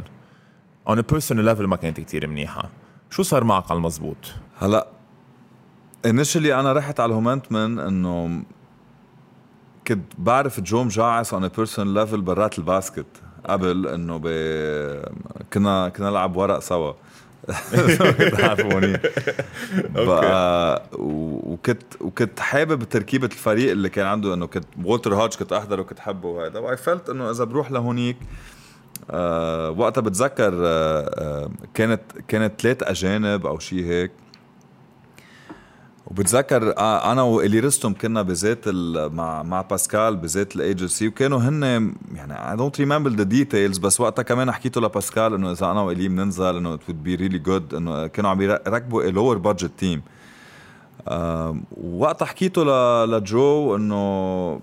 A 0.88 0.92
personal 0.92 1.44
level 1.56 1.60
ما 1.60 1.76
كانت 1.76 2.00
كتير 2.00 2.26
منيحة. 2.26 2.68
شو 3.10 3.22
صار 3.22 3.44
معك 3.44 3.70
على 3.70 3.78
المزبوط 3.78 4.16
هلا 4.58 4.86
initially 6.06 6.60
أنا 6.60 6.72
رحت 6.72 7.00
على 7.00 7.10
الهومنتمن 7.10 7.78
إنه 7.78 8.42
كنت 9.86 10.12
بعرف 10.18 10.60
جو 10.60 10.84
مجعص 10.84 11.34
on 11.34 11.38
a 11.38 11.48
personal 11.48 11.96
level 11.96 12.16
برات 12.16 12.58
ال 12.58 12.65
basket 12.65 13.06
قبل 13.46 13.86
إنه 13.86 14.20
ب... 14.22 14.28
كنا 15.52 15.88
كنا 15.88 16.10
نلعب 16.10 16.36
ورق 16.36 16.58
سوا. 16.58 16.92
و- 20.98 21.52
وكنت 21.52 21.82
وكنت 22.00 22.40
حابب 22.40 22.84
تركيبة 22.84 23.26
الفريق 23.26 23.70
اللي 23.70 23.88
كان 23.88 24.06
عنده 24.06 24.34
إنه 24.34 24.46
كنت 24.46 24.64
وولتر 24.84 25.14
هاتش 25.14 25.36
كنت 25.36 25.52
احضره 25.52 25.80
وكنت 25.80 25.98
حبه 26.00 26.28
وهذا 26.28 26.58
why 26.58 26.76
felt 26.76 27.08
إنه 27.10 27.30
إذا 27.30 27.44
بروح 27.44 27.70
لهونيك 27.70 28.16
آه 29.10 29.70
وقتها 29.70 30.00
بتذكر 30.00 30.52
آه 30.54 30.58
آه 30.66 31.50
كانت 31.74 32.00
كانت 32.28 32.60
ثلاث 32.60 32.82
أجانب 32.82 33.46
أو 33.46 33.58
شيء 33.58 33.84
هيك 33.84 34.10
وبتذكر 36.06 36.78
آه 36.78 37.12
أنا 37.12 37.22
وايلي 37.22 37.60
رستم 37.60 37.92
كنا 37.94 38.22
بذات 38.22 38.68
مع 38.68 39.42
مع 39.42 39.60
باسكال 39.60 40.16
بذات 40.16 40.56
الايجنسي 40.56 41.08
وكانوا 41.08 41.38
هن 41.38 41.94
يعني 42.14 42.50
I 42.50 42.56
don't 42.56 42.80
remember 42.80 43.10
the 43.10 43.22
details 43.22 43.78
بس 43.78 44.00
وقتها 44.00 44.22
كمان 44.22 44.52
حكيته 44.52 44.80
لباسكال 44.80 45.34
إنه 45.34 45.52
إذا 45.52 45.70
أنا 45.70 45.80
وايلي 45.80 46.08
بننزل 46.08 46.56
إنه 46.56 46.74
it 46.74 46.80
would 46.88 47.02
be 47.02 47.14
really 47.14 47.38
good 47.38 47.74
إنه 47.74 48.06
كانوا 48.06 48.30
عم 48.30 48.42
يركبوا 48.42 49.02
lower 49.02 49.38
budget 49.38 49.70
team 49.78 50.02
وقتها 51.84 52.26
حكيته 52.26 52.64
لجو 53.04 53.76
إنه 53.76 54.60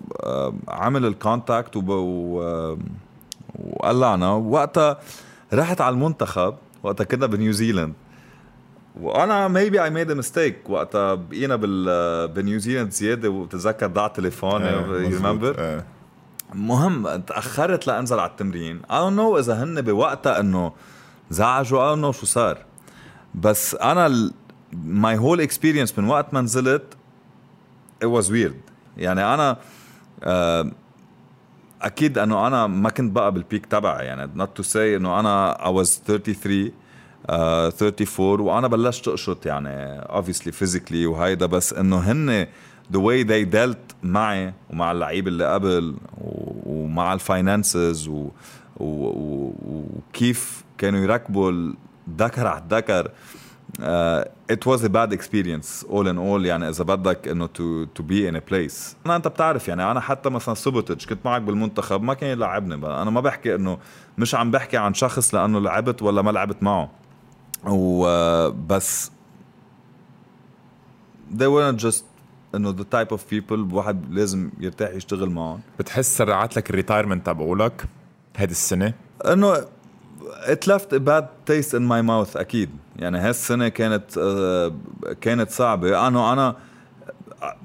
عمل 0.68 1.06
ال 1.06 1.15
contact 1.15 1.76
وقلعنا 3.56 4.32
وقتها 4.32 4.98
رحت 5.52 5.80
على 5.80 5.94
المنتخب 5.94 6.54
وقتها 6.82 7.04
كنا 7.04 7.26
بنيوزيلند 7.26 7.92
وأنا 9.00 9.48
maybe 9.48 9.84
I 9.84 9.90
made 9.90 10.10
a 10.10 10.14
mistake 10.14 10.70
وقتها. 10.70 11.14
بقينا 11.14 11.56
بال 11.56 12.28
بنيوزيلند 12.28 12.90
زيادة 12.90 13.28
وبتذكر 13.30 13.86
ضاع 13.86 14.08
تليفوني 14.08 14.70
remember 14.70 15.54
آه. 15.58 15.84
مهم 16.54 17.16
تأخرت 17.16 17.86
لأنزل 17.86 18.18
على 18.18 18.30
التمرين. 18.30 18.82
I 18.90 18.98
don't 18.98 19.16
know 19.16 19.38
إذا 19.38 19.62
هن 19.62 19.80
بوقتها 19.80 20.40
إنه 20.40 20.72
زعجوا 21.30 21.82
I 21.82 21.88
don't 21.88 22.02
know 22.02 22.12
شو 22.12 22.26
صار. 22.26 22.58
بس 23.34 23.74
أنا 23.74 24.30
my 24.72 25.18
whole 25.18 25.40
experience 25.40 25.98
من 25.98 26.08
وقت 26.08 26.34
ما 26.34 26.40
نزلت 26.40 26.94
it 28.04 28.08
was 28.08 28.26
weird. 28.28 28.70
يعني 28.96 29.34
أنا 29.34 29.56
آه 30.22 30.72
أكيد 31.82 32.18
إنه 32.18 32.46
أنا 32.46 32.66
ما 32.66 32.90
كنت 32.90 33.12
بقى 33.12 33.32
بال 33.32 33.43
peak 33.43 33.66
تبعي. 33.66 34.06
يعني 34.06 34.44
not 34.44 34.62
to 34.62 34.66
say 34.66 34.76
إنه 34.76 35.20
أنا 35.20 35.58
I 35.60 35.84
was 35.84 35.88
33 35.88 36.72
uh, 37.28 37.32
34 37.32 38.40
وأنا 38.40 38.68
بلشت 38.68 39.08
اقشط 39.08 39.46
يعني 39.46 40.00
obviously 40.04 40.52
physically 40.62 41.06
وهيدا 41.06 41.46
بس 41.46 41.72
إنه 41.72 41.98
هن 41.98 42.46
the 42.92 42.98
way 42.98 43.24
they 43.24 43.44
dealt 43.54 43.94
معي 44.02 44.52
ومع 44.70 44.92
اللعيبه 44.92 45.28
اللي 45.28 45.54
قبل 45.54 45.96
ومع 46.66 47.12
ال 47.12 47.23
finances 47.23 48.10
وكيف 48.80 50.64
كانوا 50.78 51.00
يركبوا 51.00 51.72
الذكر 52.08 52.46
على 52.46 52.62
الذكر 52.62 53.10
uh, 53.78 54.24
it 54.52 54.66
was 54.66 54.84
a 54.84 54.88
bad 54.88 55.12
experience 55.12 55.84
all 55.88 56.06
in 56.06 56.18
all 56.18 56.44
يعني 56.44 56.68
إذا 56.68 56.84
بدك 56.84 57.28
إنه 57.28 57.46
to 57.46 57.86
to 57.98 58.02
be 58.02 58.26
in 58.30 58.36
a 58.36 58.40
place 58.52 58.96
أنا 59.06 59.16
أنت 59.16 59.28
بتعرف 59.28 59.68
يعني 59.68 59.90
أنا 59.90 60.00
حتى 60.00 60.30
مثلا 60.30 60.54
سوبوتج 60.54 61.06
كنت 61.06 61.18
معك 61.24 61.42
بالمنتخب 61.42 62.02
ما 62.02 62.14
كان 62.14 62.30
يلعبني. 62.30 62.74
أنا 62.74 63.10
ما 63.10 63.20
بحكي 63.20 63.54
إنه 63.54 63.78
مش 64.18 64.34
عم 64.34 64.50
بحكي 64.50 64.76
عن 64.76 64.94
شخص 64.94 65.34
لأنه 65.34 65.60
لعبت 65.60 66.02
ولا 66.02 66.22
ما 66.22 66.30
لعبت 66.30 66.62
معه 66.62 66.90
وبس. 67.64 69.10
They 71.38 71.46
weren't 71.46 71.80
just 71.80 72.02
انه 72.54 72.76
the 72.76 72.84
type 72.94 73.12
of 73.12 73.20
people. 73.30 73.52
الواحد 73.52 74.12
لازم 74.14 74.50
يرتاح 74.58 74.90
يشتغل 74.90 75.30
معهم 75.30 75.60
بتحس 75.78 76.18
سرعت 76.18 76.56
لك 76.56 76.70
ال 76.70 76.75
retirement 76.75 77.26
تبعولك 77.26 77.84
هيدي 78.36 78.52
السنة؟ 78.52 78.94
انه 79.26 79.54
it 80.42 80.66
left 80.66 80.92
a 80.92 80.98
bad 80.98 81.24
taste 81.50 81.72
in 81.72 81.82
my 81.82 82.02
mouth 82.02 82.36
أكيد. 82.36 82.70
يعني 82.96 83.18
هالسنة 83.18 83.68
كانت 83.68 84.12
uh, 84.14 85.12
كانت 85.12 85.50
صعبة. 85.50 86.08
أنا 86.08 86.32
أنا 86.32 86.56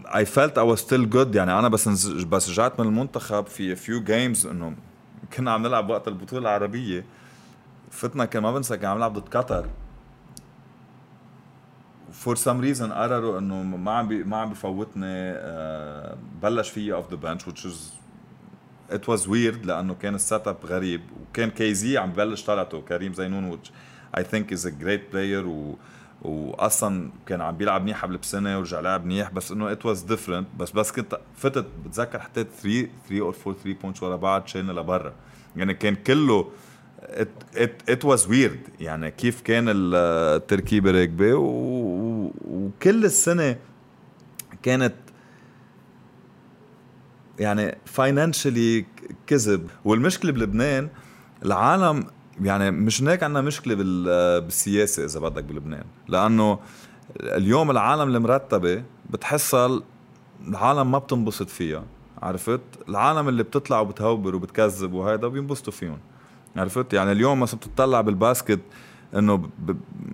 I 0.05 0.25
felt 0.25 0.53
I 0.57 0.75
was 0.75 0.79
still 0.79 1.05
good. 1.13 1.35
يعني 1.35 1.59
أنا 1.59 1.67
بس 1.67 1.87
بس 2.07 2.49
رجعت 2.49 2.79
من 2.79 2.87
المنتخب 2.87 3.47
في 3.47 3.75
few 3.75 4.07
games 4.07 4.45
إنه 4.45 4.75
كنا 5.33 5.51
عم 5.51 5.63
نلعب 5.63 5.89
وقت 5.89 6.07
البطولة 6.07 6.41
العربية. 6.41 7.05
فتنا 7.91 8.25
كان 8.25 8.43
ما 8.43 8.51
بنسى 8.51 8.77
كان 8.77 8.89
عم 8.89 8.97
نلعب 8.97 9.13
ضد 9.13 9.35
قطر. 9.37 9.65
فور 12.17 12.35
سم 12.35 12.61
ريزن 12.61 12.91
قرروا 12.91 13.39
إنه 13.39 13.63
ما 13.63 13.91
عم 13.91 14.29
ما 14.29 14.37
عم 14.37 14.49
بفوتني 14.49 15.33
uh, 15.33 16.15
بلش 16.41 16.69
فيي 16.69 16.93
off 16.93 17.09
the 17.09 17.15
bench 17.15 17.43
which 17.43 17.63
was 17.63 17.97
it 18.95 19.07
was 19.07 19.27
weird 19.27 19.65
لأنه 19.65 19.93
كان 19.93 20.15
ال 20.15 20.47
setup 20.47 20.57
غريب. 20.65 21.01
وكان 21.21 21.49
كيزي 21.49 21.97
عم 21.97 22.11
ببلش 22.11 22.43
طلعته 22.43 22.81
كريم 22.81 23.13
زينون 23.13 23.51
which 23.57 23.67
I 24.19 24.23
think 24.23 24.51
is 24.51 24.65
a 24.65 24.71
great 24.83 25.13
player. 25.13 25.45
و 25.45 25.75
واصلا 26.21 27.09
كان 27.25 27.41
عم 27.41 27.57
بيلعب 27.57 27.81
منيح 27.81 28.03
قبل 28.03 28.17
بسنة 28.17 28.57
ورجع 28.57 28.79
لعب 28.79 29.05
منيح 29.05 29.31
بس 29.31 29.51
إنه 29.51 29.71
it 29.71 29.85
was 29.85 30.01
different 30.01 30.47
بس 30.59 30.71
بس 30.71 30.91
كنت 30.91 31.19
فتت 31.35 31.65
بتذكر 31.85 32.19
حطيت 32.19 32.47
3 32.61 32.87
3 33.09 33.21
or 33.21 33.35
4 33.47 33.63
3 33.63 33.79
points 33.81 34.03
ورا 34.03 34.15
بعض 34.15 34.47
شلنا 34.47 34.71
لبرا. 34.71 35.13
يعني 35.55 35.73
كان 35.73 35.95
كله 35.95 36.49
it 37.89 38.05
was 38.05 38.27
weird 38.27 38.59
يعني 38.79 39.11
كيف 39.11 39.41
كان 39.41 39.65
التركيبه 39.69 40.91
راكبه 40.91 41.33
وكل 41.33 43.05
السنة 43.05 43.55
كانت 44.63 44.93
يعني 47.39 47.77
فاينانشلي 47.85 48.85
كذب. 49.27 49.69
والمشكلة 49.85 50.31
بلبنان 50.31 50.89
العالم 51.45 52.05
يعني 52.41 52.71
مش 52.71 53.03
هيك 53.03 53.23
عندنا 53.23 53.41
مشكلة 53.41 53.75
بالسياسة 53.75 55.05
إذا 55.05 55.19
بدك 55.19 55.43
بلبنان. 55.43 55.83
لأنه 56.07 56.59
اليوم 57.19 57.71
العالم 57.71 58.15
المرتبة 58.15 58.83
بتحسها 59.09 59.81
العالم 60.47 60.91
ما 60.91 60.97
بتنبسط 60.97 61.49
فيها 61.49 61.83
عرفت؟ 62.21 62.61
العالم 62.89 63.29
اللي 63.29 63.43
بتطلع 63.43 63.79
وبتهوبر 63.79 64.35
وبتكذب 64.35 64.93
وهيدا 64.93 65.27
بينبسطوا 65.27 65.73
فيهم. 65.73 65.99
عرفت؟ 66.59 66.93
يعني 66.93 67.11
اليوم 67.11 67.39
مثلا 67.39 67.59
بتطلع 67.59 68.01
بالباسكت 68.01 68.59
إنه. 69.15 69.49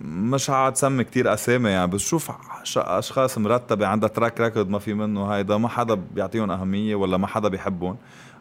مش 0.04 0.50
عاد 0.50 0.76
سمي 0.76 1.04
كتير 1.04 1.34
أسامي 1.34 1.70
يعني 1.70 1.90
بس 1.90 2.00
شوف 2.00 2.30
أشخاص 2.76 3.38
مرتبة 3.38 3.86
عندها 3.86 4.08
track 4.08 4.40
record 4.40 4.68
ما 4.68 4.78
في 4.78 4.94
منه. 4.94 5.26
هيدا 5.26 5.56
ما 5.56 5.68
حدا 5.68 5.94
بيعطيهم 6.14 6.50
أهمية 6.50 6.94
ولا 6.94 7.16
ما 7.16 7.26
حدا 7.26 7.48
بيحبهم 7.48 7.96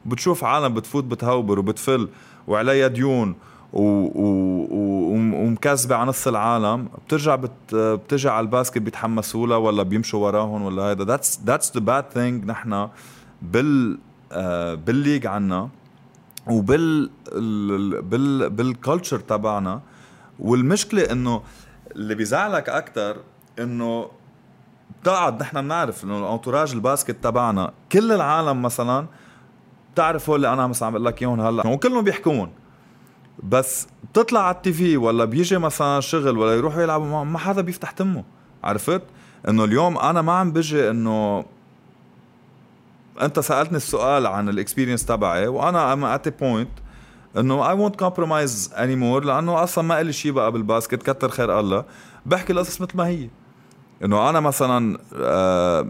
بتشوف 0.06 0.44
عالم 0.44 0.74
بتفوت 0.74 1.04
بتهوبر 1.04 1.60
وبتفل 1.60 2.10
وعليها 2.48 2.88
ديون 2.88 3.36
و... 3.74 3.82
و... 3.82 4.74
ومكذبة 5.14 5.96
على 5.96 6.10
نص 6.10 6.28
العالم. 6.28 6.88
بترجع 7.08 7.36
بت... 7.36 7.76
بترجع 7.76 8.32
على 8.32 8.44
الباسكت 8.44 8.78
بيتحمسوا 8.78 9.48
لها 9.48 9.58
ولا 9.58 9.84
بيمشوا 9.84 10.26
وراهم 10.26 10.62
ولا 10.62 10.84
هيدا. 10.84 11.04
that's 11.06 11.40
that's 11.46 11.74
the 11.74 11.80
bad 11.80 12.06
thing 12.14 12.46
نحن 12.46 12.88
بال 13.42 13.98
uh, 14.32 14.36
بال 14.86 14.96
league 14.96 15.28
عنا. 15.28 15.70
وبال 16.48 17.10
بال 18.02 18.50
بال 18.50 18.65
culture 18.65 19.20
تبعنا. 19.20 19.82
والمشكلة 20.40 21.12
إنه 21.12 21.42
اللي 21.92 22.16
بيزعلك 22.16 22.70
أكثر 22.70 23.18
إنه 23.60 24.10
بتقعد 25.02 25.42
نحن 25.42 25.62
بنعرف 25.62 26.04
إنه 26.04 26.20
ال 26.20 26.25
entourage 26.25 26.74
ال 26.74 26.81
basket 26.81 27.24
تبعنا 27.24 27.72
كل 27.92 28.12
العالم 28.12 28.62
مثلا 28.62 29.08
بتعرف 29.94 30.30
هول 30.30 30.36
اللي 30.36 30.54
أنا 30.54 30.68
مثلا 30.68 30.88
عم 30.88 30.94
بقول 30.94 31.06
لك 31.06 31.22
إياهم 31.22 31.42
هلأ. 31.42 31.68
وكلهم 31.68 32.04
بيحكون. 32.04 32.52
بس 33.44 33.88
بتطلع 34.12 34.48
على 34.48 34.56
ال 34.56 34.74
TV 34.74 34.98
ولا 34.98 35.26
بيجي 35.26 35.58
مثلا 35.58 36.00
شغل 36.00 36.38
ولا 36.38 36.56
يروحوا 36.56 36.82
يلعبوا 36.82 37.24
ما 37.24 37.40
حدا 37.40 37.62
بيفتح 37.62 37.92
تمه. 37.92 38.24
عرفت؟ 38.64 39.02
إنه 39.48 39.64
اليوم 39.64 39.98
أنا 39.98 40.22
ما 40.22 40.34
عم 40.34 40.52
بجي 40.52 40.90
إنه 40.90 41.46
أنت 43.22 43.40
سألتني 43.40 43.78
السؤال 43.78 44.28
عن 44.28 44.50
ال 44.50 44.55
experience 44.55 45.06
تبعي 45.06 45.48
وأنا 45.48 45.94
I'm 45.94 46.06
at 46.06 46.40
point 46.44 46.70
إنه 47.38 47.70
I 47.70 47.74
won't 47.74 47.96
compromise 47.96 48.74
anymore 48.78 49.24
لأنه 49.24 49.64
أصلا 49.64 49.84
ما 49.84 50.04
لي 50.04 50.14
شيء 50.14 50.32
بقى 50.32 50.52
بال 50.52 50.65
basket 50.65 51.04
كتر 51.10 51.30
خير 51.30 51.60
الله. 51.60 51.86
بحكي 52.26 52.54
القصص 52.54 52.82
مثل 52.82 52.98
ما 52.98 53.08
هي. 53.08 53.30
إنه 54.04 54.30
أنا 54.30 54.40
مثلا 54.40 54.98
آه 55.16 55.88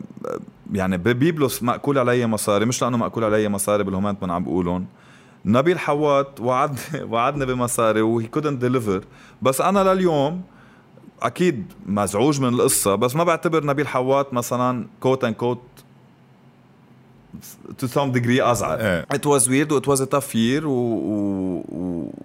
يعني 0.74 0.98
ببيبلوس 0.98 1.64
مأكول 1.64 1.98
علي 2.00 2.28
مصاري 2.28 2.66
مش 2.66 2.82
لأنه 2.82 2.98
مأكول 2.98 3.24
علي 3.24 3.50
مصاري 3.50 3.84
بال 3.84 4.24
homenetmen 4.24 4.32
عم 4.32 4.44
بقولهم. 4.44 4.86
نبيل 5.46 5.80
حوات 5.80 6.40
وعدني 6.40 7.04
وعدني 7.12 7.46
بمصاري 7.46 8.02
و 8.02 8.28
he 8.28 8.35
couldn't 8.35 8.62
deliver 8.62 9.04
بس 9.42 9.62
أنا 9.62 9.94
لليوم 9.94 10.42
أكيد 11.22 11.74
مزعوج 11.86 12.42
من 12.42 12.48
القصة 12.48 12.96
بس 12.96 13.16
ما 13.16 13.24
بعتبر 13.24 13.66
نبيل 13.66 13.88
حوات 13.88 14.34
مثلا 14.34 14.88
quote 15.00 15.24
unquote 15.24 15.62
to 17.82 17.88
some 17.88 18.12
degree 18.14 18.42
ازعل 18.42 18.80
إيه. 18.80 19.06
it 19.14 19.26
was 19.26 19.48
weird 19.48 19.72
و 19.72 19.80
it 19.80 19.86
was 19.86 20.00
a 20.02 20.08
tough 20.08 20.34
year 20.34 20.64
و 20.64 21.64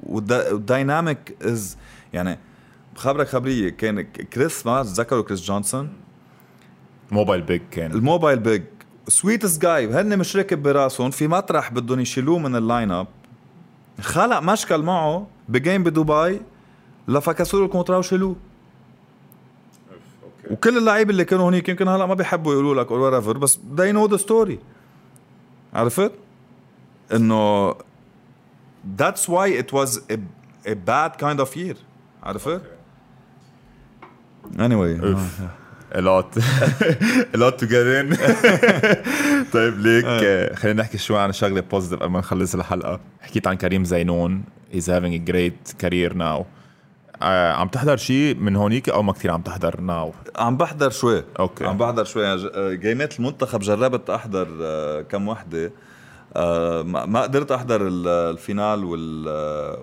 وال 0.06 0.35
dynamic 0.35 1.36
is 1.42 1.76
يعني 2.12 2.38
بخبرك 2.94 3.28
خبرية 3.28 3.68
كان 3.68 4.02
كريس 4.02 4.66
ما 4.66 4.82
تذكروا 4.82 5.22
كريس 5.22 5.40
جونسون. 5.40 5.90
موبايل 7.10 7.42
بيج 7.42 7.62
كان. 7.70 7.92
الموبايل 7.92 8.38
بيج 8.38 8.62
sweetest 9.08 9.62
guy 9.62 9.86
هن 9.86 10.18
مش 10.18 10.36
راكب 10.36 10.62
براسهم 10.62 11.10
في 11.10 11.28
مطرح 11.28 11.72
بدهم 11.72 12.00
يشيلوه 12.00 12.38
من 12.38 12.56
ال 12.56 12.90
lineup 12.90 13.06
خلق 14.00 14.38
مشكل 14.38 14.82
معه 14.82 15.26
ب 15.48 15.55
game 15.55 15.82
بدبي 15.82 16.40
ل 17.08 17.18
فكسوا 17.18 17.58
له 17.58 17.64
ال 17.66 17.70
contrat 17.70 17.96
وشيلوه. 17.96 18.36
وكل 20.50 20.78
اللعيبة 20.78 21.10
اللي 21.10 21.24
كانوا 21.24 21.50
هنيك 21.50 21.68
يمكن 21.68 21.88
هلأ 21.88 22.06
ما 22.06 22.14
بيحبوا 22.14 22.52
يقولوا 22.52 22.82
لك 22.82 22.92
or 22.92 23.38
بس 23.38 23.58
they 23.76 23.92
know 23.92 24.08
the 24.16 24.18
story. 24.22 24.58
عرفت؟ 25.74 26.12
إنه 27.12 27.74
that's 28.96 29.28
why 29.28 29.48
it 29.48 29.72
was 29.72 29.98
a, 30.10 30.18
a 30.66 30.74
bad 30.74 31.18
kind 31.18 31.40
of 31.40 31.56
year. 31.56 31.76
عرفت؟ 32.22 32.60
anyway. 34.58 35.00
of 35.04 35.40
a 35.92 36.00
lot. 36.00 36.36
A 37.34 37.36
lot 37.36 37.58
to 37.58 37.66
get 37.66 37.86
in. 37.86 38.16
طيب 39.52 39.78
ليك 39.78 40.04
آه، 40.04 40.54
خلينا 40.54 40.82
نحكي 40.82 40.98
شوي 40.98 41.18
عن 41.18 41.32
شغلة 41.32 41.60
positive 41.60 41.98
قبل 41.98 42.12
ما 42.12 42.18
نخلص 42.18 42.54
الحلقة. 42.54 43.00
حكيت 43.20 43.46
عن 43.46 43.54
كريم 43.54 43.84
زينون. 43.84 44.44
He's 44.72 44.86
having 44.86 45.14
a 45.14 45.30
great 45.30 45.74
career 45.82 46.12
now. 46.14 46.20
آه 46.20 46.57
عم 47.22 47.68
تحضر 47.68 47.96
شيء 47.96 48.36
من 48.36 48.56
هونيك 48.56 48.88
أو 48.88 49.02
ما 49.02 49.12
كثير 49.12 49.30
عم 49.30 49.40
تحضر 49.40 49.80
now؟ 49.80 50.12
عم 50.36 50.56
بحضر 50.56 50.90
شوي. 50.90 51.24
أوكي. 51.38 51.66
عم 51.66 51.76
بحضر 51.78 52.04
شوي. 52.04 52.22
يعني 52.22 52.76
game 52.76 53.10
ات 53.10 53.18
المنتخب 53.18 53.60
جربت 53.60 54.10
أحضر 54.10 54.48
آه 54.62 55.02
كم 55.02 55.28
وحدة. 55.28 55.72
آه 56.36 56.82
ما 56.82 57.22
قدرت 57.22 57.52
أحضر 57.52 57.80
ال 57.88 57.99
finale 57.99 58.63
وال 58.63 58.84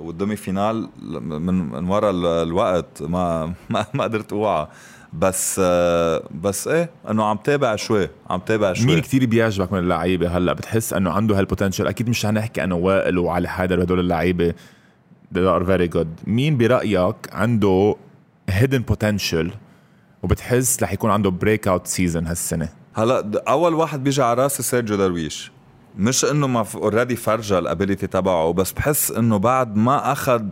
demi-finale 0.02 0.90
من 1.22 1.70
من 1.70 1.90
ورا 1.90 2.12
الوقت. 2.44 3.02
ما 3.02 3.54
ما, 3.70 3.86
ما 3.94 4.04
قدرت 4.04 4.34
اوعى 4.34 4.68
بس 5.14 5.62
آه 5.64 6.24
بس 6.42 6.68
إيه 6.68 6.90
إنه 7.10 7.24
عم 7.24 7.38
تابع 7.38 7.76
شوي. 7.76 8.10
عم 8.30 8.40
تابع 8.40 8.74
شوي. 8.74 8.86
مين 8.86 9.00
كثير 9.02 9.26
بيعجبك 9.26 9.74
من 9.74 9.80
اللعيبة 9.80 10.38
هلأ؟ 10.38 10.54
بتحس 10.54 10.94
إنه 10.94 11.12
عنده 11.12 11.40
هال 11.40 11.49
potential 11.49 11.88
أكيد 11.88 12.10
مش 12.10 12.26
حنحكي 12.26 12.64
إنه 12.64 12.76
وائل 12.76 13.18
وعلي 13.18 13.48
حيدر 13.48 13.80
وهدول 13.80 14.00
اللعيبة. 14.00 14.54
They 15.34 15.38
are 15.38 15.64
very 15.64 15.88
good. 15.96 16.28
مين 16.28 16.58
برأيك 16.58 17.16
عنده 17.32 17.96
hidden 18.52 18.82
potential 18.94 19.48
وبتحس 20.24 20.84
رح 20.84 20.94
يكون 20.94 21.12
عنده 21.12 21.30
breakout 21.30 21.88
season 21.88 22.28
هالسنة؟ 22.28 22.70
هلا 22.94 23.44
أول 23.48 23.74
واحد 23.74 24.04
بيجي 24.04 24.22
على 24.22 24.44
رأسي 24.44 24.64
سيرجيو 24.64 24.98
درويش. 24.98 25.52
مش 25.98 26.26
إنه 26.26 26.48
ما 26.48 26.66
already 26.76 27.16
فرجى 27.16 27.58
ال 27.58 27.64
ability 27.64 28.08
تبعه 28.08 28.54
بس 28.54 28.72
بحس 28.72 29.12
إنه 29.12 29.38
بعد 29.38 29.76
ما 29.76 30.12
أخذ 30.12 30.44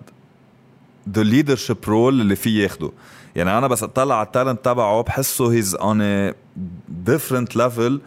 the 1.09 1.23
leadership 1.23 1.77
role 1.87 2.21
اللي 2.21 2.35
فيه 2.35 2.63
ياخده. 2.63 2.91
يعني 3.35 3.57
أنا 3.57 3.67
بس 3.67 3.83
أطلع 3.83 4.15
على 4.15 4.25
ال 4.25 4.31
talent 4.31 4.65
تبعه 4.65 5.01
بحسه 5.03 5.51
he's 5.53 5.75
on 5.75 6.31
different 6.89 7.55
level 7.55 8.01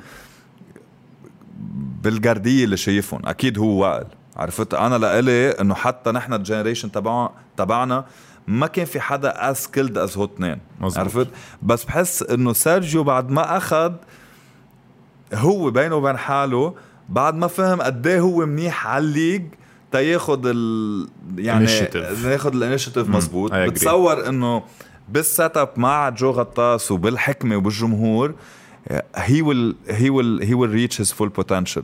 بالجرديه 2.03 2.65
اللي 2.65 2.77
شايفهم. 2.77 3.21
أكيد 3.25 3.59
هو 3.59 3.83
وائل 3.83 4.07
عرفت؟ 4.37 4.75
أنا 4.75 4.99
لإلي 4.99 5.51
إنه 5.51 5.75
حتى 5.75 6.11
نحن 6.11 6.33
ال 6.35 6.40
generation 6.40 6.93
تبع 6.93 7.31
تبعنا 7.57 8.05
ما 8.49 8.67
كان 8.67 8.85
في 8.85 9.01
حدا 9.01 9.51
as 9.51 9.57
skilled 9.57 9.99
as 9.99 10.17
هو 10.17 10.25
اثنين 10.25 10.59
عرفت؟ 10.97 11.29
بس 11.63 11.85
بحس 11.85 12.23
إنه 12.23 12.53
سيرجيو 12.53 13.05
بعد 13.05 13.31
ما 13.31 13.57
أخذ 13.57 13.93
هو 15.35 15.71
بينه 15.71 15.95
وبين 15.95 16.17
حاله 16.17 16.75
بعد 17.09 17.35
ما 17.35 17.47
فهم 17.47 17.83
قد 17.83 18.07
إيه 18.07 18.21
هو 18.21 18.47
منيح 18.47 18.87
على 18.87 19.05
ال 19.05 19.10
league 19.10 19.43
تياخد 19.93 20.43
ال 20.47 21.09
يعني 21.39 21.67
ياخد 22.25 22.55
ال 22.55 22.60
initiative 22.60 23.09
مزبوط 23.09 23.53
بتصور 23.55 24.29
إنه 24.29 24.63
بال 25.09 25.57
setup 25.57 25.69
مع 25.77 26.09
جو 26.09 26.31
غطاس 26.31 26.93
وبالحكمة 26.93 27.57
وبالجمهور 27.57 28.35
he 29.17 29.43
will 29.43 29.77
he 29.89 30.11
will 30.11 30.43
he 30.43 30.55
will 30.55 30.71
reach 30.71 31.01
his 31.01 31.13
full 31.13 31.29
potential 31.29 31.83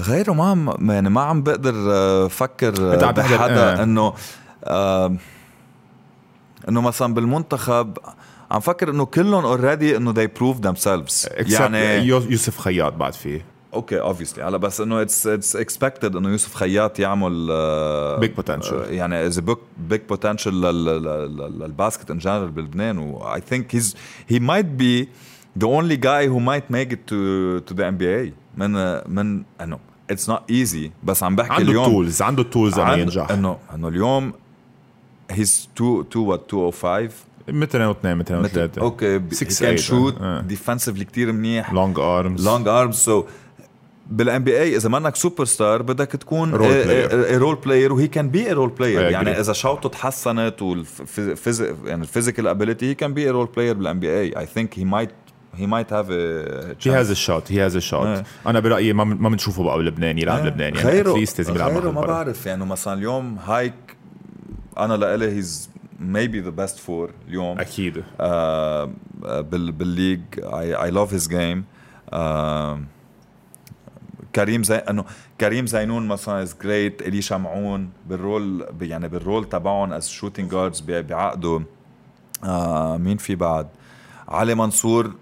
غيره 0.00 0.32
ما 0.32 0.94
يعني 0.94 1.10
ما 1.10 1.20
عم 1.20 1.42
بقدر 1.42 1.74
أفكر 2.26 2.96
بحدا 3.10 3.82
إنه 3.82 4.14
إنه 6.68 6.80
مثلا 6.80 7.14
بالمنتخب 7.14 7.98
عم 8.50 8.60
فكر 8.60 8.90
إنه 8.90 9.04
كلهم 9.04 9.44
already 9.44 9.96
إنه 9.96 10.14
they 10.14 10.28
prove 10.38 10.56
themselves. 10.66 11.28
يعني 11.36 12.06
يوسف 12.06 12.58
خياط 12.58 12.92
بعد 12.92 13.14
فيه 13.14 13.44
أوكي 13.74 14.00
obviously 14.00 14.44
هلا 14.44 14.56
بس 14.56 14.80
إنه 14.80 15.02
it's 15.02 15.26
it's 15.26 15.56
expected 15.56 16.16
إنه 16.16 16.28
يوسف 16.28 16.54
خياط 16.54 16.98
يعمل 16.98 17.46
big 18.20 18.30
potential 18.30 18.84
يعني 18.90 19.26
is 19.26 19.38
big 19.78 20.00
potential 20.08 20.52
لل 20.52 20.91
basket 20.91 22.10
in 22.10 22.18
general 22.18 22.50
بلبنان. 22.50 22.98
و 22.98 23.34
I 23.34 23.40
think 23.40 23.74
he's 23.74 23.96
he 24.28 24.38
might 24.38 24.66
be 24.66 25.08
the 25.58 25.66
only 25.66 25.96
guy 25.96 26.28
who 26.28 26.38
might 26.38 26.70
make 26.70 26.92
it 26.92 26.98
to 27.06 27.58
to 27.58 27.74
the 27.74 27.88
NBA 27.88 28.32
من 28.56 28.70
من 29.14 29.42
انه 29.60 29.78
it's 30.10 30.28
not 30.28 30.40
easy 30.50 30.90
بس 31.04 31.22
عم 31.22 31.36
بحكي 31.36 31.52
عنده 31.52 31.70
اليوم. 31.70 31.84
ال 31.84 31.90
tools 31.90 32.22
عنده 32.22 32.42
ال 32.42 32.48
tools 32.48 32.78
انه 32.78 32.94
ينجح. 32.94 33.30
انه 33.30 33.58
إنه 33.74 33.88
اليوم 33.88 34.32
he's 35.30 35.68
2 35.76 36.00
2 36.00 36.26
what 36.26 36.54
205 36.54 37.14
مترين 37.48 37.86
واثنين 37.86 38.16
مترين 38.16 38.40
وثلاثة. 38.40 38.82
أوكي 38.82 39.20
6 39.30 39.66
can 39.66 39.76
shoot 39.76 40.22
defensively 40.22 41.04
كثير 41.04 41.32
منيح 41.32 41.72
long 41.72 41.98
arms 41.98 42.48
long 42.48 42.68
arms 42.68 42.94
so 42.94 43.24
بال 44.10 44.44
NBA 44.44 44.76
إذا 44.76 44.88
منك 44.88 45.16
سوبر 45.16 45.44
ستار 45.44 45.82
بدك 45.82 46.06
تكون 46.06 46.54
role 46.54 47.56
player 47.56 47.92
و 47.92 48.08
he 48.08 48.16
can 48.16 48.28
be 48.30 48.52
role 48.52 48.68
player 48.68 49.10
يعني 49.10 49.40
اذا 49.40 49.52
شوطه 49.52 49.88
تحسنت 49.88 50.62
وال 50.62 50.84
physique 50.84 51.74
يعني 51.84 52.02
ال 52.02 52.48
physical 52.48 52.86
ability 52.90 52.94
he 52.94 53.14
can 53.14 53.30
be 53.30 53.48
role 53.56 53.74
player 53.74 54.00
بال 54.00 54.20
NBA 54.20 54.38
I 54.38 54.46
think 54.46 54.78
he 54.78 54.84
might 54.84 55.10
he 55.54 55.66
might 55.66 55.92
have 55.92 56.10
he 56.10 56.98
has 57.00 57.10
ال 57.10 57.18
shot 57.18 57.52
he 57.52 57.66
has 57.66 57.76
ال 57.76 57.85
shot 57.85 58.22
أنا 58.46 58.60
برأيي 58.60 58.92
ما 58.92 59.04
ما 59.04 59.28
بنشوفه 59.28 59.62
بقى 59.62 59.78
بلبنان 59.78 60.18
يلعب 60.18 60.42
بلبنان 60.42 60.74
يعني 60.74 60.88
غيره 60.88 61.24
غيره 61.38 61.90
ما 61.90 62.00
بعرف 62.00 62.46
يعني 62.46 62.64
مثلا 62.64 62.94
اليوم 62.94 63.38
هايك 63.38 63.74
أنا 64.78 64.94
لإلي 64.94 65.26
he's 65.26 65.70
maybe 66.00 66.44
the 66.46 66.52
best 66.62 66.76
four 66.86 67.10
اليوم. 67.28 67.58
أكيد. 67.58 68.04
آه 68.20 68.90
بال 69.24 69.72
بال 69.72 69.83
league. 69.83 70.20
I 70.38 70.74
I 70.74 70.90
love 70.90 71.12
his 71.12 71.28
game 71.28 71.64
كريم 74.34 74.62
زي 74.62 74.76
انه 74.76 75.04
كريم 75.40 75.66
زينون 75.66 76.08
مثلا 76.08 76.42
is 76.42 76.56
great 76.62 77.02
الي 77.02 77.22
شمعون 77.22 77.90
بال 78.08 78.27
role 78.27 78.66
يعني 78.80 79.08
بال 79.08 79.21
role 79.21 79.48
تبعهم 79.48 79.92
as 79.92 80.08
shooting 80.08 80.50
guards 80.50 80.80
بعقده. 80.80 81.62
آه 82.44 82.96
مين 82.96 83.16
في 83.16 83.34
بعد؟ 83.34 83.68
علي 84.28 84.54
منصور 84.54 85.14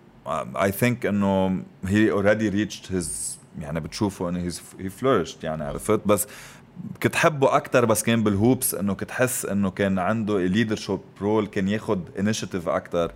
I 0.62 0.72
think 0.72 1.06
انه 1.06 1.62
he 1.84 2.10
already 2.10 2.48
reached 2.48 2.94
his 2.94 3.38
يعني 3.60 3.80
بتشوفه 3.80 4.28
انه 4.28 4.40
he 4.80 4.90
flourished 4.90 5.44
يعني 5.44 5.64
عرفت 5.64 6.00
بس 6.06 6.26
كنت 7.02 7.16
حبه 7.16 7.56
أكثر 7.56 7.84
بس 7.84 8.02
كان 8.02 8.24
بال 8.24 8.39
Hoops 8.39 8.74
انه 8.74 8.94
كنت 8.94 9.10
حس 9.10 9.46
انه 9.46 9.70
كان 9.70 9.98
عنده 9.98 10.38
leadership 10.38 11.00
role 11.20 11.46
كان 11.46 11.68
ياخذ 11.68 11.98
initiative 12.18 12.68
أكثر 12.68 13.12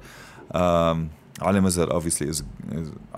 علي 1.42 1.61
مزر 1.61 1.92
obviously 1.93 2.32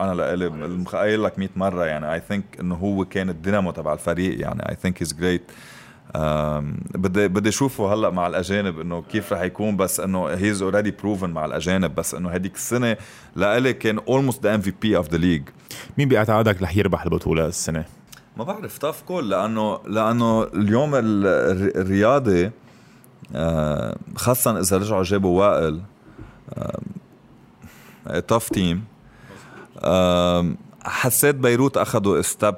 أنا 0.00 0.14
لإلي 0.14 0.84
قايل 0.84 1.22
لك 1.22 1.38
100 1.38 1.48
مرة 1.56 1.84
يعني 1.84 2.14
I 2.14 2.22
think 2.28 2.44
إنه 2.60 2.74
هو 2.74 3.04
كان 3.04 3.30
الدينامو 3.30 3.70
تبع 3.70 3.92
الفريق 3.92 4.40
يعني 4.40 4.68
I 4.68 4.74
think 4.74 5.02
he's 5.02 5.12
great 5.12 5.42
بدي 6.94 7.28
بدي 7.28 7.48
اشوفه 7.48 7.94
هلأ 7.94 8.10
مع 8.10 8.26
الأجانب 8.26 8.80
إنه 8.80 9.02
كيف 9.02 9.32
رح 9.32 9.40
يكون 9.40 9.76
بس 9.76 10.00
إنه 10.00 10.26
هيز 10.26 10.62
already 10.62 10.90
proven 10.90 11.30
مع 11.30 11.44
الأجانب 11.44 11.94
بس 11.94 12.14
إنه 12.14 12.30
هذيك 12.30 12.54
السنة 12.54 12.96
لإلي 13.36 13.72
كان 13.72 13.98
almost 13.98 14.42
the 14.42 14.54
MVP 14.54 14.72
of 14.82 15.08
the 15.10 15.18
league 15.18 15.42
مين 15.98 16.08
باعتقادك 16.08 16.62
رح 16.62 16.76
يربح 16.76 17.02
البطولة 17.02 17.46
السنة؟ 17.46 17.84
ما 18.36 18.44
بعرف 18.44 18.78
tough 18.78 19.02
call 19.02 19.30
لأنه 19.30 19.80
لأنه 19.86 20.42
اليوم 20.42 20.90
الرياضي 20.94 22.50
آه، 23.34 23.96
خاصة 24.16 24.60
إذا 24.60 24.76
رجعوا 24.76 25.02
جابوا 25.02 25.40
وائل 25.40 25.80
tough 28.28 28.48
team 28.48 28.84
حسيت 30.84 31.34
بيروت 31.34 31.76
أخذوا 31.76 32.22
step 32.22 32.54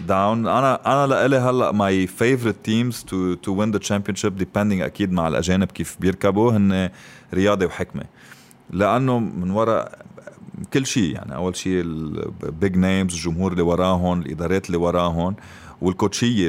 down 0.00 0.46
أنا 0.46 0.80
أنا 0.86 1.06
لإلي 1.06 1.36
هلأ 1.36 1.72
my 1.72 2.06
favorite 2.06 2.56
teams 2.64 3.04
to 3.04 3.34
to 3.34 3.52
win 3.52 3.70
the 3.70 3.78
championship 3.78 4.36
depending 4.36 4.82
أكيد 4.82 5.12
مع 5.12 5.28
الأجانب 5.28 5.68
كيف 5.68 5.96
بيركبوا. 6.00 6.52
هن 6.52 6.90
رياضي 7.34 7.66
وحكمة. 7.66 8.04
لأنه 8.70 9.18
من 9.18 9.50
وراء 9.50 9.98
كل 10.72 10.86
شيء 10.86 11.14
يعني. 11.14 11.34
أول 11.34 11.56
شيء 11.56 11.80
ال 11.80 12.04
big 12.04 12.76
names 12.76 13.14
الجمهور 13.14 13.52
اللي 13.52 13.62
وراهم 13.62 14.20
الإدارات 14.20 14.66
اللي 14.66 14.78
وراهم 14.78 15.36
وال 15.80 15.95
coach 15.95 16.33
ية 16.33 16.48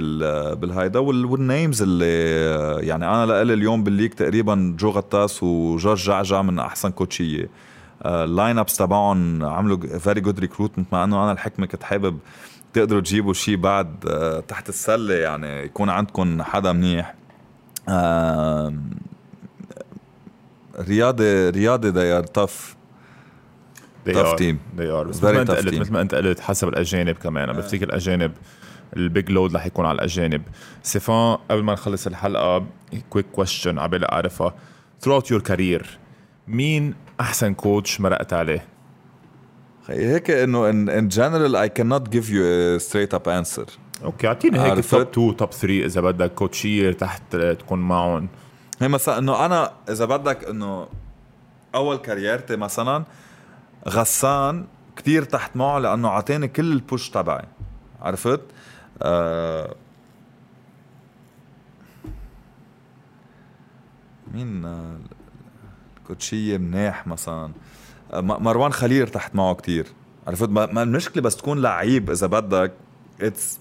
بالهيدا 0.54 1.00
وال 1.00 1.23
names 1.23 1.82
اللي 1.82 2.86
يعني. 2.88 3.06
أنا 3.06 3.26
لإلي 3.26 3.54
اليوم 3.54 3.84
بال 3.84 3.91
league 3.91 4.14
تقريبا 4.14 4.76
جو 4.80 4.90
غطاس 4.90 5.44
وجورج 5.44 6.06
جعجع 6.06 6.42
من 6.42 6.60
أحسن 6.60 6.90
coach 6.90 7.27
ية. 7.27 7.50
ال 8.06 8.16
line 8.16 8.58
ups 8.58 8.78
تبعهم 8.78 9.46
عملوا 9.46 9.78
very 9.98 10.22
good 10.22 10.40
recruitment 10.40 10.88
مع 10.94 11.04
إنه 11.04 11.24
أنا 11.24 11.32
الحكمة 11.32 11.66
كنت 11.66 11.84
حابب 11.84 12.20
تقدروا 12.76 13.02
تجيبوا 13.02 13.34
شيء 13.34 13.56
بعد 13.56 14.00
تحت 14.48 14.70
السلة 14.70 15.14
يعني 15.14 15.64
يكون 15.64 15.90
عندكم 15.90 16.42
حدا 16.42 16.72
منيح. 16.72 17.16
رياضي 20.80 21.50
رياضي 21.50 21.92
they 21.92 22.24
are 22.24 22.28
tough. 22.28 22.76
Tough 24.08 24.38
team. 24.38 24.56
They 24.78 24.90
are. 24.90 25.08
بس 25.08 25.24
مثل 25.24 25.34
ما 25.34 25.42
انت 25.42 25.52
قلت 25.52 25.80
مثل 25.80 25.94
ما 25.94 26.02
انت 26.02 26.16
قلت 26.16 26.40
حسب 26.40 26.68
الأجانب 26.68 27.16
كمان. 27.16 27.50
أنا 27.50 27.60
بفتكر 27.60 27.86
الأجانب 27.86 28.32
ال 28.98 29.06
big 29.06 29.32
load 29.32 29.56
رح 29.56 29.66
يكون 29.66 29.86
على 29.86 29.96
الأجانب. 29.96 30.42
سيفان 30.84 31.38
قبل 31.52 31.64
ما 31.64 31.74
نخلص 31.74 32.08
الحلقة 32.08 32.66
quick 33.10 33.26
question 33.26 33.80
عبالي 33.80 34.06
أعرفها. 34.06 34.56
Throughout 35.06 35.26
your 35.26 35.42
career 35.52 35.86
مين 36.48 36.94
أحسن 37.20 37.54
coach 37.54 38.02
مرقت 38.02 38.34
عليه؟ 38.34 38.75
هيك 39.90 40.32
إنه 40.32 40.70
ان 40.70 40.90
ان 40.90 41.08
جنرال 41.08 41.56
اي 41.56 41.70
كانوت 41.70 42.10
جيف 42.10 42.30
يو 42.30 42.78
ستريت 42.80 43.14
اب 43.14 43.30
انسر 43.30 43.66
أوكي 44.04 44.28
أعطيني 44.28 44.60
هيك 44.60 44.86
top 44.86 45.02
2 45.02 45.38
top 45.38 45.52
3 45.52 45.86
إذا 45.86 46.02
بدك 46.02 46.34
coach 46.34 46.77
ير 46.77 46.94
تحت 46.94 47.36
تكون 47.36 47.80
معهم. 47.80 48.28
هي 48.82 48.88
مثلا 48.88 49.18
إنه 49.18 49.46
أنا 49.46 49.72
إذا 49.90 50.06
بدك 50.06 50.44
إنه 50.44 50.88
أول 51.76 51.98
career 51.98 52.41
تي 52.41 52.56
مثلا 52.56 53.04
غسان 53.88 54.66
كتير 54.96 55.24
تحت 55.24 55.56
معه 55.58 55.80
لأنه 55.80 56.10
عطاني 56.10 56.48
كل 56.48 56.72
ال 56.72 56.79
push 56.79 57.10
تبعي. 57.10 57.46
عرفت؟ 58.02 58.42
آه 59.02 59.76
مين 64.34 64.66
ال 65.98 66.05
coach 66.05 66.43
ية 66.43 66.58
مناح 66.58 67.08
مثلا؟ 67.08 67.46
آه 67.46 67.75
مروان 68.14 68.74
خليل 68.74 69.08
تحت 69.08 69.36
معه 69.36 69.54
كتير. 69.54 69.88
عرفت؟ 70.28 70.50
ما 70.50 70.84
المشكلة 70.84 71.24
بس 71.24 71.36
تكون 71.36 71.62
لعيب 71.62 72.10
إذا 72.10 72.28
بدك 72.28 72.74
it's 73.22 73.60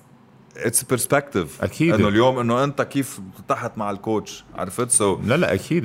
it's 0.57 0.85
perspective 0.85 1.63
أكيد. 1.63 1.95
إنه 1.95 2.09
اليوم 2.09 2.39
إنه 2.39 2.65
أنت 2.65 2.83
كيف 2.83 3.21
تحت 3.49 3.79
مع 3.79 3.91
ال 3.91 4.00
coach 4.00 4.45
عرفت؟ 4.55 4.91
so 4.91 5.17
so 5.17 5.21
لا 5.27 5.37
لا 5.37 5.55
أكيد. 5.55 5.85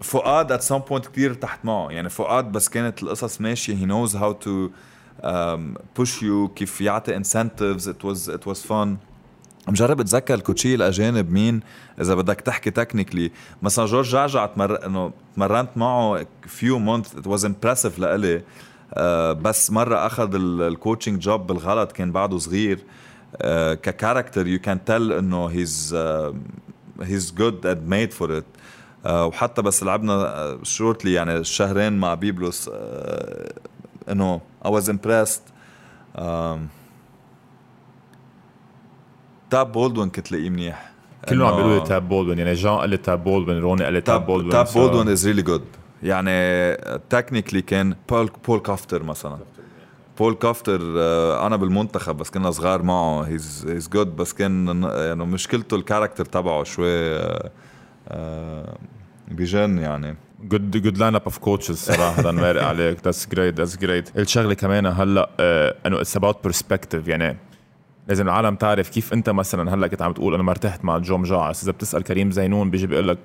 فؤاد 0.00 0.52
at 0.52 0.62
some 0.62 0.78
point 0.78 1.06
كثير 1.06 1.34
تحت 1.34 1.64
معه. 1.64 1.90
يعني 1.90 2.08
فؤاد 2.08 2.52
بس 2.52 2.68
كانت 2.68 3.02
القصص 3.02 3.40
ماشية. 3.40 3.74
he 3.74 3.84
knows 3.84 4.16
how 4.16 4.32
to 4.32 4.68
push 5.96 6.22
you 6.22 6.48
كيف 6.48 6.80
يعطي 6.80 7.16
incentives 7.16 7.88
it 7.88 8.04
was 8.04 8.30
it 8.30 8.46
was 8.46 8.62
fun 8.62 8.96
مجرب 9.68 10.00
اتذكر 10.00 10.34
ال 10.34 10.40
coach 10.40 10.68
ي 10.68 10.74
الأجانب 10.74 11.30
مين؟ 11.30 11.60
إذا 12.00 12.14
بدك 12.14 12.40
تحكي 12.40 12.70
technically 12.70 13.30
مثلا 13.62 13.86
جورج 13.86 14.10
جعجع 14.10 14.46
تمر 14.46 14.86
إنه 14.86 15.12
تمرنت 15.36 15.68
معه 15.76 16.26
few 16.46 16.78
months 16.78 17.16
it 17.16 17.26
was 17.26 17.44
impressive 17.44 17.98
لإلي. 17.98 18.42
آه، 18.94 19.32
بس 19.32 19.70
مرة 19.70 20.06
أخذ 20.06 20.34
ال 20.34 20.44
coaching 20.44 21.22
job 21.22 21.46
بالغلط. 21.46 21.92
كان 21.92 22.12
بعده 22.12 22.38
صغير. 22.38 22.78
ك 23.82 23.88
character 23.88 24.46
you 24.46 24.58
can 24.58 24.84
tell 24.84 25.12
إنه 25.12 25.46
he's 25.46 25.94
he's 27.02 27.34
good 27.38 27.66
at 27.66 27.82
made 27.82 28.12
for 28.12 28.38
it 28.38 28.44
وحتى 29.06 29.62
بس 29.62 29.82
لعبنا 29.82 30.58
shortly 30.62 31.12
يعني 31.12 31.44
شهرين 31.44 31.92
مع 31.92 32.14
بيبلوس. 32.14 32.70
إنه 34.08 34.40
I 34.64 34.68
was 34.68 34.88
impressed. 34.88 35.52
تاب 39.50 39.72
بولدوين 39.72 40.10
كنت 40.10 40.32
لاقيه 40.32 40.50
منيح. 40.50 40.90
كلهم 41.28 41.48
عم 41.48 41.56
بيقولوا 41.56 41.78
لي 41.78 41.86
تاب 41.86 42.08
بولدوين 42.08 42.38
يعني 42.38 42.54
جان 42.54 42.72
قال 42.72 42.90
لي 42.90 42.96
تاب 42.96 43.24
بولدوين 43.24 43.58
روني 43.58 43.84
قال 43.84 43.92
لي 43.92 44.00
تاب 44.00 44.26
بولدوين 44.26 44.52
تاب 44.52 44.66
بولدوين 44.74 45.08
is 45.08 45.26
really 45.26 45.42
good 45.42 45.64
يعني 46.02 46.74
technically 47.10 47.62
كان 47.62 47.94
بول 48.08 48.30
بول 48.48 48.58
كافتر 48.60 49.02
مثلا. 49.02 49.38
بول 50.18 50.34
كافتر 50.34 50.80
أنا 51.46 51.56
بالمنتخب 51.56 52.16
بس 52.16 52.30
كنا 52.30 52.50
صغار 52.50 52.82
معه. 52.82 53.22
he's 53.22 53.66
he's 53.68 53.88
good 53.88 54.16
بس 54.16 54.32
كان 54.32 54.82
يعني 54.96 55.24
مشكلته 55.24 55.74
ال 55.76 55.81
character 55.81 56.24
تبعه 56.24 56.64
شوي 56.64 57.18
بجن 59.28 59.78
يعني. 59.78 60.16
جود 60.44 60.70
جود 60.82 60.98
لاين 60.98 61.14
اب 61.14 61.22
اوف 61.24 61.38
كوتشز 61.38 61.76
صراحة 61.76 62.30
مارق 62.40 62.64
عليك. 62.64 63.04
that's 63.04 63.28
great 63.28 63.54
that's 63.58 63.76
great 63.76 64.18
الشغلة 64.18 64.54
كمان 64.54 64.86
هلأ 64.86 65.30
إنه 65.86 66.00
it's 66.00 66.16
about 66.16 66.44
perspective 66.44 67.08
يعني 67.08 67.36
لازم 68.08 68.24
العالم 68.28 68.54
تعرف 68.54 68.90
كيف 68.90 69.12
انت 69.12 69.30
مثلا 69.30 69.74
هلأ 69.74 69.86
كنت 69.86 70.02
عم 70.02 70.12
تقول 70.12 70.34
أنا 70.34 70.42
ما 70.42 70.50
ارتحت 70.50 70.84
مع 70.84 70.98
جورج 70.98 71.22
جعجع 71.22 71.62
إذا 71.62 71.72
بتسأل 71.72 72.02
كريم 72.02 72.30
زينون 72.30 72.70
بيجي 72.70 72.86
بيقول 72.86 73.08
لك 73.08 73.18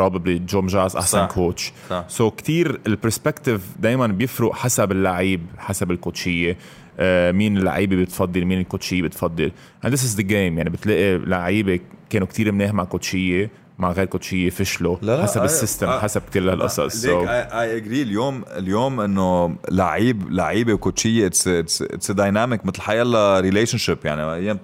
probably 0.00 0.28
جورج 0.28 0.66
جعجع 0.66 0.96
أحسن 0.96 1.18
صح. 1.18 1.34
coach 1.34 2.30
so 2.30 2.32
so 2.32 2.34
كثير 2.34 2.80
ال 2.86 2.93
perspective 2.93 3.66
دائما 3.80 4.06
بيفرق 4.06 4.54
حسب 4.54 4.92
اللعيب 4.92 5.40
حسب 5.58 5.90
ال 5.90 5.97
coach 5.97 6.34
ية. 6.34 6.56
آه 6.98 7.32
مين 7.32 7.56
اللعيبة 7.56 7.96
بتفضل 7.96 8.44
مين 8.44 8.60
ال 8.60 8.65
coach 8.65 8.91
ية 8.91 9.02
بتفضل. 9.02 9.52
And 9.86 9.88
this 9.88 10.00
is 10.00 10.16
the 10.18 10.22
game. 10.22 10.32
يعني 10.32 10.70
بتلاقي 10.70 11.18
لعيبة 11.18 11.80
كانوا 12.10 12.26
كثير 12.26 12.52
منيح 12.52 12.72
مع 12.72 12.84
coach 12.84 13.25
ية. 13.25 13.50
مع 13.78 13.92
غير 13.92 14.06
coach 14.06 14.37
يه 14.37 14.50
فشلوا 14.50 14.96
لا 15.02 15.16
لا 15.16 15.22
حسب 15.22 15.44
ال 15.44 15.51
system 15.51 15.90
حسب 15.90 16.22
كل 16.34 16.48
هالقصص 16.48 17.04
ليك 17.04 17.28
I 17.28 17.76
agree 17.76 18.02
اليوم 18.02 18.44
اليوم 18.56 19.00
إنه 19.00 19.56
لعيب 19.70 20.30
لعيبه 20.30 20.72
و 20.72 20.79
coach 20.79 21.12
يه 21.12 21.26
it's 21.26 21.48
it's 21.48 21.82
it's 21.82 22.10
dynamic 22.10 22.66
مثل 22.66 22.80
حيلا 22.80 23.40
relationship 23.40 23.98
يعني 24.04 24.34
أيام 24.34 24.58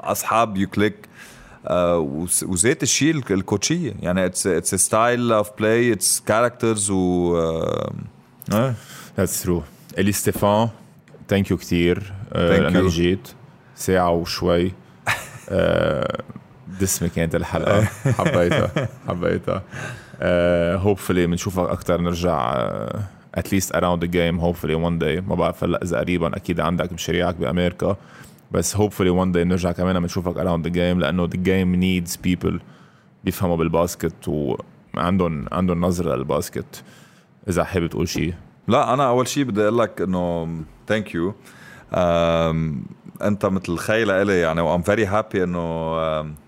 أصحاب 0.00 0.56
you 0.56 0.68
click 0.68 0.94
وزيت 2.42 2.82
الشيء 2.82 3.22
ال 3.30 3.38
coach 3.38 3.78
يه 3.78 3.94
يعني 4.00 4.26
اتس 4.26 4.46
it's 4.46 4.74
style 4.74 5.32
of 5.32 5.50
play 5.58 5.92
it's 5.92 6.20
characters 6.20 6.90
و 6.90 7.36
that's 9.18 9.42
true 9.42 9.62
إي 9.98 10.12
ستيفان 10.12 10.68
thank 11.28 11.50
you 11.50 11.56
كثير 11.56 12.12
انك 12.32 12.84
جيت 12.84 13.28
ساعة 13.74 14.10
وشوي 14.10 14.68
uh, 14.68 14.72
دسمه 16.80 17.08
كانت 17.08 17.34
الحلقة 17.34 17.82
حبيتها. 18.18 18.88
حبيتها. 19.08 19.62
hopefully 20.76 21.24
uh, 21.24 21.28
بنشوفك 21.28 21.68
أكثر 21.68 22.00
نرجع 22.00 22.54
at 23.34 23.45
least 23.45 23.74
around 23.74 24.04
the 24.04 24.10
game 24.10 24.40
hopefully 24.40 24.74
one 24.74 24.98
day 24.98 25.20
ما 25.20 25.34
بعرف 25.34 25.64
هلأ 25.64 25.80
إذا 25.82 25.98
قريبا. 25.98 26.36
أكيد 26.36 26.60
عندك 26.60 26.92
مشاريعك 26.92 27.34
بامريكا 27.34 27.96
بس 28.50 28.76
hopefully 28.76 29.10
one 29.10 29.32
day 29.32 29.44
نرجع 29.44 29.72
كمان 29.72 30.00
بنشوفك 30.00 30.38
around 30.38 30.66
the 30.66 30.72
game 30.72 31.00
لأنه 31.00 31.24
the 31.24 31.36
game 31.36 31.74
needs 31.74 32.16
people 32.16 32.60
بيفهموا 33.24 33.56
بال 33.56 33.74
basket 33.74 34.28
وعندهم 34.28 35.46
عندهم 35.52 35.80
نظرة 35.80 36.16
لل 36.16 36.31
basket. 36.31 36.82
إذا 37.48 37.64
حابب 37.64 37.86
تقول 37.86 38.08
شيء 38.08 38.34
لا 38.68 38.94
أنا 38.94 39.08
أول 39.08 39.28
شيء 39.28 39.44
بدي 39.44 39.62
أقول 39.62 39.78
لك 39.78 40.00
إنه 40.00 40.48
thank 40.88 41.14
you 41.14 41.34
أنت 43.22 43.46
مثل 43.46 43.76
خي 43.76 44.04
لإلي 44.04 44.38
يعني 44.38 44.60
و 44.60 44.65
I'm 44.65 44.82
very 44.82 45.06
happy 45.06 45.44
إنه 45.44 46.00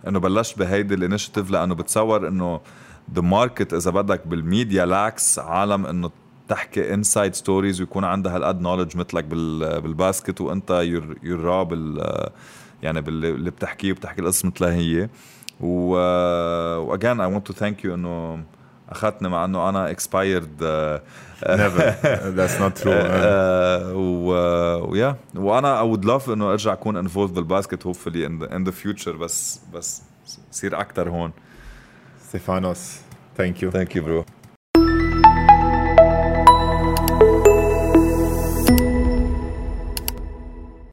إنه 0.09 0.21
بلشت 0.21 0.59
بهيدي 0.59 0.95
ال 0.95 1.00
initiative 1.00 1.51
لأنه 1.51 1.75
بتصور 1.75 2.29
إنه 2.29 2.61
the 3.15 3.21
market 3.21 3.75
إذا 3.75 3.91
بدك 3.91 4.27
بالميديا 4.27 4.87
lacks 4.87 5.39
عالم 5.39 5.87
إنه 5.87 6.11
تحكي 6.49 6.95
inside 6.95 7.35
stories 7.35 7.81
ويكون 7.81 8.05
عندها 8.05 8.37
هالقد 8.37 8.61
knowledge 8.61 8.97
مثلك 8.97 9.25
بال 9.25 9.54
basket 9.54 10.41
وأنت 10.41 10.71
you're 11.23 11.41
را 11.41 11.63
بال 11.63 12.29
يعني 12.83 13.01
باللي 13.01 13.51
بتحكيه 13.51 13.93
وبتحكي 13.93 14.21
القصص 14.21 14.45
مثلها 14.45 14.73
هي. 14.73 15.09
و 15.61 15.95
و 16.79 16.86
again 16.86 17.21
I 17.21 17.27
want 17.27 17.47
to 17.47 17.53
thank 17.53 17.85
you 17.85 17.95
إنه 17.95 18.45
اخذتني 18.93 19.29
مع 19.29 19.45
إنه 19.45 19.69
أنا 19.69 19.91
expired 19.91 20.63
never 21.49 21.95
that's 22.29 22.61
not 22.61 22.79
true 22.79 22.93
و 24.91 24.96
yeah 24.96 25.17
وأنا 25.35 25.81
I 25.81 25.87
would 25.87 26.05
love 26.05 26.31
إنه 26.31 26.51
أرجع 26.51 26.73
أكون 26.73 26.97
involved 26.97 27.35
بال 27.35 27.48
basket 27.48 27.87
hopefully 27.87 28.27
in 28.27 28.65
the 28.65 28.71
future 28.71 29.17
بس 29.17 29.61
بس 29.75 30.03
صير 30.51 30.81
أكثر 30.81 31.09
هون. 31.11 31.33
ستيفانوس 32.29 32.97
ثانك 33.37 33.63
يو 33.63 33.71
ثانك 33.71 33.97
يو 33.97 34.03
برو 34.05 34.25